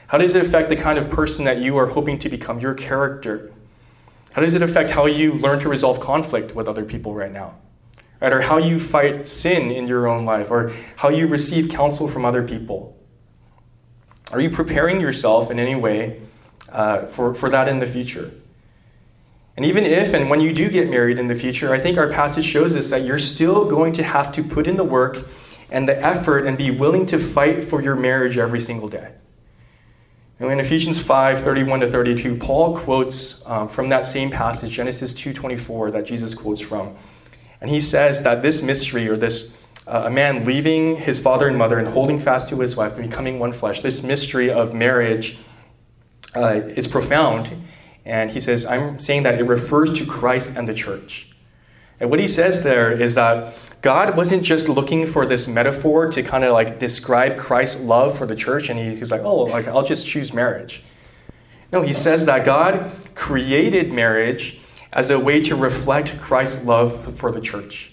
How 0.07 0.17
does 0.17 0.35
it 0.35 0.43
affect 0.43 0.71
the 0.71 0.77
kind 0.77 0.99
of 0.99 1.11
person 1.11 1.45
that 1.45 1.59
you 1.59 1.77
are 1.77 1.87
hoping 1.87 2.19
to 2.21 2.31
become, 2.31 2.59
your 2.59 2.75
character? 2.75 3.53
How 4.33 4.41
does 4.41 4.55
it 4.55 4.63
affect 4.63 4.91
how 4.91 5.05
you 5.07 5.35
learn 5.35 5.61
to 5.61 5.69
resolve 5.69 6.01
conflict 6.01 6.55
with 6.55 6.69
other 6.69 6.85
people 6.85 7.15
right 7.15 7.33
now? 7.33 7.55
right? 8.21 8.33
Or 8.33 8.41
how 8.41 8.59
you 8.59 8.79
fight 8.79 9.29
sin 9.29 9.71
in 9.71 9.89
your 9.89 10.07
own 10.07 10.25
life, 10.25 10.51
or 10.51 10.73
how 10.97 11.09
you 11.09 11.27
receive 11.27 11.71
counsel 11.71 12.09
from 12.09 12.25
other 12.25 12.47
people. 12.47 12.97
Are 14.33 14.41
you 14.41 14.51
preparing 14.51 15.01
yourself 15.01 15.51
in 15.51 15.59
any 15.59 15.75
way 15.75 16.21
uh, 16.71 17.07
for, 17.07 17.35
for 17.35 17.51
that 17.51 17.69
in 17.69 17.79
the 17.79 17.87
future? 17.87 18.31
And 19.57 19.65
even 19.65 19.85
if 19.85 20.15
and 20.15 20.31
when 20.31 20.41
you 20.41 20.53
do 20.53 20.71
get 20.71 20.89
married 20.89 21.19
in 21.19 21.27
the 21.27 21.35
future, 21.35 21.73
I 21.73 21.81
think 21.81 21.99
our 21.99 22.09
passage 22.09 22.45
shows 22.45 22.77
us 22.77 22.91
that 22.91 23.03
you're 23.03 23.19
still 23.19 23.69
going 23.69 23.93
to 23.95 24.05
have 24.05 24.31
to 24.33 24.43
put 24.45 24.69
in 24.69 24.77
the 24.77 24.85
work 24.85 25.19
and 25.71 25.89
the 25.89 26.01
effort 26.01 26.47
and 26.47 26.57
be 26.57 26.71
willing 26.71 27.07
to 27.07 27.19
fight 27.19 27.65
for 27.65 27.83
your 27.83 27.97
marriage 27.97 28.39
every 28.39 28.61
single 28.61 28.89
day. 28.89 29.13
And 30.39 30.53
in 30.53 30.61
Ephesians 30.61 31.03
5 31.03 31.41
31 31.43 31.81
to 31.81 31.89
32, 31.89 32.37
Paul 32.37 32.77
quotes 32.77 33.45
um, 33.47 33.69
from 33.69 33.89
that 33.89 34.07
same 34.07 34.31
passage, 34.31 34.71
Genesis 34.71 35.13
2 35.15 35.33
24, 35.33 35.91
that 35.91 36.07
Jesus 36.07 36.35
quotes 36.35 36.61
from. 36.61 36.95
And 37.61 37.69
he 37.69 37.81
says 37.81 38.23
that 38.23 38.43
this 38.43 38.63
mystery, 38.63 39.09
or 39.09 39.17
this 39.17 39.67
uh, 39.89 40.05
a 40.07 40.11
man 40.11 40.45
leaving 40.45 40.99
his 40.99 41.19
father 41.19 41.49
and 41.49 41.59
mother 41.59 41.79
and 41.79 41.89
holding 41.89 42.19
fast 42.19 42.49
to 42.51 42.61
his 42.61 42.77
wife 42.77 42.97
and 42.97 43.11
becoming 43.11 43.41
one 43.41 43.53
flesh, 43.53 43.83
this 43.83 44.05
mystery 44.05 44.51
of 44.51 44.73
marriage 44.75 45.39
uh, 46.35 46.61
is 46.77 46.87
profound. 46.87 47.51
And 48.05 48.31
he 48.31 48.41
says, 48.41 48.65
I'm 48.65 48.99
saying 48.99 49.25
that 49.25 49.39
it 49.39 49.45
refers 49.45 49.93
to 49.99 50.07
Christ 50.07 50.57
and 50.57 50.67
the 50.67 50.75
church. 50.75 51.31
And 52.01 52.11
what 52.11 52.21
he 52.21 52.29
says 52.29 52.63
there 52.63 52.93
is 52.93 53.15
that 53.15 53.55
God 53.83 54.17
wasn't 54.17 54.43
just 54.43 54.69
looking 54.69 55.07
for 55.07 55.27
this 55.27 55.47
metaphor 55.47 56.11
to 56.11 56.23
kind 56.23 56.45
of 56.45 56.53
like 56.53 56.79
describe 56.79 57.37
Christ's 57.37 57.83
love 57.83 58.17
for 58.17 58.27
the 58.27 58.35
church, 58.35 58.71
and 58.71 58.79
he, 58.79 58.95
he's 58.97 59.11
like, 59.11 59.23
oh, 59.23 59.45
like 59.45 59.69
I'll 59.69 59.85
just 59.85 60.07
choose 60.07 60.33
marriage. 60.33 60.83
No, 61.73 61.83
he 61.83 61.93
says 61.93 62.25
that 62.27 62.45
God 62.45 62.91
created 63.15 63.93
marriage 63.93 64.61
as 64.93 65.11
a 65.11 65.19
way 65.19 65.43
to 65.43 65.55
reflect 65.55 66.19
Christ's 66.21 66.65
love 66.65 67.17
for 67.17 67.31
the 67.31 67.41
church. 67.41 67.93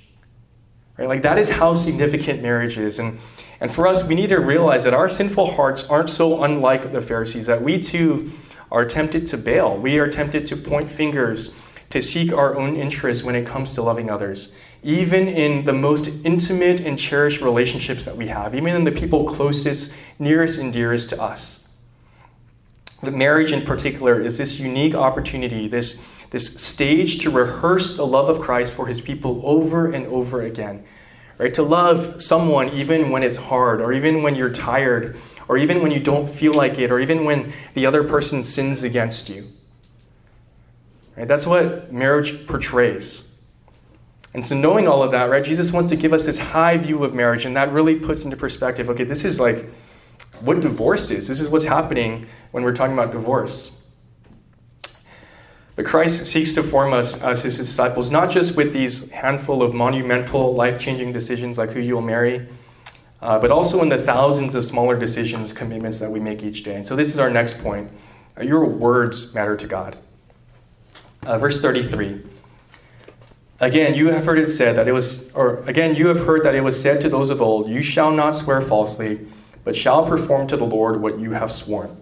Right? 0.98 1.10
Like 1.10 1.24
that 1.24 1.38
is 1.38 1.50
how 1.50 1.74
significant 1.74 2.42
marriage 2.42 2.78
is. 2.78 3.00
And, 3.00 3.20
and 3.60 3.72
for 3.72 3.88
us, 3.88 4.06
we 4.06 4.16
need 4.16 4.30
to 4.30 4.40
realize 4.40 4.84
that 4.84 4.94
our 4.94 5.10
sinful 5.10 5.54
hearts 5.54 5.90
aren't 5.90 6.10
so 6.10 6.44
unlike 6.44 6.92
the 6.92 7.02
Pharisees, 7.02 7.46
that 7.46 7.62
we 7.62 7.80
too 7.80 8.32
are 8.72 8.86
tempted 8.86 9.28
to 9.28 9.38
bail. 9.38 9.78
We 9.78 10.00
are 10.00 10.10
tempted 10.10 10.46
to 10.48 10.58
point 10.58 10.92
fingers, 10.92 11.60
to 11.92 12.02
seek 12.02 12.34
our 12.34 12.56
own 12.56 12.76
interests 12.76 13.24
when 13.24 13.36
it 13.36 13.48
comes 13.48 13.74
to 13.74 13.82
loving 13.82 14.10
others. 14.10 14.56
Even 14.84 15.28
in 15.28 15.66
the 15.66 15.74
most 15.74 16.26
intimate 16.26 16.82
and 16.82 17.00
cherished 17.00 17.42
relationships 17.42 18.06
that 18.06 18.16
we 18.16 18.28
have, 18.28 18.54
even 18.54 18.76
in 18.76 18.84
the 18.84 18.92
people 18.92 19.24
closest, 19.24 19.96
nearest, 20.20 20.60
and 20.60 20.74
dearest 20.74 21.10
to 21.10 21.22
us. 21.22 21.70
The 23.02 23.12
marriage, 23.12 23.52
in 23.52 23.62
particular, 23.62 24.22
is 24.22 24.38
this 24.38 24.60
unique 24.60 24.96
opportunity, 24.96 25.68
this 25.68 26.12
this 26.32 26.62
stage 26.62 27.20
to 27.20 27.30
rehearse 27.30 27.96
the 27.96 28.06
love 28.06 28.28
of 28.28 28.42
Christ 28.42 28.74
for 28.74 28.88
his 28.88 29.00
people 29.00 29.42
over 29.46 29.92
and 29.92 30.06
over 30.08 30.42
again. 30.42 30.84
Right? 31.38 31.54
To 31.56 31.64
love 31.64 32.22
someone 32.22 32.70
even 32.70 33.10
when 33.10 33.24
it's 33.24 33.38
hard, 33.38 33.82
or 33.82 33.92
even 33.92 34.24
when 34.24 34.36
you're 34.36 34.54
tired, 34.54 35.18
or 35.48 35.58
even 35.58 35.82
when 35.82 35.92
you 35.92 36.00
don't 36.00 36.30
feel 36.30 36.54
like 36.54 36.80
it, 36.80 36.92
or 36.92 37.00
even 37.00 37.26
when 37.26 37.54
the 37.74 37.86
other 37.86 38.04
person 38.04 38.44
sins 38.44 38.84
against 38.84 39.30
you. 39.30 39.44
Right? 41.18 41.28
That's 41.28 41.46
what 41.46 41.92
marriage 41.92 42.48
portrays. 42.48 43.32
And 44.34 44.46
so, 44.46 44.56
knowing 44.56 44.88
all 44.88 45.02
of 45.02 45.12
that, 45.12 45.30
right, 45.30 45.44
Jesus 45.44 45.72
wants 45.72 45.90
to 45.90 45.96
give 45.96 46.12
us 46.12 46.26
this 46.26 46.38
high 46.38 46.78
view 46.78 47.04
of 47.04 47.14
marriage, 47.14 47.46
and 47.46 47.56
that 47.56 47.72
really 47.72 48.00
puts 48.00 48.26
into 48.26 48.36
perspective 48.36 48.90
okay, 48.90 49.06
this 49.06 49.24
is 49.24 49.40
like 49.40 49.66
what 50.42 50.60
divorce 50.60 51.12
is. 51.12 51.28
This 51.28 51.40
is 51.40 51.50
what's 51.50 51.66
happening 51.66 52.26
when 52.52 52.64
we're 52.64 52.76
talking 52.76 52.94
about 52.94 53.12
divorce. 53.12 53.75
But 55.76 55.86
Christ 55.86 56.28
seeks 56.28 56.54
to 56.54 56.64
form 56.64 56.94
us 56.94 57.22
as 57.22 57.44
his 57.44 57.58
disciples, 57.58 58.10
not 58.10 58.32
just 58.32 58.56
with 58.56 58.72
these 58.72 59.12
handful 59.12 59.62
of 59.62 59.74
monumental, 59.74 60.54
life 60.54 60.80
changing 60.80 61.12
decisions 61.12 61.58
like 61.58 61.72
who 61.72 61.82
you'll 61.82 62.02
marry, 62.02 62.48
uh, 63.22 63.40
but 63.40 63.52
also 63.52 63.82
in 63.82 63.90
the 63.90 63.98
thousands 63.98 64.56
of 64.56 64.64
smaller 64.64 64.98
decisions, 64.98 65.52
commitments 65.52 66.00
that 66.00 66.10
we 66.10 66.20
make 66.20 66.44
each 66.44 66.64
day. 66.64 66.76
And 66.76 66.88
so 66.88 66.96
this 66.96 67.14
is 67.14 67.20
our 67.20 67.30
next 67.30 67.62
point. 67.62 67.92
Uh, 68.40 68.44
your 68.44 68.66
words 68.66 69.34
matter 69.34 69.58
to 69.58 69.68
God. 69.68 69.98
Uh, 71.26 71.38
verse 71.38 71.60
33. 71.62 72.22
Again, 73.60 73.96
you 73.96 74.10
have 74.10 74.26
heard 74.26 74.38
it 74.38 74.50
said 74.50 74.76
that 74.76 74.88
it 74.88 74.92
was, 74.92 75.34
or 75.34 75.64
again, 75.64 75.96
you 75.96 76.08
have 76.08 76.26
heard 76.26 76.44
that 76.44 76.56
it 76.56 76.62
was 76.62 76.80
said 76.80 77.02
to 77.02 77.10
those 77.10 77.30
of 77.30 77.42
old, 77.42 77.70
You 77.70 77.82
shall 77.82 78.12
not 78.12 78.32
swear 78.32 78.62
falsely, 78.62 79.22
but 79.64 79.76
shall 79.76 80.06
perform 80.06 80.48
to 80.48 80.58
the 80.58 80.66
Lord 80.66 81.02
what 81.02 81.20
you 81.20 81.32
have 81.32 81.52
sworn. 81.52 81.98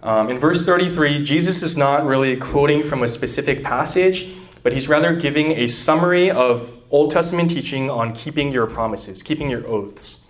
Um, 0.00 0.30
in 0.30 0.38
verse 0.38 0.64
33, 0.64 1.24
Jesus 1.24 1.62
is 1.62 1.76
not 1.76 2.06
really 2.06 2.36
quoting 2.36 2.84
from 2.84 3.02
a 3.02 3.08
specific 3.08 3.64
passage, 3.64 4.32
but 4.62 4.72
he's 4.72 4.88
rather 4.88 5.16
giving 5.16 5.52
a 5.52 5.66
summary 5.66 6.30
of 6.30 6.72
Old 6.90 7.10
Testament 7.10 7.50
teaching 7.50 7.90
on 7.90 8.12
keeping 8.12 8.52
your 8.52 8.66
promises, 8.68 9.22
keeping 9.22 9.50
your 9.50 9.66
oaths. 9.66 10.28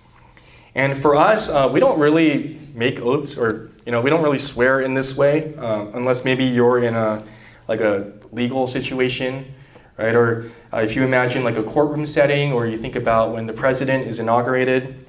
And 0.74 0.96
for 0.96 1.16
us, 1.16 1.50
uh, 1.50 1.68
we 1.72 1.81
don't 1.81 1.98
really 1.98 2.59
make 2.72 2.98
oaths, 3.00 3.37
or 3.37 3.70
you 3.85 3.92
know, 3.92 4.00
we 4.00 4.09
don't 4.09 4.22
really 4.22 4.38
swear 4.38 4.81
in 4.81 4.94
this 4.94 5.16
way, 5.16 5.54
uh, 5.57 5.87
unless 5.92 6.24
maybe 6.24 6.44
you're 6.44 6.83
in 6.83 6.94
a 6.94 7.22
like 7.68 7.81
a 7.81 8.12
legal 8.33 8.66
situation, 8.66 9.44
right? 9.98 10.14
Or 10.14 10.50
uh, 10.72 10.78
if 10.78 10.96
you 10.96 11.04
imagine 11.04 11.44
like 11.44 11.59
a 11.59 11.62
courtroom 11.62 12.07
setting, 12.07 12.52
or 12.52 12.66
you 12.66 12.78
think 12.78 12.96
about 12.96 13.35
when 13.35 13.46
the 13.46 13.52
president 13.52 14.07
is 14.07 14.18
inaugurated, 14.18 15.07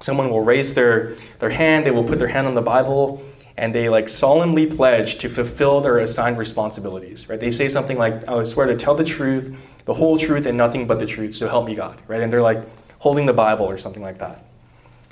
someone 0.00 0.28
will 0.28 0.42
raise 0.42 0.74
their 0.74 1.14
their 1.38 1.50
hand, 1.50 1.86
they 1.86 1.92
will 1.92 2.04
put 2.04 2.18
their 2.18 2.28
hand 2.28 2.48
on 2.48 2.54
the 2.54 2.62
Bible, 2.62 3.22
and 3.56 3.74
they 3.74 3.88
like 3.88 4.08
solemnly 4.08 4.66
pledge 4.66 5.18
to 5.18 5.28
fulfill 5.28 5.80
their 5.80 5.98
assigned 5.98 6.38
responsibilities, 6.38 7.28
right? 7.28 7.38
They 7.38 7.50
say 7.50 7.68
something 7.68 7.98
like, 7.98 8.26
I 8.28 8.42
swear 8.44 8.66
to 8.66 8.76
tell 8.76 8.94
the 8.94 9.04
truth, 9.04 9.56
the 9.84 9.94
whole 9.94 10.16
truth, 10.16 10.46
and 10.46 10.56
nothing 10.56 10.86
but 10.86 10.98
the 10.98 11.06
truth, 11.06 11.34
so 11.34 11.48
help 11.48 11.66
me 11.66 11.74
God, 11.74 12.00
right? 12.08 12.22
And 12.22 12.32
they're 12.32 12.42
like 12.42 12.64
holding 12.98 13.26
the 13.26 13.32
Bible 13.32 13.66
or 13.66 13.78
something 13.78 14.02
like 14.02 14.18
that. 14.18 14.44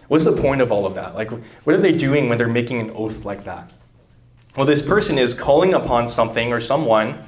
What's 0.08 0.24
the 0.24 0.32
point 0.32 0.60
of 0.60 0.72
all 0.72 0.86
of 0.86 0.94
that? 0.94 1.14
Like, 1.14 1.30
what 1.30 1.76
are 1.76 1.80
they 1.80 1.92
doing 1.92 2.28
when 2.28 2.38
they're 2.38 2.48
making 2.48 2.80
an 2.80 2.90
oath 2.90 3.24
like 3.24 3.44
that? 3.44 3.72
Well, 4.56 4.66
this 4.66 4.84
person 4.84 5.18
is 5.18 5.34
calling 5.34 5.74
upon 5.74 6.08
something 6.08 6.52
or 6.52 6.60
someone 6.60 7.22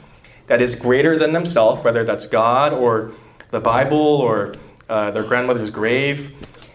that 0.48 0.60
is 0.60 0.74
greater 0.74 1.16
than 1.16 1.32
themselves, 1.32 1.84
whether 1.84 2.02
that's 2.02 2.26
God 2.26 2.72
or 2.72 3.12
the 3.50 3.60
Bible 3.60 3.98
or 3.98 4.54
uh, 4.88 5.12
their 5.12 5.22
grandmother's 5.22 5.70
grave. 5.70 6.34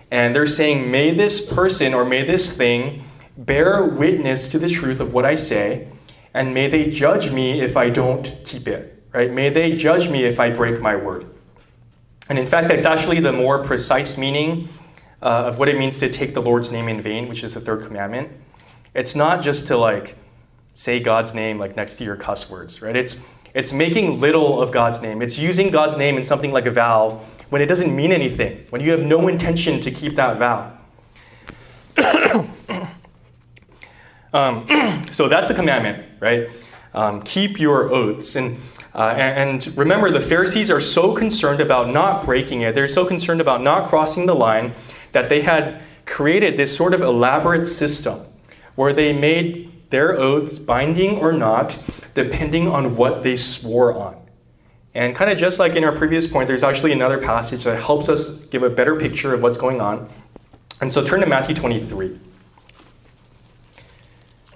And 0.09 0.33
they're 0.33 0.47
saying, 0.47 0.89
may 0.89 1.11
this 1.11 1.51
person 1.53 1.93
or 1.93 2.05
may 2.05 2.23
this 2.23 2.55
thing 2.55 3.03
bear 3.37 3.83
witness 3.83 4.49
to 4.49 4.59
the 4.59 4.69
truth 4.69 4.99
of 4.99 5.13
what 5.13 5.25
I 5.25 5.35
say, 5.35 5.87
and 6.33 6.53
may 6.53 6.67
they 6.67 6.89
judge 6.89 7.31
me 7.31 7.61
if 7.61 7.77
I 7.77 7.89
don't 7.89 8.35
keep 8.43 8.67
it, 8.67 9.03
right? 9.13 9.31
May 9.31 9.49
they 9.49 9.75
judge 9.75 10.09
me 10.09 10.23
if 10.23 10.39
I 10.39 10.49
break 10.49 10.81
my 10.81 10.95
word. 10.95 11.29
And 12.29 12.37
in 12.37 12.45
fact, 12.45 12.67
that's 12.67 12.85
actually 12.85 13.19
the 13.19 13.31
more 13.31 13.63
precise 13.63 14.17
meaning 14.17 14.67
uh, 15.21 15.45
of 15.45 15.59
what 15.59 15.69
it 15.69 15.77
means 15.77 15.99
to 15.99 16.09
take 16.09 16.33
the 16.33 16.41
Lord's 16.41 16.71
name 16.71 16.87
in 16.87 16.99
vain, 16.99 17.27
which 17.27 17.43
is 17.43 17.53
the 17.53 17.61
third 17.61 17.85
commandment. 17.85 18.29
It's 18.93 19.15
not 19.15 19.43
just 19.43 19.67
to 19.67 19.77
like 19.77 20.15
say 20.73 20.99
God's 20.99 21.33
name 21.33 21.57
like 21.57 21.75
next 21.75 21.97
to 21.97 22.03
your 22.03 22.15
cuss 22.15 22.51
words, 22.51 22.81
right? 22.81 22.95
It's 22.95 23.33
it's 23.53 23.73
making 23.73 24.19
little 24.19 24.61
of 24.61 24.71
God's 24.71 25.01
name. 25.01 25.21
It's 25.21 25.39
using 25.39 25.71
God's 25.71 25.97
name 25.97 26.17
in 26.17 26.23
something 26.23 26.51
like 26.51 26.65
a 26.65 26.71
vow 26.71 27.21
when 27.49 27.61
it 27.61 27.67
doesn't 27.67 27.95
mean 27.95 28.11
anything, 28.11 28.65
when 28.69 28.81
you 28.81 28.91
have 28.91 29.01
no 29.01 29.27
intention 29.27 29.79
to 29.79 29.89
keep 29.89 30.15
that 30.15 30.37
vow. 30.37 30.77
Um, 34.33 34.67
so 35.11 35.27
that's 35.27 35.47
the 35.47 35.53
commandment, 35.53 36.05
right? 36.19 36.49
Um, 36.93 37.21
keep 37.21 37.59
your 37.59 37.91
oaths. 37.93 38.35
And, 38.35 38.57
uh, 38.93 39.13
and, 39.17 39.65
and 39.65 39.77
remember, 39.77 40.09
the 40.09 40.21
Pharisees 40.21 40.71
are 40.71 40.79
so 40.79 41.13
concerned 41.13 41.61
about 41.61 41.89
not 41.89 42.25
breaking 42.25 42.61
it, 42.61 42.75
they're 42.75 42.87
so 42.87 43.05
concerned 43.05 43.41
about 43.41 43.61
not 43.61 43.87
crossing 43.87 44.25
the 44.25 44.35
line 44.35 44.73
that 45.11 45.29
they 45.29 45.41
had 45.41 45.81
created 46.05 46.57
this 46.57 46.75
sort 46.75 46.93
of 46.93 47.01
elaborate 47.01 47.65
system 47.65 48.17
where 48.75 48.93
they 48.93 49.17
made 49.17 49.71
their 49.89 50.17
oaths 50.17 50.59
binding 50.59 51.17
or 51.17 51.31
not, 51.31 51.77
depending 52.13 52.67
on 52.67 52.95
what 52.95 53.23
they 53.23 53.35
swore 53.35 53.93
on. 53.93 54.15
And 54.93 55.15
kind 55.15 55.29
of 55.29 55.37
just 55.37 55.59
like 55.59 55.75
in 55.75 55.83
our 55.83 55.91
previous 55.91 56.25
point, 56.25 56.47
there's 56.47 56.63
actually 56.63 56.91
another 56.91 57.19
passage 57.19 57.63
that 57.65 57.79
helps 57.81 58.09
us 58.09 58.45
give 58.47 58.63
a 58.63 58.69
better 58.69 58.95
picture 58.95 59.33
of 59.33 59.43
what's 59.43 59.57
going 59.57 59.79
on. 59.79 60.09
And 60.81 60.91
so 60.91 61.03
turn 61.03 61.21
to 61.21 61.27
Matthew 61.27 61.55
23. 61.55 62.19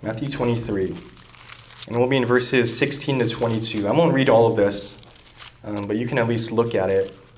Matthew 0.04 0.30
23. 0.30 0.96
And 1.88 1.98
we'll 1.98 2.08
be 2.08 2.18
in 2.18 2.26
verses 2.26 2.76
16 2.76 3.20
to 3.20 3.30
22. 3.30 3.88
I 3.88 3.92
won't 3.92 4.16
read 4.16 4.30
all 4.30 4.48
of 4.50 4.56
this, 4.56 5.00
um, 5.64 5.86
but 5.86 5.96
you 5.96 6.08
can 6.08 6.18
at 6.18 6.28
least 6.28 6.52
look 6.52 6.74
at 6.74 6.90
it. 6.90 7.16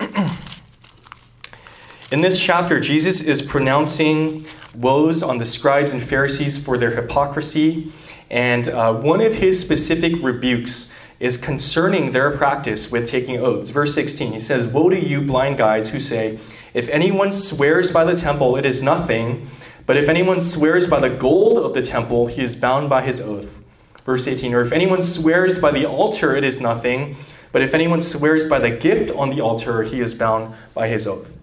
in 2.10 2.22
this 2.22 2.40
chapter, 2.40 2.80
Jesus 2.80 3.20
is 3.20 3.42
pronouncing 3.42 4.46
woes 4.74 5.22
on 5.22 5.36
the 5.36 5.44
scribes 5.44 5.92
and 5.92 6.02
Pharisees 6.02 6.64
for 6.64 6.78
their 6.78 6.92
hypocrisy. 6.92 7.92
And 8.30 8.68
uh, 8.68 8.94
one 8.94 9.20
of 9.20 9.34
his 9.34 9.62
specific 9.62 10.22
rebukes 10.22 10.90
is 11.20 11.36
concerning 11.36 12.12
their 12.12 12.30
practice 12.30 12.90
with 12.90 13.10
taking 13.10 13.36
oaths. 13.36 13.68
Verse 13.68 13.94
16, 13.94 14.32
he 14.32 14.40
says, 14.40 14.66
Woe 14.66 14.88
to 14.88 14.98
you, 14.98 15.20
blind 15.20 15.58
guides, 15.58 15.90
who 15.90 16.00
say, 16.00 16.38
If 16.72 16.88
anyone 16.88 17.30
swears 17.30 17.92
by 17.92 18.04
the 18.04 18.16
temple, 18.16 18.56
it 18.56 18.64
is 18.64 18.82
nothing 18.82 19.50
but 19.86 19.96
if 19.96 20.08
anyone 20.08 20.40
swears 20.40 20.86
by 20.86 21.00
the 21.00 21.10
gold 21.10 21.58
of 21.58 21.74
the 21.74 21.82
temple, 21.82 22.26
he 22.26 22.42
is 22.42 22.56
bound 22.56 22.88
by 22.88 23.02
his 23.02 23.20
oath. 23.20 23.62
Verse 24.04 24.26
18, 24.26 24.54
or 24.54 24.60
if 24.60 24.72
anyone 24.72 25.02
swears 25.02 25.58
by 25.58 25.70
the 25.70 25.86
altar, 25.86 26.36
it 26.36 26.44
is 26.44 26.60
nothing. 26.60 27.16
But 27.52 27.62
if 27.62 27.72
anyone 27.72 28.00
swears 28.00 28.46
by 28.46 28.58
the 28.58 28.70
gift 28.70 29.10
on 29.12 29.30
the 29.30 29.40
altar, 29.40 29.82
he 29.82 30.00
is 30.00 30.14
bound 30.14 30.54
by 30.74 30.88
his 30.88 31.06
oath. 31.06 31.40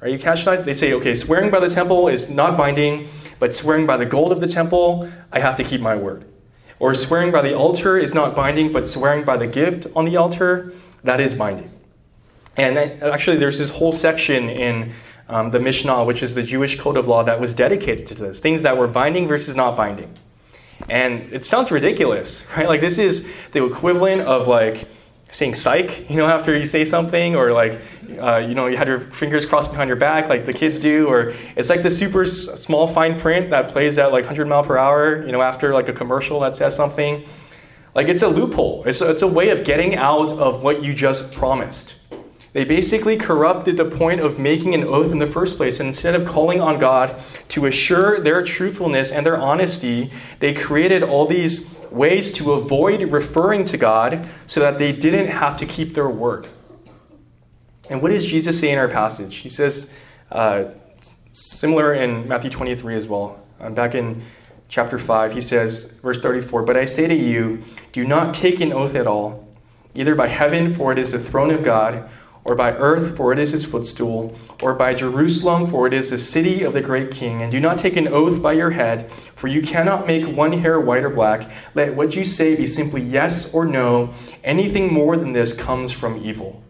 Are 0.00 0.08
you 0.08 0.18
catch 0.18 0.44
that? 0.44 0.64
They 0.64 0.74
say, 0.74 0.92
okay, 0.94 1.14
swearing 1.14 1.50
by 1.50 1.60
the 1.60 1.68
temple 1.68 2.08
is 2.08 2.30
not 2.30 2.56
binding, 2.56 3.08
but 3.38 3.52
swearing 3.52 3.86
by 3.86 3.96
the 3.96 4.06
gold 4.06 4.32
of 4.32 4.40
the 4.40 4.48
temple, 4.48 5.10
I 5.30 5.40
have 5.40 5.56
to 5.56 5.64
keep 5.64 5.80
my 5.80 5.96
word. 5.96 6.24
Or 6.78 6.94
swearing 6.94 7.30
by 7.30 7.42
the 7.42 7.54
altar 7.54 7.98
is 7.98 8.14
not 8.14 8.34
binding, 8.34 8.72
but 8.72 8.86
swearing 8.86 9.24
by 9.24 9.36
the 9.36 9.46
gift 9.46 9.86
on 9.94 10.04
the 10.04 10.16
altar, 10.16 10.72
that 11.04 11.20
is 11.20 11.34
binding. 11.34 11.70
And 12.56 12.76
actually, 12.78 13.36
there's 13.36 13.58
this 13.58 13.70
whole 13.70 13.92
section 13.92 14.48
in 14.48 14.92
um, 15.32 15.50
the 15.50 15.58
Mishnah, 15.58 16.04
which 16.04 16.22
is 16.22 16.34
the 16.34 16.42
Jewish 16.42 16.78
code 16.78 16.96
of 16.96 17.08
law 17.08 17.22
that 17.22 17.40
was 17.40 17.54
dedicated 17.54 18.06
to 18.08 18.14
this 18.14 18.40
things 18.40 18.62
that 18.62 18.76
were 18.76 18.86
binding 18.86 19.26
versus 19.26 19.56
not 19.56 19.76
binding. 19.76 20.14
And 20.88 21.32
it 21.32 21.44
sounds 21.44 21.70
ridiculous, 21.70 22.46
right? 22.56 22.68
Like, 22.68 22.80
this 22.80 22.98
is 22.98 23.32
the 23.52 23.64
equivalent 23.64 24.22
of 24.22 24.46
like 24.46 24.86
saying 25.30 25.54
psych, 25.54 26.10
you 26.10 26.16
know, 26.16 26.26
after 26.26 26.56
you 26.56 26.66
say 26.66 26.84
something, 26.84 27.34
or 27.34 27.52
like, 27.52 27.80
uh, 28.20 28.36
you 28.36 28.54
know, 28.54 28.66
you 28.66 28.76
had 28.76 28.86
your 28.86 29.00
fingers 29.00 29.46
crossed 29.46 29.70
behind 29.70 29.88
your 29.88 29.96
back, 29.96 30.28
like 30.28 30.44
the 30.44 30.52
kids 30.52 30.78
do, 30.78 31.06
or 31.06 31.32
it's 31.56 31.70
like 31.70 31.82
the 31.82 31.90
super 31.90 32.26
small 32.26 32.86
fine 32.86 33.18
print 33.18 33.48
that 33.48 33.68
plays 33.68 33.96
at 33.96 34.12
like 34.12 34.24
100 34.24 34.46
mile 34.46 34.62
per 34.62 34.76
hour, 34.76 35.24
you 35.24 35.32
know, 35.32 35.40
after 35.40 35.72
like 35.72 35.88
a 35.88 35.92
commercial 35.94 36.40
that 36.40 36.54
says 36.54 36.76
something. 36.76 37.24
Like, 37.94 38.08
it's 38.08 38.22
a 38.22 38.28
loophole, 38.28 38.84
it's 38.84 39.00
a, 39.00 39.10
it's 39.10 39.22
a 39.22 39.26
way 39.26 39.48
of 39.50 39.64
getting 39.64 39.96
out 39.96 40.30
of 40.32 40.62
what 40.62 40.84
you 40.84 40.94
just 40.94 41.32
promised. 41.32 42.01
They 42.52 42.64
basically 42.64 43.16
corrupted 43.16 43.78
the 43.78 43.86
point 43.86 44.20
of 44.20 44.38
making 44.38 44.74
an 44.74 44.84
oath 44.84 45.10
in 45.10 45.18
the 45.18 45.26
first 45.26 45.56
place. 45.56 45.80
And 45.80 45.88
instead 45.88 46.14
of 46.14 46.26
calling 46.26 46.60
on 46.60 46.78
God 46.78 47.18
to 47.48 47.64
assure 47.64 48.20
their 48.20 48.44
truthfulness 48.44 49.10
and 49.10 49.24
their 49.24 49.38
honesty, 49.38 50.12
they 50.38 50.52
created 50.52 51.02
all 51.02 51.26
these 51.26 51.78
ways 51.90 52.30
to 52.32 52.52
avoid 52.52 53.10
referring 53.10 53.64
to 53.66 53.78
God 53.78 54.28
so 54.46 54.60
that 54.60 54.78
they 54.78 54.92
didn't 54.92 55.28
have 55.28 55.56
to 55.58 55.66
keep 55.66 55.94
their 55.94 56.10
word. 56.10 56.46
And 57.88 58.02
what 58.02 58.10
does 58.10 58.26
Jesus 58.26 58.60
say 58.60 58.70
in 58.70 58.78
our 58.78 58.88
passage? 58.88 59.36
He 59.36 59.48
says, 59.48 59.94
uh, 60.30 60.64
similar 61.32 61.94
in 61.94 62.28
Matthew 62.28 62.50
23 62.50 62.96
as 62.96 63.06
well. 63.06 63.40
Um, 63.60 63.74
back 63.74 63.94
in 63.94 64.22
chapter 64.68 64.98
5, 64.98 65.32
he 65.32 65.40
says, 65.40 65.92
verse 66.02 66.20
34, 66.20 66.62
But 66.64 66.76
I 66.76 66.84
say 66.84 67.06
to 67.06 67.14
you, 67.14 67.62
do 67.92 68.04
not 68.04 68.34
take 68.34 68.60
an 68.60 68.72
oath 68.72 68.94
at 68.94 69.06
all, 69.06 69.48
either 69.94 70.14
by 70.14 70.28
heaven, 70.28 70.72
for 70.72 70.92
it 70.92 70.98
is 70.98 71.12
the 71.12 71.18
throne 71.18 71.50
of 71.50 71.62
God 71.62 72.08
or 72.44 72.54
by 72.54 72.72
earth, 72.72 73.16
for 73.16 73.32
it 73.32 73.38
is 73.38 73.52
his 73.52 73.64
footstool, 73.64 74.36
or 74.62 74.74
by 74.74 74.94
Jerusalem, 74.94 75.66
for 75.66 75.86
it 75.86 75.92
is 75.92 76.10
the 76.10 76.18
city 76.18 76.62
of 76.62 76.72
the 76.72 76.80
great 76.80 77.10
king. 77.10 77.40
And 77.40 77.52
do 77.52 77.60
not 77.60 77.78
take 77.78 77.96
an 77.96 78.08
oath 78.08 78.42
by 78.42 78.52
your 78.52 78.70
head, 78.70 79.10
for 79.12 79.46
you 79.48 79.62
cannot 79.62 80.06
make 80.06 80.36
one 80.36 80.52
hair 80.52 80.80
white 80.80 81.04
or 81.04 81.10
black. 81.10 81.48
Let 81.74 81.94
what 81.94 82.16
you 82.16 82.24
say 82.24 82.56
be 82.56 82.66
simply 82.66 83.00
yes 83.00 83.54
or 83.54 83.64
no. 83.64 84.12
Anything 84.42 84.92
more 84.92 85.16
than 85.16 85.32
this 85.32 85.52
comes 85.58 85.92
from 85.92 86.24
evil. 86.24 86.62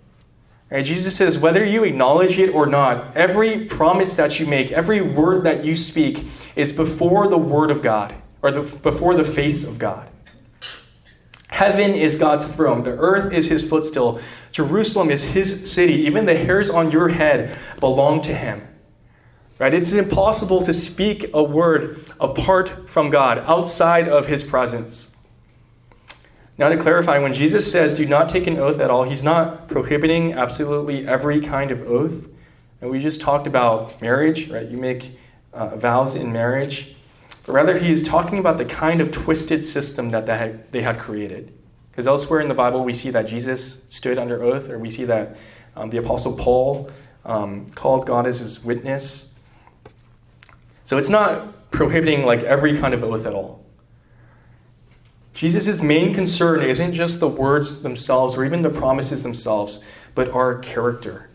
Right, 0.70 0.84
Jesus 0.84 1.16
says, 1.16 1.38
whether 1.38 1.64
you 1.64 1.84
acknowledge 1.84 2.38
it 2.38 2.54
or 2.54 2.66
not, 2.66 3.14
every 3.14 3.66
promise 3.66 4.16
that 4.16 4.40
you 4.40 4.46
make, 4.46 4.72
every 4.72 5.02
word 5.02 5.44
that 5.44 5.64
you 5.64 5.76
speak, 5.76 6.24
is 6.56 6.74
before 6.74 7.28
the 7.28 7.38
word 7.38 7.70
of 7.70 7.82
God, 7.82 8.14
or 8.40 8.50
the, 8.50 8.62
before 8.78 9.14
the 9.14 9.24
face 9.24 9.68
of 9.68 9.78
God. 9.78 10.08
Heaven 11.52 11.94
is 11.94 12.16
God's 12.16 12.50
throne, 12.52 12.82
the 12.82 12.96
earth 12.96 13.30
is 13.30 13.50
his 13.50 13.68
footstool. 13.68 14.20
Jerusalem 14.52 15.10
is 15.10 15.32
his 15.32 15.70
city. 15.70 15.92
Even 15.92 16.24
the 16.24 16.34
hairs 16.34 16.70
on 16.70 16.90
your 16.90 17.10
head 17.10 17.56
belong 17.78 18.22
to 18.22 18.34
him. 18.34 18.66
Right? 19.58 19.74
It's 19.74 19.92
impossible 19.92 20.62
to 20.62 20.72
speak 20.72 21.30
a 21.34 21.42
word 21.42 22.10
apart 22.18 22.88
from 22.88 23.10
God, 23.10 23.38
outside 23.46 24.08
of 24.08 24.26
his 24.26 24.44
presence. 24.44 25.14
Now, 26.56 26.70
to 26.70 26.78
clarify, 26.78 27.18
when 27.18 27.34
Jesus 27.34 27.70
says 27.70 27.98
do 27.98 28.06
not 28.06 28.30
take 28.30 28.46
an 28.46 28.58
oath 28.58 28.80
at 28.80 28.90
all, 28.90 29.04
he's 29.04 29.22
not 29.22 29.68
prohibiting 29.68 30.32
absolutely 30.32 31.06
every 31.06 31.40
kind 31.40 31.70
of 31.70 31.82
oath. 31.82 32.32
And 32.80 32.90
we 32.90 32.98
just 32.98 33.20
talked 33.20 33.46
about 33.46 34.00
marriage, 34.00 34.48
right? 34.50 34.66
You 34.66 34.78
make 34.78 35.18
uh, 35.52 35.76
vows 35.76 36.14
in 36.14 36.32
marriage. 36.32 36.96
But 37.44 37.52
rather, 37.52 37.78
he 37.78 37.90
is 37.90 38.06
talking 38.06 38.38
about 38.38 38.58
the 38.58 38.64
kind 38.64 39.00
of 39.00 39.10
twisted 39.10 39.64
system 39.64 40.10
that 40.10 40.26
they 40.70 40.82
had, 40.82 40.98
created. 40.98 41.52
Because 41.90 42.06
elsewhere 42.06 42.40
in 42.40 42.48
the 42.48 42.54
Bible, 42.54 42.84
we 42.84 42.94
see 42.94 43.10
that 43.10 43.26
Jesus 43.26 43.84
stood 43.90 44.18
under 44.18 44.42
oath, 44.42 44.70
or 44.70 44.78
we 44.78 44.90
see 44.90 45.04
that 45.04 45.36
um, 45.76 45.90
the 45.90 45.98
Apostle 45.98 46.36
Paul 46.36 46.90
um, 47.24 47.68
called 47.70 48.06
God 48.06 48.26
as 48.26 48.38
his 48.38 48.64
witness. 48.64 49.38
So 50.84 50.98
it's 50.98 51.08
not 51.08 51.70
prohibiting 51.70 52.24
like 52.24 52.42
every 52.42 52.78
kind 52.78 52.94
of 52.94 53.02
oath 53.02 53.26
at 53.26 53.32
all. 53.32 53.64
Jesus' 55.34 55.82
main 55.82 56.14
concern 56.14 56.62
isn't 56.62 56.92
just 56.92 57.20
the 57.20 57.28
words 57.28 57.82
themselves 57.82 58.36
or 58.36 58.44
even 58.44 58.62
the 58.62 58.70
promises 58.70 59.22
themselves, 59.22 59.82
but 60.14 60.30
our 60.30 60.58
character. 60.58 61.30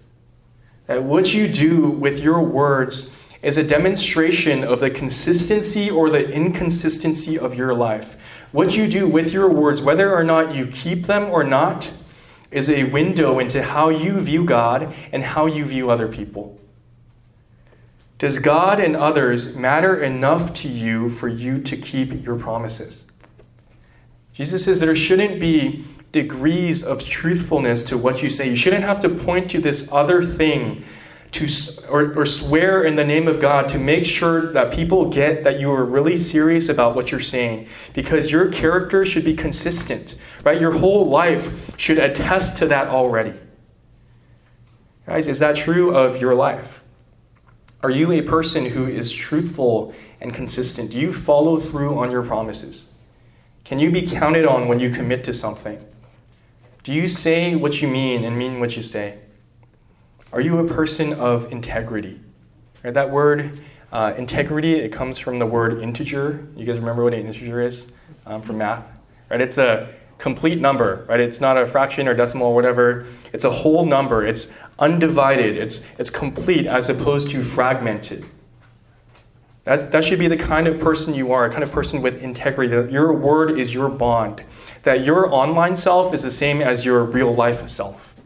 That 0.86 1.04
what 1.04 1.34
you 1.34 1.48
do 1.48 1.90
with 1.90 2.20
your 2.20 2.42
words 2.42 3.14
is 3.42 3.58
a 3.58 3.64
demonstration 3.64 4.64
of 4.64 4.80
the 4.80 4.90
consistency 4.90 5.90
or 5.90 6.10
the 6.10 6.30
inconsistency 6.30 7.38
of 7.38 7.56
your 7.56 7.74
life. 7.74 8.22
What 8.52 8.76
you 8.76 8.88
do 8.88 9.08
with 9.08 9.32
your 9.32 9.50
words, 9.50 9.82
whether 9.82 10.14
or 10.14 10.24
not 10.24 10.56
you 10.56 10.68
keep 10.68 11.06
them 11.06 11.26
or 11.26 11.44
not, 11.44 11.92
is 12.50 12.70
a 12.70 12.86
window 12.86 13.40
into 13.40 13.62
how 13.62 13.90
you 13.90 14.20
view 14.22 14.46
God 14.46 14.94
and 15.12 15.24
how 15.24 15.46
you 15.46 15.66
view 15.66 15.90
other 15.90 16.08
people. 16.08 16.60
Does 18.18 18.40
God 18.40 18.80
and 18.80 18.96
others 18.96 19.56
matter 19.56 20.02
enough 20.02 20.54
to 20.56 20.68
you 20.68 21.10
for 21.10 21.28
you 21.28 21.62
to 21.62 21.78
keep 21.78 22.24
your 22.24 22.38
promises? 22.38 23.12
Jesus 24.34 24.66
says 24.66 24.80
there 24.80 24.96
shouldn't 24.96 25.40
be 25.40 25.86
degrees 26.12 26.84
of 26.84 27.04
truthfulness 27.04 27.84
to 27.84 27.98
what 27.98 28.24
you 28.24 28.30
say. 28.30 28.50
You 28.50 28.56
shouldn't 28.56 28.84
have 28.84 29.00
to 29.02 29.10
point 29.10 29.52
to 29.52 29.60
this 29.60 29.92
other 29.92 30.24
thing 30.24 30.84
to 31.32 31.48
or, 31.90 32.14
or 32.20 32.26
swear 32.26 32.84
in 32.84 32.96
the 32.96 33.04
name 33.06 33.28
of 33.28 33.40
God 33.40 33.68
to 33.70 33.80
make 33.80 34.06
sure 34.06 34.52
that 34.54 34.74
people 34.74 35.10
get 35.10 35.44
that 35.44 35.60
you 35.60 35.72
are 35.72 35.86
really 35.86 36.18
serious 36.18 36.70
about 36.70 36.96
what 36.96 37.12
you're 37.12 37.20
saying 37.20 37.68
because 37.94 38.32
your 38.32 38.50
character 38.50 39.06
should 39.06 39.26
be 39.26 39.36
consistent, 39.36 40.18
right? 40.44 40.60
Your 40.60 40.72
whole 40.72 41.06
life 41.06 41.78
should 41.78 41.98
attest 41.98 42.58
to 42.60 42.68
that 42.68 42.88
already. 42.88 43.34
Guys, 45.06 45.28
is 45.28 45.40
that 45.40 45.56
true 45.56 45.96
of 45.96 46.20
your 46.22 46.34
life? 46.36 46.84
Are 47.84 47.92
you 47.92 48.12
a 48.12 48.22
person 48.22 48.66
who 48.66 48.88
is 48.88 49.12
truthful 49.12 49.94
and 50.20 50.34
consistent? 50.34 50.92
Do 50.92 50.98
you 50.98 51.14
follow 51.14 51.58
through 51.58 51.98
on 52.00 52.10
your 52.12 52.24
promises? 52.24 52.94
Can 53.64 53.80
you 53.80 53.92
be 53.92 54.08
counted 54.08 54.46
on 54.46 54.68
when 54.68 54.80
you 54.80 54.90
commit 54.90 55.24
to 55.26 55.34
something? 55.34 55.84
Do 56.84 56.94
you 56.94 57.08
say 57.08 57.56
what 57.56 57.82
you 57.82 57.88
mean 57.88 58.24
and 58.24 58.38
mean 58.38 58.60
what 58.60 58.76
you 58.76 58.82
say? 58.82 59.20
Are 60.34 60.42
you 60.42 60.60
a 60.60 60.68
person 60.68 61.14
of 61.14 61.52
integrity? 61.52 62.20
Right, 62.84 62.94
that 62.94 63.10
word 63.10 63.62
uh, 63.92 64.14
integrity, 64.18 64.76
it 64.76 64.92
comes 64.92 65.18
from 65.18 65.40
the 65.40 65.46
word 65.46 65.82
integer. 65.82 66.48
You 66.56 66.66
guys 66.66 66.78
remember 66.78 67.04
what 67.04 67.14
an 67.14 67.26
integer 67.26 67.62
is 67.62 67.94
um, 68.26 68.42
from 68.42 68.58
math? 68.58 68.92
Right? 69.30 69.40
It's 69.40 69.58
a 69.58 69.94
complete 70.18 70.60
number, 70.60 71.06
right? 71.08 71.20
It's 71.20 71.40
not 71.40 71.58
a 71.58 71.66
fraction 71.66 72.08
or 72.08 72.14
decimal 72.14 72.48
or 72.48 72.56
whatever. 72.56 73.06
It's 73.32 73.46
a 73.46 73.50
whole 73.50 73.86
number. 73.86 74.26
It's 74.26 74.58
undivided. 74.80 75.56
It's, 75.56 75.98
it's 76.00 76.10
complete 76.10 76.66
as 76.66 76.90
opposed 76.90 77.30
to 77.32 77.42
fragmented. 77.42 78.26
That, 79.64 79.92
that 79.92 80.04
should 80.04 80.20
be 80.20 80.28
the 80.28 80.38
kind 80.38 80.68
of 80.68 80.80
person 80.80 81.14
you 81.14 81.32
are, 81.32 81.46
a 81.46 81.50
kind 81.50 81.64
of 81.64 81.72
person 81.72 82.02
with 82.02 82.22
integrity. 82.22 82.74
That 82.74 82.92
your 82.92 83.14
word 83.14 83.58
is 83.58 83.74
your 83.74 83.90
bond. 83.90 84.44
That 84.84 85.06
your 85.06 85.34
online 85.34 85.76
self 85.76 86.14
is 86.14 86.24
the 86.24 86.32
same 86.32 86.62
as 86.62 86.84
your 86.84 87.04
real 87.04 87.34
life 87.34 87.68
self 87.70 88.17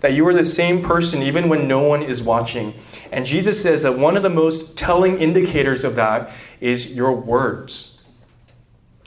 that 0.00 0.12
you 0.12 0.26
are 0.26 0.34
the 0.34 0.44
same 0.44 0.82
person 0.82 1.22
even 1.22 1.48
when 1.48 1.66
no 1.66 1.82
one 1.82 2.02
is 2.02 2.22
watching. 2.22 2.74
And 3.10 3.24
Jesus 3.24 3.60
says 3.60 3.82
that 3.82 3.98
one 3.98 4.16
of 4.16 4.22
the 4.22 4.30
most 4.30 4.78
telling 4.78 5.18
indicators 5.18 5.84
of 5.84 5.96
that 5.96 6.30
is 6.60 6.94
your 6.94 7.12
words. 7.12 8.02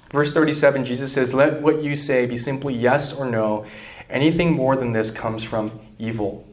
Verse 0.09 0.33
37, 0.33 0.83
Jesus 0.83 1.13
says, 1.13 1.33
Let 1.33 1.61
what 1.61 1.83
you 1.83 1.95
say 1.95 2.25
be 2.25 2.37
simply 2.37 2.73
yes 2.73 3.17
or 3.17 3.25
no. 3.25 3.65
Anything 4.09 4.53
more 4.53 4.75
than 4.75 4.91
this 4.91 5.11
comes 5.11 5.43
from 5.43 5.79
evil. 5.97 6.45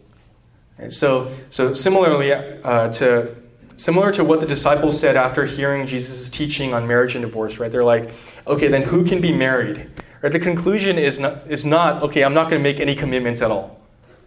And 0.79 0.92
so, 0.92 1.35
so 1.51 1.74
similarly 1.74 2.33
uh, 2.33 2.92
to 2.92 3.35
similar 3.77 4.12
to 4.12 4.22
what 4.22 4.40
the 4.40 4.46
disciples 4.46 4.98
said 4.98 5.16
after 5.16 5.44
hearing 5.44 5.87
Jesus' 5.87 6.31
teaching 6.31 6.74
on 6.74 6.87
marriage 6.87 7.16
and 7.16 7.24
divorce, 7.24 7.59
right? 7.59 7.70
They're 7.70 7.85
like, 7.85 8.12
okay, 8.46 8.68
then 8.68 8.83
who 8.83 9.05
can 9.05 9.20
be 9.20 9.33
married? 9.33 9.88
Right? 10.22 10.33
The 10.33 10.38
conclusion 10.38 10.98
is 10.98 11.18
not, 11.18 11.38
is 11.48 11.64
not 11.64 12.03
okay, 12.05 12.22
I'm 12.22 12.35
not 12.35 12.48
going 12.48 12.61
to 12.61 12.62
make 12.62 12.79
any 12.79 12.94
commitments 12.94 13.42
at 13.42 13.51
all 13.51 13.78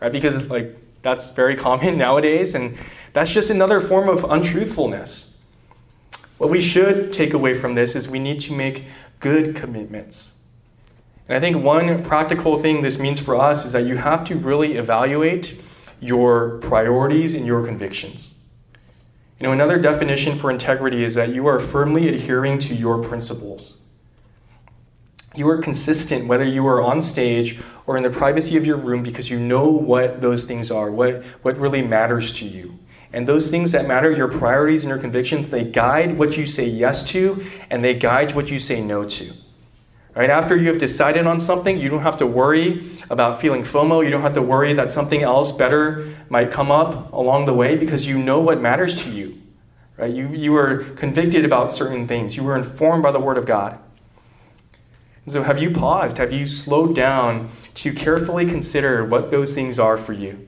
right? 0.02 0.12
Because 0.12 0.50
like 0.50 0.76
that's 1.02 1.32
very 1.32 1.56
common 1.56 1.98
nowadays, 2.06 2.56
and 2.56 2.78
that's 3.14 3.32
just 3.32 3.50
another 3.50 3.80
form 3.80 4.10
of 4.10 4.26
untruthfulness. 4.26 5.40
What 6.38 6.50
we 6.50 6.62
should 6.62 7.14
take 7.14 7.34
away 7.34 7.54
from 7.54 7.76
this 7.76 7.96
is 7.96 8.10
we 8.10 8.20
need 8.20 8.40
to 8.42 8.54
make 8.54 8.86
good 9.20 9.56
commitments. 9.56 10.40
And 11.28 11.38
I 11.38 11.40
think 11.40 11.64
one 11.64 12.04
practical 12.04 12.58
thing 12.58 12.82
this 12.82 13.00
means 13.00 13.20
for 13.20 13.36
us 13.36 13.64
is 13.64 13.74
that 13.74 13.86
you 13.86 13.96
have 13.96 14.24
to 14.26 14.36
really 14.36 14.76
evaluate 14.76 15.62
your 16.00 16.58
priorities 16.58 17.36
and 17.36 17.46
your 17.46 17.64
convictions. 17.64 18.36
You 19.40 19.48
know, 19.48 19.54
another 19.54 19.80
definition 19.80 20.36
for 20.36 20.50
integrity 20.50 21.04
is 21.04 21.16
that 21.16 21.30
you 21.30 21.48
are 21.48 21.60
firmly 21.60 22.10
adhering 22.10 22.58
to 22.60 22.76
your 22.76 23.02
principles. 23.04 23.81
You 25.36 25.48
are 25.50 25.58
consistent 25.58 26.28
whether 26.28 26.44
you 26.44 26.67
are 26.67 26.82
on 26.82 27.02
stage 27.02 27.62
or 27.88 27.96
in 27.96 28.04
the 28.04 28.10
privacy 28.10 28.58
of 28.58 28.65
your 28.65 28.78
room 28.78 29.02
because 29.02 29.30
you 29.30 29.39
know 29.39 29.70
what 29.70 30.20
those 30.22 30.46
things 30.46 30.70
are, 30.70 30.91
what, 30.91 31.24
what 31.41 31.58
really 31.58 31.82
matters 31.82 32.34
to 32.39 32.46
you. 32.46 32.78
And 33.13 33.28
those 33.28 33.50
things 33.50 33.72
that 33.74 33.88
matter, 33.88 34.12
your 34.12 34.28
priorities 34.28 34.84
and 34.84 34.89
your 34.89 35.00
convictions, 35.00 35.50
they 35.50 35.63
guide 35.63 36.17
what 36.17 36.38
you 36.38 36.46
say 36.46 36.67
yes 36.67 37.04
to 37.10 37.46
and 37.70 37.84
they 37.84 37.94
guide 37.94 38.36
what 38.36 38.52
you 38.52 38.60
say 38.60 38.82
no 38.82 39.04
to. 39.06 39.34
Right 40.15 40.30
after 40.30 40.58
you 40.58 40.67
have 40.67 40.78
decided 40.78 41.26
on 41.26 41.39
something, 41.39 41.78
you 41.78 41.88
don't 41.88 42.02
have 42.02 42.17
to 42.17 42.28
worry 42.28 42.89
about 43.10 43.39
feeling 43.39 43.63
FOMO. 43.63 44.04
You 44.04 44.10
don't 44.10 44.22
have 44.22 44.34
to 44.34 44.41
worry 44.41 44.74
that 44.74 44.91
something 44.91 45.24
else 45.24 45.53
better 45.53 46.14
might 46.30 46.51
come 46.51 46.70
up 46.70 47.14
along 47.14 47.45
the 47.45 47.53
way 47.53 47.78
because 47.78 48.05
you 48.05 48.18
know 48.18 48.41
what 48.41 48.60
matters 48.60 49.01
to 49.03 49.10
you. 49.10 49.41
Right? 49.95 50.14
You, 50.14 50.28
you 50.30 50.55
are 50.58 50.80
convicted 50.95 51.45
about 51.45 51.72
certain 51.72 52.08
things. 52.08 52.36
You 52.36 52.43
were 52.43 52.58
informed 52.58 53.03
by 53.03 53.12
the 53.12 53.20
Word 53.20 53.38
of 53.38 53.45
God. 53.45 53.80
And 55.26 55.32
so, 55.32 55.43
have 55.43 55.61
you 55.61 55.69
paused? 55.72 56.17
Have 56.17 56.32
you 56.32 56.47
slowed 56.47 56.95
down 56.95 57.49
to 57.74 57.93
carefully 57.93 58.45
consider 58.45 59.05
what 59.05 59.32
those 59.32 59.53
things 59.53 59.80
are 59.80 59.97
for 59.97 60.13
you. 60.13 60.47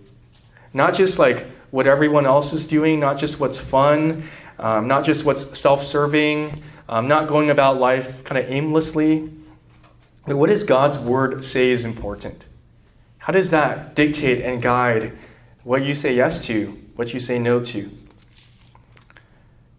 Not 0.74 0.94
just 0.94 1.20
like 1.20 1.46
what 1.72 1.88
everyone 1.88 2.26
else 2.26 2.54
is 2.54 2.68
doing, 2.68 3.00
not 3.00 3.18
just 3.18 3.40
what's 3.40 3.58
fun, 3.58 4.24
um, 4.60 4.88
not 4.88 5.06
just 5.06 5.26
what's 5.26 5.58
self 5.58 5.84
serving, 5.84 6.62
um, 6.90 7.08
not 7.08 7.28
going 7.28 7.50
about 7.50 7.80
life 7.80 8.24
kind 8.24 8.44
of 8.44 8.52
aimlessly. 8.52 9.32
But 10.26 10.38
what 10.38 10.50
does 10.50 10.64
God's 10.64 11.00
word 11.00 11.44
say 11.44 11.72
is 11.72 11.86
important? 11.86 12.46
How 13.18 13.34
does 13.34 13.52
that 13.52 13.96
dictate 13.96 14.44
and 14.44 14.62
guide 14.62 15.14
what 15.64 15.84
you 15.84 15.96
say 15.96 16.14
yes 16.14 16.46
to, 16.46 16.68
what 16.96 17.14
you 17.14 17.20
say 17.20 17.40
no 17.40 17.62
to. 17.62 17.90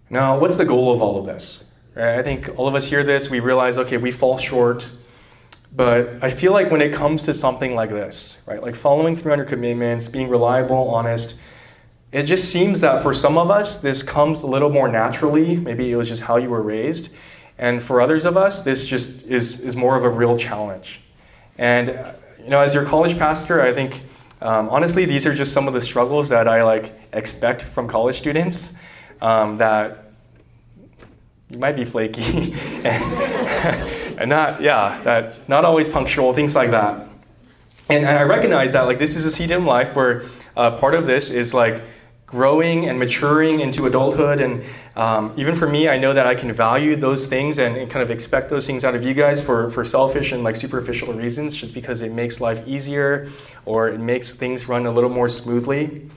Now, 0.09 0.39
what's 0.39 0.57
the 0.57 0.65
goal 0.65 0.93
of 0.95 1.03
all 1.03 1.19
of 1.19 1.27
this? 1.27 1.64
Right? 1.95 2.19
I 2.19 2.23
think 2.23 2.51
all 2.59 2.67
of 2.67 2.75
us 2.75 2.89
hear 2.89 3.05
this, 3.05 3.31
we 3.31 3.41
realize, 3.41 3.79
okay, 3.79 3.97
we 3.97 4.11
fall 4.11 4.37
short. 4.37 4.91
But 5.77 6.19
I 6.23 6.31
feel 6.31 6.53
like 6.53 6.71
when 6.71 6.81
it 6.81 6.93
comes 6.93 7.25
to 7.25 7.35
something 7.35 7.75
like 7.75 7.91
this, 7.91 8.45
right, 8.47 8.63
like 8.63 8.77
following 8.77 9.17
through 9.17 9.33
on 9.33 9.39
your 9.39 9.47
commitments, 9.47 10.09
being 10.09 10.29
reliable, 10.29 10.89
honest, 10.89 11.41
it 12.13 12.25
just 12.25 12.53
seems 12.53 12.81
that 12.81 13.03
for 13.03 13.13
some 13.13 13.37
of 13.37 13.51
us, 13.51 13.83
this 13.83 14.03
comes 14.03 14.43
a 14.43 14.47
little 14.47 14.71
more 14.71 14.87
naturally. 14.87 15.57
Maybe 15.57 15.91
it 15.91 15.97
was 15.97 16.09
just 16.09 16.23
how 16.23 16.37
you 16.37 16.49
were 16.49 16.63
raised. 16.63 17.17
And 17.59 17.83
for 17.83 18.01
others 18.01 18.25
of 18.25 18.37
us, 18.37 18.65
this 18.65 18.87
just 18.87 19.27
is, 19.27 19.61
is 19.61 19.75
more 19.75 19.97
of 19.97 20.05
a 20.05 20.09
real 20.09 20.37
challenge. 20.37 21.01
And, 21.59 21.89
you 22.41 22.51
know, 22.51 22.61
as 22.61 22.73
your 22.73 22.85
college 22.85 23.19
pastor, 23.19 23.61
I 23.61 23.73
think, 23.73 24.03
um, 24.41 24.69
honestly, 24.69 25.07
these 25.07 25.27
are 25.27 25.35
just 25.35 25.53
some 25.53 25.67
of 25.67 25.75
the 25.75 25.81
struggles 25.81 26.29
that 26.29 26.47
I, 26.47 26.63
like, 26.63 26.93
expect 27.13 27.63
from 27.63 27.89
college 27.89 28.19
students 28.19 28.79
um, 29.21 29.59
that 29.59 30.04
you 31.51 31.59
might 31.59 31.77
be 31.77 31.85
flaky 31.85 32.53
and, 32.85 34.31
not, 34.31 34.61
yeah, 34.61 35.01
that 35.05 35.49
not 35.49 35.65
always 35.65 35.89
punctual, 35.89 36.33
things 36.33 36.55
like 36.55 36.71
that. 36.71 37.09
And, 37.91 38.05
and 38.05 38.19
I 38.19 38.23
recognize 38.23 38.73
that, 38.73 38.83
like, 38.83 38.99
this 38.99 39.15
is 39.15 39.27
a 39.27 39.31
season 39.31 39.59
in 39.59 39.65
life 39.67 39.95
where 39.95 40.25
uh, 40.57 40.73
part 40.79 40.95
of 40.95 41.07
this 41.07 41.31
is, 41.31 41.53
like, 41.53 41.83
growing 42.35 42.89
and 42.89 42.99
maturing 42.99 43.61
into 43.61 43.87
adulthood. 43.87 44.41
And 44.41 44.65
um, 44.97 45.33
even 45.37 45.55
for 45.55 45.69
me, 45.69 45.89
I 45.89 45.99
know 45.99 46.13
that 46.13 46.27
I 46.27 46.35
can 46.35 46.51
value 46.53 46.97
those 46.97 47.29
things 47.29 47.59
and, 47.59 47.77
and, 47.77 47.89
kind 47.89 48.03
of 48.03 48.11
expect 48.11 48.51
those 48.51 48.67
things 48.67 48.85
out 48.85 48.95
of 48.97 49.05
you 49.05 49.15
guys 49.15 49.45
for, 49.45 49.71
for 49.71 49.85
selfish 49.85 50.33
and 50.33 50.43
like 50.43 50.57
superficial 50.57 51.13
reasons, 51.13 51.55
just 51.55 51.75
because 51.75 52.01
it 52.01 52.13
makes 52.13 52.41
life 52.41 52.67
easier 52.67 53.29
or 53.67 53.89
it 53.89 54.01
makes 54.01 54.35
things 54.35 54.69
run 54.69 54.87
a 54.87 54.91
little 54.91 55.11
more 55.11 55.29
smoothly. 55.29 56.11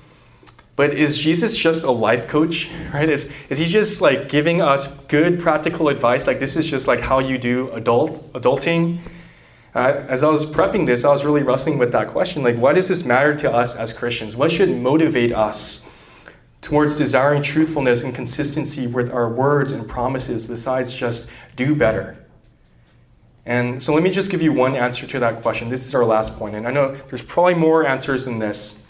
But 0.77 0.93
is 0.93 1.17
Jesus 1.17 1.57
just 1.57 1.83
a 1.83 1.91
life 1.91 2.27
coach, 2.27 2.69
right? 2.93 3.09
Is, 3.09 3.35
is 3.49 3.57
he 3.57 3.67
just 3.67 3.99
like 3.99 4.29
giving 4.29 4.61
us 4.61 4.95
good 5.05 5.39
practical 5.39 5.89
advice? 5.89 6.27
Like 6.27 6.37
this 6.37 6.55
is 6.55 6.67
just 6.67 6.87
like 6.87 6.99
how 6.99 7.17
you 7.17 7.39
do 7.39 7.71
adult 7.71 8.31
adulting? 8.33 8.99
Uh, 9.73 10.05
as 10.07 10.23
I 10.23 10.29
was 10.29 10.45
prepping 10.45 10.85
this, 10.85 11.03
I 11.03 11.09
was 11.09 11.25
really 11.25 11.41
wrestling 11.41 11.79
with 11.79 11.91
that 11.93 12.09
question. 12.09 12.43
Like, 12.43 12.57
why 12.57 12.73
does 12.73 12.87
this 12.87 13.05
matter 13.05 13.35
to 13.37 13.51
us 13.51 13.75
as 13.75 13.91
Christians? 13.91 14.35
What 14.35 14.51
should 14.51 14.69
motivate 14.69 15.31
us 15.33 15.89
towards 16.61 16.95
desiring 16.95 17.41
truthfulness 17.41 18.03
and 18.03 18.13
consistency 18.13 18.85
with 18.85 19.11
our 19.11 19.29
words 19.29 19.71
and 19.71 19.89
promises 19.89 20.45
besides 20.45 20.93
just 20.93 21.31
do 21.55 21.75
better? 21.75 22.23
And 23.47 23.81
so 23.81 23.95
let 23.95 24.03
me 24.03 24.11
just 24.11 24.29
give 24.29 24.43
you 24.43 24.53
one 24.53 24.75
answer 24.75 25.07
to 25.07 25.19
that 25.21 25.41
question. 25.41 25.69
This 25.69 25.87
is 25.87 25.95
our 25.95 26.05
last 26.05 26.37
point. 26.37 26.55
And 26.55 26.67
I 26.67 26.71
know 26.71 26.93
there's 26.93 27.23
probably 27.23 27.55
more 27.55 27.87
answers 27.87 28.25
than 28.25 28.37
this. 28.37 28.86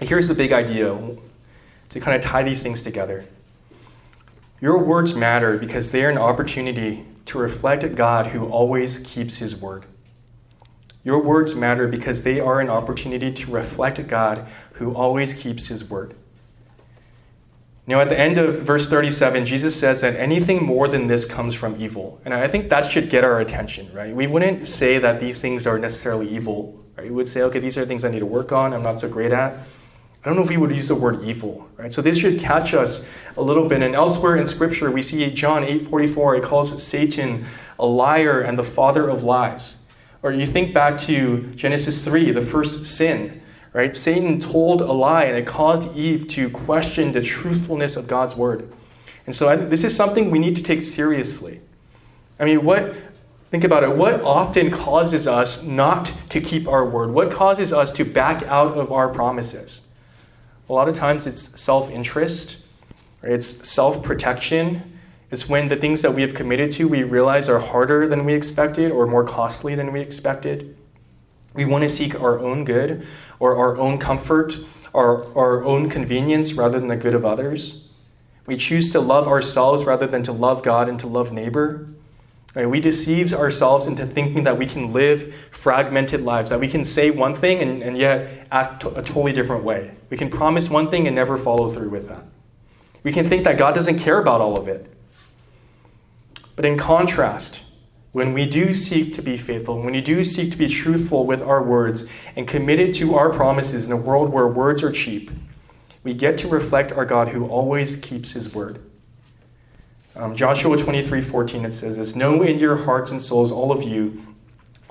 Here's 0.00 0.28
the 0.28 0.34
big 0.34 0.52
idea 0.52 0.98
to 1.90 2.00
kind 2.00 2.16
of 2.16 2.22
tie 2.22 2.42
these 2.42 2.62
things 2.62 2.82
together. 2.82 3.24
Your 4.60 4.78
words 4.78 5.14
matter 5.14 5.58
because 5.58 5.92
they 5.92 6.04
are 6.04 6.10
an 6.10 6.18
opportunity 6.18 7.04
to 7.26 7.38
reflect 7.38 7.94
God 7.94 8.28
who 8.28 8.46
always 8.46 8.98
keeps 9.00 9.36
his 9.36 9.60
word. 9.60 9.84
Your 11.04 11.22
words 11.22 11.54
matter 11.54 11.86
because 11.86 12.22
they 12.22 12.40
are 12.40 12.60
an 12.60 12.70
opportunity 12.70 13.32
to 13.32 13.50
reflect 13.50 14.06
God 14.08 14.46
who 14.72 14.94
always 14.94 15.34
keeps 15.34 15.68
his 15.68 15.88
word. 15.88 16.14
Now, 17.86 18.00
at 18.00 18.08
the 18.08 18.18
end 18.18 18.38
of 18.38 18.62
verse 18.62 18.88
37, 18.88 19.44
Jesus 19.44 19.78
says 19.78 20.00
that 20.00 20.16
anything 20.16 20.64
more 20.64 20.88
than 20.88 21.06
this 21.06 21.26
comes 21.26 21.54
from 21.54 21.78
evil. 21.78 22.18
And 22.24 22.32
I 22.32 22.48
think 22.48 22.70
that 22.70 22.90
should 22.90 23.10
get 23.10 23.24
our 23.24 23.40
attention, 23.40 23.92
right? 23.92 24.14
We 24.14 24.26
wouldn't 24.26 24.66
say 24.66 24.98
that 24.98 25.20
these 25.20 25.42
things 25.42 25.66
are 25.66 25.78
necessarily 25.78 26.26
evil, 26.28 26.82
right? 26.96 27.04
We 27.04 27.12
would 27.12 27.28
say, 27.28 27.42
okay, 27.42 27.58
these 27.58 27.76
are 27.76 27.84
things 27.84 28.02
I 28.02 28.08
need 28.08 28.20
to 28.20 28.26
work 28.26 28.52
on, 28.52 28.72
I'm 28.72 28.82
not 28.82 29.00
so 29.00 29.08
great 29.08 29.32
at. 29.32 29.58
I 30.24 30.28
don't 30.28 30.36
know 30.36 30.42
if 30.42 30.48
we 30.48 30.56
would 30.56 30.74
use 30.74 30.88
the 30.88 30.94
word 30.94 31.22
evil, 31.22 31.68
right? 31.76 31.92
So 31.92 32.00
this 32.00 32.16
should 32.16 32.40
catch 32.40 32.72
us 32.72 33.08
a 33.36 33.42
little 33.42 33.68
bit. 33.68 33.82
And 33.82 33.94
elsewhere 33.94 34.36
in 34.36 34.46
Scripture, 34.46 34.90
we 34.90 35.02
see 35.02 35.30
John 35.30 35.62
8:44, 35.64 36.38
it 36.38 36.42
calls 36.42 36.82
Satan 36.82 37.44
a 37.78 37.84
liar 37.86 38.40
and 38.40 38.58
the 38.58 38.64
father 38.64 39.08
of 39.08 39.22
lies. 39.22 39.86
Or 40.22 40.32
you 40.32 40.46
think 40.46 40.72
back 40.72 40.96
to 40.98 41.42
Genesis 41.54 42.04
3, 42.04 42.30
the 42.30 42.40
first 42.40 42.86
sin 42.86 43.42
right? 43.74 43.94
Satan 43.94 44.40
told 44.40 44.80
a 44.80 44.92
lie 44.92 45.24
and 45.24 45.36
it 45.36 45.46
caused 45.46 45.94
Eve 45.94 46.26
to 46.28 46.48
question 46.48 47.12
the 47.12 47.20
truthfulness 47.20 47.96
of 47.96 48.06
God's 48.06 48.34
word. 48.34 48.72
And 49.26 49.34
so 49.34 49.48
I, 49.48 49.56
this 49.56 49.84
is 49.84 49.94
something 49.94 50.30
we 50.30 50.38
need 50.38 50.56
to 50.56 50.62
take 50.62 50.82
seriously. 50.82 51.60
I 52.38 52.44
mean, 52.44 52.64
what, 52.64 52.94
think 53.50 53.64
about 53.64 53.82
it, 53.82 53.94
what 53.94 54.20
often 54.22 54.70
causes 54.70 55.26
us 55.26 55.66
not 55.66 56.06
to 56.30 56.40
keep 56.40 56.68
our 56.68 56.88
word? 56.88 57.10
What 57.10 57.30
causes 57.30 57.72
us 57.72 57.92
to 57.94 58.04
back 58.04 58.44
out 58.44 58.78
of 58.78 58.92
our 58.92 59.08
promises? 59.08 59.83
A 60.68 60.72
lot 60.72 60.88
of 60.88 60.96
times 60.96 61.26
it's 61.26 61.60
self 61.60 61.90
interest, 61.90 62.66
right? 63.22 63.32
it's 63.32 63.68
self 63.68 64.02
protection. 64.02 64.98
It's 65.30 65.48
when 65.48 65.68
the 65.68 65.76
things 65.76 66.02
that 66.02 66.14
we 66.14 66.22
have 66.22 66.34
committed 66.34 66.70
to 66.72 66.86
we 66.86 67.02
realize 67.02 67.48
are 67.48 67.58
harder 67.58 68.06
than 68.06 68.24
we 68.24 68.34
expected 68.34 68.92
or 68.92 69.06
more 69.06 69.24
costly 69.24 69.74
than 69.74 69.92
we 69.92 70.00
expected. 70.00 70.76
We 71.54 71.64
want 71.64 71.84
to 71.84 71.90
seek 71.90 72.20
our 72.20 72.38
own 72.38 72.64
good 72.64 73.06
or 73.40 73.56
our 73.56 73.76
own 73.76 73.98
comfort 73.98 74.56
or 74.92 75.26
our 75.36 75.64
own 75.64 75.90
convenience 75.90 76.54
rather 76.54 76.78
than 76.78 76.88
the 76.88 76.96
good 76.96 77.14
of 77.14 77.24
others. 77.24 77.90
We 78.46 78.56
choose 78.56 78.90
to 78.90 79.00
love 79.00 79.26
ourselves 79.26 79.84
rather 79.84 80.06
than 80.06 80.22
to 80.24 80.32
love 80.32 80.62
God 80.62 80.88
and 80.88 81.00
to 81.00 81.06
love 81.06 81.32
neighbor. 81.32 81.88
Right? 82.54 82.70
We 82.70 82.80
deceive 82.80 83.32
ourselves 83.34 83.86
into 83.86 84.06
thinking 84.06 84.44
that 84.44 84.56
we 84.58 84.66
can 84.66 84.92
live 84.92 85.34
fragmented 85.50 86.20
lives, 86.20 86.50
that 86.50 86.60
we 86.60 86.68
can 86.68 86.84
say 86.84 87.10
one 87.10 87.34
thing 87.34 87.60
and, 87.60 87.82
and 87.82 87.98
yet 87.98 88.46
act 88.52 88.84
a 88.84 89.02
totally 89.02 89.32
different 89.32 89.64
way. 89.64 89.92
We 90.08 90.16
can 90.16 90.30
promise 90.30 90.70
one 90.70 90.88
thing 90.88 91.06
and 91.06 91.16
never 91.16 91.36
follow 91.36 91.68
through 91.68 91.90
with 91.90 92.08
that. 92.08 92.24
We 93.02 93.12
can 93.12 93.28
think 93.28 93.44
that 93.44 93.58
God 93.58 93.74
doesn't 93.74 93.98
care 93.98 94.18
about 94.18 94.40
all 94.40 94.56
of 94.56 94.68
it. 94.68 94.86
But 96.54 96.64
in 96.64 96.78
contrast, 96.78 97.62
when 98.12 98.32
we 98.32 98.48
do 98.48 98.74
seek 98.74 99.12
to 99.14 99.22
be 99.22 99.36
faithful, 99.36 99.82
when 99.82 99.92
we 99.92 100.00
do 100.00 100.22
seek 100.22 100.52
to 100.52 100.56
be 100.56 100.68
truthful 100.68 101.26
with 101.26 101.42
our 101.42 101.62
words 101.62 102.08
and 102.36 102.46
committed 102.46 102.94
to 102.94 103.16
our 103.16 103.30
promises 103.30 103.88
in 103.88 103.92
a 103.92 104.00
world 104.00 104.28
where 104.28 104.46
words 104.46 104.84
are 104.84 104.92
cheap, 104.92 105.32
we 106.04 106.14
get 106.14 106.38
to 106.38 106.48
reflect 106.48 106.92
our 106.92 107.04
God 107.04 107.30
who 107.30 107.48
always 107.48 107.96
keeps 107.96 108.32
his 108.34 108.54
word. 108.54 108.78
Um, 110.16 110.36
Joshua 110.36 110.76
23 110.76 111.20
14, 111.20 111.64
it 111.64 111.74
says 111.74 111.98
this 111.98 112.14
Know 112.14 112.42
in 112.42 112.58
your 112.58 112.76
hearts 112.76 113.10
and 113.10 113.20
souls, 113.20 113.50
all 113.50 113.72
of 113.72 113.82
you, 113.82 114.22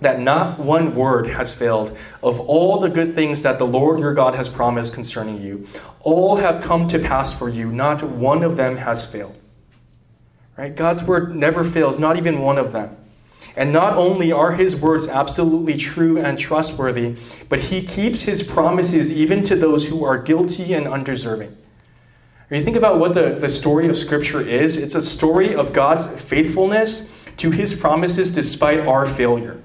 that 0.02 0.20
not 0.20 0.60
one 0.60 0.96
word 0.96 1.28
has 1.28 1.58
failed 1.58 1.98
of 2.22 2.40
all 2.42 2.80
the 2.80 2.90
good 2.90 3.16
things 3.16 3.42
that 3.44 3.58
the 3.58 3.66
Lord 3.66 4.00
your 4.00 4.14
God 4.14 4.36
has 4.36 4.50
promised 4.50 4.94
concerning 4.94 5.42
you. 5.42 5.68
All 6.02 6.36
have 6.36 6.62
come 6.62 6.90
to 6.90 7.00
pass 7.00 7.38
for 7.38 7.48
you, 7.48 7.72
not 7.72 8.04
one 8.04 8.44
of 8.44 8.58
them 8.58 8.76
has 8.78 9.10
failed. 9.10 9.38
Right? 10.58 10.76
God's 10.76 11.04
word 11.04 11.36
never 11.36 11.64
fails, 11.64 11.98
not 11.98 12.18
even 12.18 12.40
one 12.40 12.58
of 12.58 12.74
them. 12.74 12.96
And 13.56 13.72
not 13.72 13.98
only 13.98 14.32
are 14.32 14.52
his 14.52 14.80
words 14.80 15.08
absolutely 15.08 15.78
true 15.78 16.18
and 16.18 16.38
trustworthy, 16.38 17.16
but 17.50 17.60
he 17.60 17.86
keeps 17.86 18.24
his 18.24 18.44
promises 18.44 19.12
even 19.12 19.44
to 19.44 19.56
those 19.56 19.88
who 19.88 20.04
are 20.04 20.18
guilty 20.18 20.74
and 20.74 20.88
undeserving. 20.88 21.56
When 22.50 22.60
you 22.60 22.64
think 22.64 22.78
about 22.78 23.00
what 23.00 23.16
the, 23.16 23.38
the 23.40 23.50
story 23.50 23.88
of 23.88 23.98
Scripture 23.98 24.42
is, 24.42 24.78
it's 24.78 24.96
a 24.96 25.02
story 25.02 25.56
of 25.56 25.74
God's 25.74 26.22
faithfulness 26.22 27.10
to 27.38 27.52
his 27.52 27.80
promises 27.80 28.34
despite 28.36 28.80
our 28.82 29.06
failure. 29.06 29.62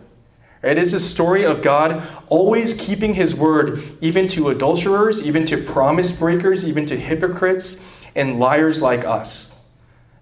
It 0.62 0.78
is 0.78 0.92
a 0.92 1.00
story 1.00 1.44
of 1.44 1.62
God 1.62 2.02
always 2.28 2.80
keeping 2.80 3.14
his 3.14 3.34
word, 3.34 3.82
even 4.00 4.26
to 4.28 4.48
adulterers, 4.48 5.24
even 5.24 5.46
to 5.46 5.56
promise 5.56 6.16
breakers, 6.18 6.68
even 6.68 6.84
to 6.86 6.96
hypocrites 6.96 7.84
and 8.16 8.40
liars 8.40 8.82
like 8.82 9.04
us. 9.04 9.54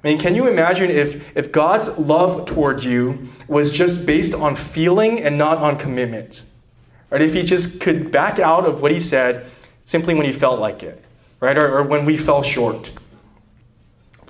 I 0.05 0.09
mean, 0.09 0.19
can 0.19 0.35
you 0.35 0.47
imagine 0.47 0.91
if, 0.91 1.37
if 1.37 1.51
God's 1.51 1.99
love 1.99 2.47
toward 2.47 2.85
you 2.85 3.29
was 3.49 3.73
just 3.73 4.07
based 4.07 4.35
on 4.35 4.55
feeling 4.55 5.21
and 5.21 5.39
not 5.39 5.59
on 5.59 5.79
commitment? 5.79 6.45
Right? 7.11 7.23
If 7.23 7.33
he 7.33 7.43
just 7.43 7.81
could 7.81 8.13
back 8.13 8.39
out 8.39 8.67
of 8.67 8.83
what 8.83 8.93
he 8.93 9.01
said 9.01 9.47
simply 9.85 10.15
when 10.15 10.27
he 10.27 10.33
felt 10.33 10.61
like 10.61 10.83
it, 10.83 11.03
right? 11.41 11.57
Or, 11.57 11.79
or 11.79 11.83
when 11.83 12.05
we 12.05 12.17
fell 12.17 12.43
short. 12.43 12.93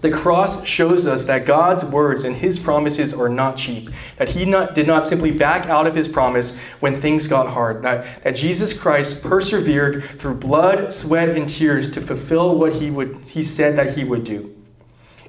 The 0.02 0.10
cross 0.10 0.64
shows 0.64 1.06
us 1.06 1.24
that 1.26 1.46
God's 1.46 1.84
words 1.84 2.24
and 2.24 2.36
his 2.36 2.58
promises 2.58 3.14
are 3.14 3.30
not 3.30 3.56
cheap, 3.56 3.90
that 4.18 4.28
he 4.28 4.44
not, 4.44 4.74
did 4.74 4.86
not 4.86 5.06
simply 5.06 5.30
back 5.30 5.66
out 5.66 5.86
of 5.86 5.94
his 5.94 6.06
promise 6.06 6.60
when 6.80 6.94
things 6.94 7.26
got 7.26 7.48
hard, 7.48 7.82
that, 7.82 8.22
that 8.22 8.36
Jesus 8.36 8.78
Christ 8.78 9.24
persevered 9.24 10.04
through 10.04 10.34
blood, 10.34 10.92
sweat, 10.92 11.30
and 11.30 11.48
tears 11.48 11.90
to 11.92 12.00
fulfill 12.00 12.56
what 12.56 12.74
he, 12.74 12.90
would, 12.90 13.16
he 13.26 13.42
said 13.42 13.76
that 13.76 13.96
he 13.96 14.04
would 14.04 14.22
do. 14.22 14.55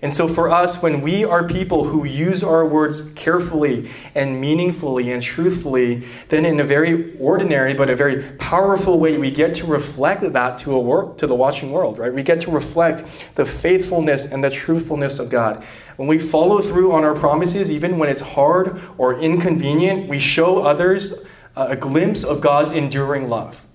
And 0.02 0.14
so, 0.14 0.28
for 0.28 0.50
us, 0.50 0.82
when 0.82 1.02
we 1.02 1.24
are 1.24 1.48
people 1.48 1.86
who 1.86 2.06
use 2.06 2.44
our 2.44 2.66
words 2.66 3.12
carefully 3.14 3.90
and 4.14 4.40
meaningfully 4.40 5.12
and 5.12 5.24
truthfully, 5.24 6.04
then 6.30 6.46
in 6.46 6.60
a 6.60 6.64
very 6.64 7.18
ordinary 7.18 7.74
but 7.74 7.90
a 7.90 7.96
very 7.96 8.24
powerful 8.38 9.00
way, 9.00 9.18
we 9.18 9.32
get 9.32 9.56
to 9.56 9.66
reflect 9.66 10.22
that 10.22 10.58
to, 10.60 10.80
a 10.80 11.16
to 11.16 11.28
the 11.28 11.36
watching 11.36 11.72
world, 11.72 11.98
right? 11.98 12.14
We 12.14 12.24
get 12.24 12.42
to 12.42 12.52
reflect 12.52 13.04
the 13.36 13.46
faithfulness 13.46 14.26
and 14.26 14.44
the 14.44 14.52
truthfulness 14.52 15.20
of 15.20 15.30
God. 15.30 15.64
When 15.96 16.08
we 16.08 16.20
follow 16.20 16.60
through 16.60 16.92
on 16.92 17.04
our 17.04 17.16
promises, 17.16 17.72
even 17.72 17.98
when 17.98 18.10
it's 18.10 18.22
hard 18.22 18.80
or 18.98 19.20
inconvenient, 19.20 20.08
we 20.08 20.20
show 20.20 20.60
others 20.60 21.26
a 21.56 21.76
glimpse 21.76 22.24
of 22.24 22.40
God's 22.40 22.72
enduring 22.72 23.30
love 23.30 23.68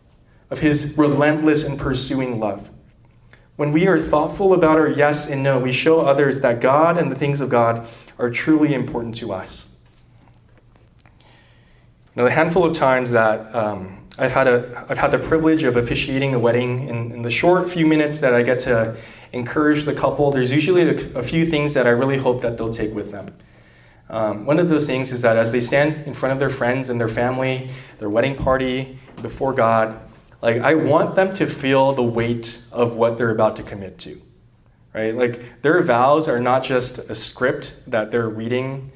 of 0.52 0.58
his 0.58 0.98
relentless 0.98 1.66
and 1.66 1.80
pursuing 1.80 2.38
love. 2.38 2.68
When 3.56 3.70
we 3.70 3.86
are 3.86 3.98
thoughtful 3.98 4.54
about 4.54 4.78
our 4.78 4.88
yes 4.88 5.28
and 5.28 5.42
no, 5.42 5.58
we 5.58 5.72
show 5.72 6.00
others 6.00 6.40
that 6.40 6.60
God 6.60 6.96
and 6.96 7.10
the 7.10 7.14
things 7.14 7.40
of 7.40 7.50
God 7.50 7.86
are 8.18 8.30
truly 8.30 8.74
important 8.74 9.14
to 9.16 9.32
us. 9.32 9.76
Now, 12.16 12.24
the 12.24 12.30
handful 12.30 12.64
of 12.64 12.72
times 12.72 13.10
that 13.12 13.54
um, 13.54 14.06
I've 14.18 14.32
had, 14.32 14.46
a, 14.46 14.86
I've 14.88 14.98
had 14.98 15.10
the 15.10 15.18
privilege 15.18 15.62
of 15.62 15.76
officiating 15.76 16.34
a 16.34 16.38
wedding, 16.38 16.88
in, 16.88 17.12
in 17.12 17.22
the 17.22 17.30
short 17.30 17.70
few 17.70 17.86
minutes 17.86 18.20
that 18.20 18.34
I 18.34 18.42
get 18.42 18.58
to 18.60 18.96
encourage 19.32 19.84
the 19.84 19.94
couple, 19.94 20.30
there's 20.30 20.52
usually 20.52 20.82
a, 20.82 21.18
a 21.18 21.22
few 21.22 21.46
things 21.46 21.72
that 21.74 21.86
I 21.86 21.90
really 21.90 22.18
hope 22.18 22.42
that 22.42 22.58
they'll 22.58 22.72
take 22.72 22.94
with 22.94 23.12
them. 23.12 23.34
Um, 24.10 24.44
one 24.44 24.58
of 24.58 24.68
those 24.68 24.86
things 24.86 25.10
is 25.10 25.22
that 25.22 25.38
as 25.38 25.52
they 25.52 25.60
stand 25.62 26.06
in 26.06 26.12
front 26.12 26.34
of 26.34 26.38
their 26.38 26.50
friends 26.50 26.90
and 26.90 27.00
their 27.00 27.08
family, 27.08 27.70
their 27.96 28.10
wedding 28.10 28.36
party, 28.36 28.98
before 29.22 29.54
God, 29.54 29.98
like 30.42 30.60
I 30.60 30.74
want 30.74 31.14
them 31.14 31.32
to 31.34 31.46
feel 31.46 31.92
the 31.92 32.02
weight 32.02 32.62
of 32.72 32.96
what 32.96 33.16
they're 33.16 33.30
about 33.30 33.56
to 33.56 33.62
commit 33.62 33.98
to. 34.00 34.20
Right? 34.92 35.14
Like 35.14 35.62
their 35.62 35.80
vows 35.80 36.28
are 36.28 36.40
not 36.40 36.64
just 36.64 36.98
a 36.98 37.14
script 37.14 37.76
that 37.86 38.10
they're 38.10 38.28
reading 38.28 38.90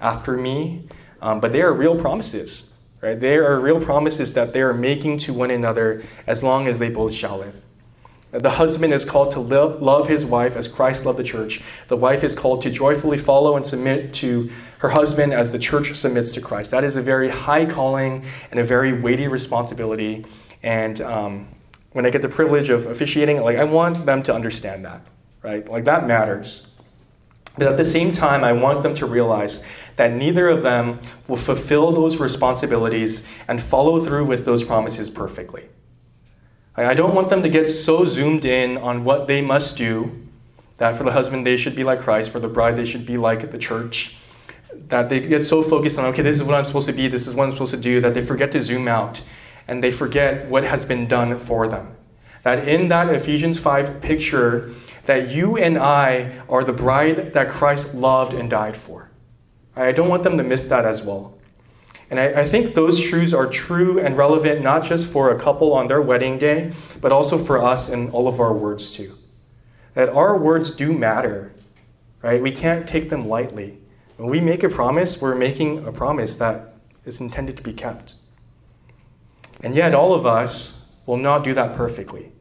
after 0.00 0.36
me, 0.36 0.88
um, 1.22 1.40
but 1.40 1.52
they 1.52 1.62
are 1.62 1.72
real 1.72 1.96
promises. 1.96 2.74
Right? 3.00 3.20
They 3.20 3.36
are 3.36 3.60
real 3.60 3.80
promises 3.80 4.34
that 4.34 4.52
they 4.52 4.62
are 4.62 4.74
making 4.74 5.18
to 5.18 5.32
one 5.32 5.50
another 5.50 6.02
as 6.26 6.42
long 6.42 6.66
as 6.66 6.80
they 6.80 6.88
both 6.88 7.12
shall 7.12 7.38
live. 7.38 7.62
The 8.30 8.50
husband 8.50 8.92
is 8.92 9.04
called 9.04 9.30
to 9.32 9.40
live, 9.40 9.80
love 9.80 10.08
his 10.08 10.26
wife 10.26 10.56
as 10.56 10.68
Christ 10.68 11.06
loved 11.06 11.18
the 11.18 11.24
church. 11.24 11.62
The 11.86 11.96
wife 11.96 12.22
is 12.24 12.34
called 12.34 12.60
to 12.62 12.70
joyfully 12.70 13.16
follow 13.16 13.56
and 13.56 13.66
submit 13.66 14.12
to 14.14 14.50
her 14.80 14.90
husband 14.90 15.32
as 15.32 15.50
the 15.50 15.58
church 15.58 15.94
submits 15.94 16.32
to 16.32 16.40
Christ. 16.40 16.70
That 16.72 16.84
is 16.84 16.96
a 16.96 17.02
very 17.02 17.30
high 17.30 17.64
calling 17.64 18.24
and 18.50 18.60
a 18.60 18.64
very 18.64 18.92
weighty 18.92 19.28
responsibility. 19.28 20.26
And 20.62 21.00
um, 21.00 21.48
when 21.92 22.06
I 22.06 22.10
get 22.10 22.22
the 22.22 22.28
privilege 22.28 22.70
of 22.70 22.86
officiating, 22.86 23.40
like 23.40 23.56
I 23.56 23.64
want 23.64 24.06
them 24.06 24.22
to 24.24 24.34
understand 24.34 24.84
that, 24.84 25.00
right? 25.42 25.68
Like 25.68 25.84
that 25.84 26.06
matters. 26.06 26.66
But 27.56 27.66
at 27.66 27.76
the 27.76 27.84
same 27.84 28.12
time, 28.12 28.44
I 28.44 28.52
want 28.52 28.82
them 28.82 28.94
to 28.96 29.06
realize 29.06 29.66
that 29.96 30.12
neither 30.12 30.48
of 30.48 30.62
them 30.62 31.00
will 31.26 31.36
fulfill 31.36 31.90
those 31.90 32.20
responsibilities 32.20 33.26
and 33.48 33.60
follow 33.60 34.00
through 34.00 34.26
with 34.26 34.44
those 34.44 34.62
promises 34.62 35.10
perfectly. 35.10 35.68
I 36.76 36.94
don't 36.94 37.14
want 37.14 37.28
them 37.28 37.42
to 37.42 37.48
get 37.48 37.66
so 37.66 38.04
zoomed 38.04 38.44
in 38.44 38.78
on 38.78 39.02
what 39.02 39.26
they 39.26 39.42
must 39.42 39.76
do 39.76 40.12
that 40.76 40.94
for 40.94 41.02
the 41.02 41.10
husband 41.10 41.44
they 41.44 41.56
should 41.56 41.74
be 41.74 41.82
like 41.82 41.98
Christ, 41.98 42.30
for 42.30 42.38
the 42.38 42.46
bride 42.46 42.76
they 42.76 42.84
should 42.84 43.04
be 43.04 43.18
like 43.18 43.50
the 43.50 43.58
church, 43.58 44.16
that 44.72 45.08
they 45.08 45.18
get 45.18 45.44
so 45.44 45.62
focused 45.62 45.98
on, 45.98 46.04
okay, 46.06 46.22
this 46.22 46.38
is 46.38 46.44
what 46.44 46.54
I'm 46.54 46.64
supposed 46.64 46.86
to 46.86 46.92
be, 46.92 47.08
this 47.08 47.26
is 47.26 47.34
what 47.34 47.46
I'm 47.46 47.50
supposed 47.50 47.74
to 47.74 47.80
do, 47.80 48.00
that 48.00 48.14
they 48.14 48.22
forget 48.22 48.52
to 48.52 48.62
zoom 48.62 48.86
out 48.86 49.24
and 49.68 49.84
they 49.84 49.92
forget 49.92 50.48
what 50.48 50.64
has 50.64 50.84
been 50.84 51.06
done 51.06 51.38
for 51.38 51.68
them. 51.68 51.94
That 52.42 52.66
in 52.66 52.88
that 52.88 53.12
Ephesians 53.14 53.60
5 53.60 54.00
picture, 54.00 54.72
that 55.04 55.28
you 55.28 55.56
and 55.58 55.78
I 55.78 56.40
are 56.48 56.64
the 56.64 56.72
bride 56.72 57.34
that 57.34 57.48
Christ 57.48 57.94
loved 57.94 58.32
and 58.32 58.48
died 58.48 58.76
for. 58.76 59.10
I 59.76 59.92
don't 59.92 60.08
want 60.08 60.24
them 60.24 60.38
to 60.38 60.42
miss 60.42 60.66
that 60.68 60.84
as 60.84 61.04
well. 61.04 61.38
And 62.10 62.18
I, 62.18 62.40
I, 62.40 62.44
think 62.44 62.74
those 62.74 63.00
truths 63.00 63.34
are 63.34 63.46
true 63.46 64.00
and 64.00 64.16
relevant 64.16 64.62
not 64.62 64.82
just 64.82 65.12
for 65.12 65.30
a 65.30 65.38
couple 65.38 65.74
on 65.74 65.88
their 65.88 66.00
wedding 66.00 66.38
day, 66.38 66.72
but 67.02 67.12
also 67.12 67.36
for 67.36 67.62
us 67.62 67.90
in 67.90 68.10
all 68.10 68.26
of 68.26 68.40
our 68.40 68.52
words 68.52 68.94
too. 68.94 69.12
That 69.92 70.08
our 70.08 70.36
words 70.36 70.74
do 70.74 70.92
matter, 70.92 71.52
right? 72.22 72.40
We 72.40 72.50
can't 72.50 72.88
take 72.88 73.10
them 73.10 73.28
lightly. 73.28 73.78
When 74.16 74.30
we 74.30 74.40
make 74.40 74.62
a 74.62 74.70
promise, 74.70 75.20
we're 75.20 75.34
making 75.34 75.86
a 75.86 75.92
promise 75.92 76.38
that 76.38 76.74
is 77.04 77.20
intended 77.20 77.58
to 77.58 77.62
be 77.62 77.74
kept. 77.74 78.14
And 79.62 79.74
yet, 79.74 79.94
all 79.94 80.14
of 80.14 80.26
us 80.26 81.00
will 81.06 81.16
not 81.16 81.44
do 81.44 81.54
that 81.54 81.76
perfectly. 81.76 82.32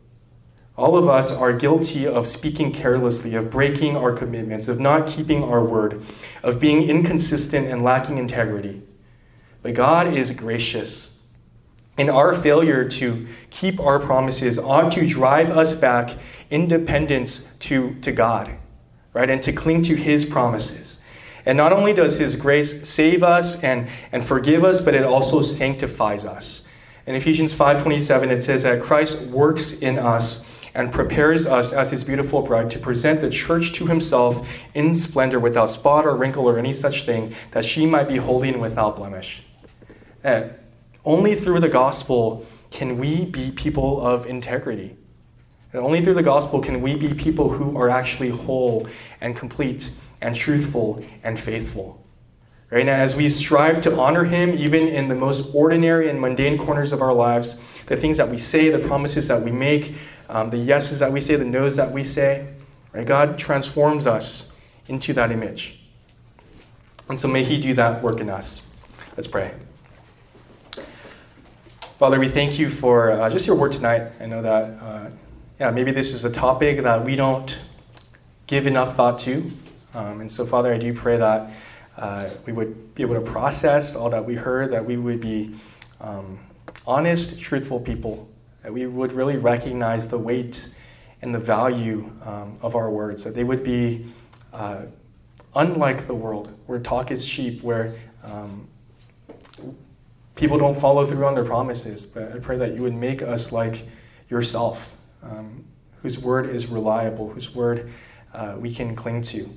All 0.77 0.95
of 0.95 1.09
us 1.09 1.35
are 1.35 1.53
guilty 1.53 2.05
of 2.05 2.27
speaking 2.27 2.71
carelessly, 2.71 3.33
of 3.33 3.49
breaking 3.49 3.97
our 3.97 4.13
commitments, 4.13 4.67
of 4.67 4.79
not 4.79 5.07
keeping 5.07 5.43
our 5.43 5.63
word, 5.63 6.03
of 6.43 6.59
being 6.59 6.87
inconsistent 6.87 7.67
and 7.67 7.83
lacking 7.83 8.19
integrity. 8.19 8.83
But 9.63 9.73
God 9.73 10.13
is 10.13 10.31
gracious. 10.31 11.19
And 11.97 12.11
our 12.11 12.35
failure 12.35 12.87
to 12.87 13.27
keep 13.49 13.79
our 13.79 13.97
promises 13.99 14.59
ought 14.59 14.91
to 14.91 15.07
drive 15.07 15.49
us 15.49 15.73
back 15.73 16.11
in 16.51 16.67
dependence 16.67 17.57
to, 17.57 17.95
to 18.01 18.11
God, 18.11 18.51
right? 19.13 19.29
And 19.31 19.41
to 19.41 19.51
cling 19.51 19.81
to 19.83 19.95
His 19.95 20.25
promises. 20.25 21.03
And 21.47 21.57
not 21.57 21.73
only 21.73 21.93
does 21.93 22.19
His 22.19 22.35
grace 22.35 22.87
save 22.87 23.23
us 23.23 23.63
and, 23.63 23.87
and 24.11 24.23
forgive 24.23 24.63
us, 24.63 24.79
but 24.79 24.93
it 24.93 25.03
also 25.03 25.41
sanctifies 25.41 26.23
us. 26.23 26.66
In 27.07 27.15
Ephesians 27.15 27.53
5:27, 27.53 28.29
it 28.31 28.43
says 28.43 28.63
that 28.63 28.81
Christ 28.81 29.31
works 29.31 29.79
in 29.79 29.97
us 29.97 30.45
and 30.75 30.91
prepares 30.91 31.47
us 31.47 31.71
as 31.71 31.89
his 31.89 32.03
beautiful 32.03 32.41
bride 32.41 32.69
to 32.71 32.79
present 32.79 33.21
the 33.21 33.29
church 33.29 33.71
to 33.73 33.87
himself 33.87 34.47
in 34.73 34.93
splendor 34.93 35.39
without 35.39 35.69
spot 35.69 36.05
or 36.05 36.17
wrinkle 36.17 36.47
or 36.47 36.59
any 36.59 36.73
such 36.73 37.05
thing, 37.05 37.33
that 37.51 37.63
she 37.63 37.85
might 37.85 38.09
be 38.09 38.17
holy 38.17 38.49
and 38.49 38.59
without 38.59 38.97
blemish. 38.97 39.41
And 40.21 40.51
only 41.05 41.33
through 41.33 41.61
the 41.61 41.69
gospel 41.69 42.45
can 42.71 42.97
we 42.97 43.23
be 43.23 43.51
people 43.51 44.05
of 44.05 44.27
integrity. 44.27 44.97
And 45.71 45.81
only 45.81 46.01
through 46.01 46.15
the 46.15 46.23
gospel 46.23 46.59
can 46.59 46.81
we 46.81 46.97
be 46.97 47.13
people 47.13 47.49
who 47.49 47.77
are 47.77 47.89
actually 47.89 48.29
whole 48.29 48.85
and 49.21 49.33
complete 49.33 49.91
and 50.19 50.35
truthful 50.35 51.01
and 51.23 51.39
faithful. 51.39 52.03
Right 52.69 52.85
now, 52.85 52.95
as 52.95 53.15
we 53.15 53.29
strive 53.29 53.81
to 53.83 53.97
honor 53.97 54.25
Him, 54.25 54.49
even 54.49 54.87
in 54.89 55.07
the 55.07 55.15
most 55.15 55.55
ordinary 55.55 56.09
and 56.09 56.19
mundane 56.19 56.57
corners 56.57 56.91
of 56.91 57.01
our 57.01 57.13
lives, 57.13 57.63
the 57.85 57.95
things 57.95 58.17
that 58.17 58.27
we 58.27 58.37
say, 58.37 58.69
the 58.69 58.85
promises 58.85 59.29
that 59.29 59.41
we 59.41 59.51
make, 59.51 59.95
um, 60.27 60.49
the 60.49 60.57
yeses 60.57 60.99
that 60.99 61.11
we 61.11 61.21
say, 61.21 61.37
the 61.37 61.45
nos 61.45 61.77
that 61.77 61.91
we 61.91 62.03
say. 62.03 62.45
Right? 62.91 63.07
God 63.07 63.39
transforms 63.39 64.05
us 64.05 64.61
into 64.89 65.13
that 65.13 65.31
image. 65.31 65.81
And 67.09 67.17
so 67.17 67.29
may 67.29 67.43
He 67.43 67.61
do 67.61 67.73
that 67.75 68.03
work 68.03 68.19
in 68.19 68.29
us. 68.29 68.69
Let's 69.15 69.27
pray. 69.27 69.53
Father, 71.97 72.19
we 72.19 72.27
thank 72.27 72.59
you 72.59 72.69
for 72.69 73.11
uh, 73.11 73.29
just 73.29 73.47
your 73.47 73.55
word 73.55 73.71
tonight. 73.71 74.11
I 74.19 74.25
know 74.25 74.41
that, 74.41 74.63
uh, 74.83 75.09
yeah, 75.59 75.71
maybe 75.71 75.91
this 75.91 76.13
is 76.13 76.25
a 76.25 76.31
topic 76.31 76.83
that 76.83 77.05
we 77.05 77.15
don't 77.15 77.57
give 78.45 78.67
enough 78.67 78.95
thought 78.95 79.19
to. 79.19 79.51
Um, 79.93 80.21
and 80.21 80.31
so, 80.31 80.45
Father, 80.45 80.73
I 80.73 80.77
do 80.77 80.93
pray 80.93 81.17
that 81.17 81.49
uh, 81.97 82.29
we 82.45 82.53
would 82.53 82.95
be 82.95 83.03
able 83.03 83.15
to 83.15 83.21
process 83.21 83.95
all 83.95 84.09
that 84.09 84.23
we 84.23 84.35
heard, 84.35 84.71
that 84.71 84.85
we 84.85 84.97
would 84.97 85.19
be 85.19 85.55
um, 85.99 86.39
honest, 86.85 87.39
truthful 87.39 87.79
people 87.79 88.29
that 88.67 88.73
we 88.73 88.85
would 88.85 89.13
really 89.13 89.37
recognize 89.37 90.09
the 90.09 90.17
weight 90.17 90.75
and 91.21 91.33
the 91.33 91.39
value 91.39 92.11
um, 92.25 92.57
of 92.61 92.75
our 92.75 92.89
words, 92.91 93.23
that 93.23 93.33
they 93.33 93.45
would 93.45 93.63
be 93.63 94.05
uh, 94.53 94.81
unlike 95.55 96.05
the 96.05 96.13
world, 96.13 96.53
where 96.67 96.77
talk 96.79 97.09
is 97.09 97.25
cheap, 97.25 97.63
where 97.63 97.95
um, 98.23 98.67
people 100.35 100.57
don't 100.57 100.77
follow 100.77 101.05
through 101.05 101.25
on 101.25 101.33
their 101.33 101.45
promises. 101.45 102.05
But 102.05 102.33
I 102.33 102.39
pray 102.39 102.57
that 102.57 102.75
you 102.75 102.81
would 102.81 102.93
make 102.93 103.21
us 103.21 103.51
like 103.51 103.87
yourself, 104.29 104.97
um, 105.23 105.63
whose 106.01 106.19
word 106.19 106.49
is 106.49 106.67
reliable, 106.67 107.29
whose 107.29 107.55
word 107.55 107.89
uh, 108.33 108.55
we 108.57 108.73
can 108.73 108.95
cling 108.95 109.21
to. 109.21 109.49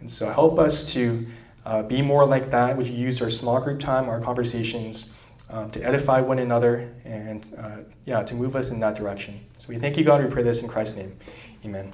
And 0.00 0.10
so 0.10 0.30
help 0.30 0.58
us 0.58 0.92
to 0.92 1.26
uh, 1.68 1.82
be 1.82 2.02
more 2.02 2.24
like 2.24 2.50
that. 2.50 2.76
Would 2.76 2.86
you 2.86 2.96
use 2.96 3.22
our 3.22 3.30
small 3.30 3.60
group 3.60 3.78
time, 3.78 4.08
our 4.08 4.20
conversations? 4.20 5.14
um, 5.50 5.70
to 5.70 5.82
edify 5.82 6.20
one 6.20 6.38
another, 6.38 6.92
and 7.04 7.44
uh, 7.58 7.78
yeah, 8.04 8.22
to 8.22 8.34
move 8.34 8.56
us 8.56 8.70
in 8.70 8.80
that 8.80 8.96
direction. 8.96 9.40
So 9.56 9.68
we 9.68 9.78
thank 9.78 9.96
you, 9.96 10.04
God. 10.04 10.22
We 10.22 10.30
pray 10.30 10.42
this 10.42 10.62
in 10.62 10.68
Christ's 10.68 10.96
name. 10.96 11.16
Amen. 11.64 11.92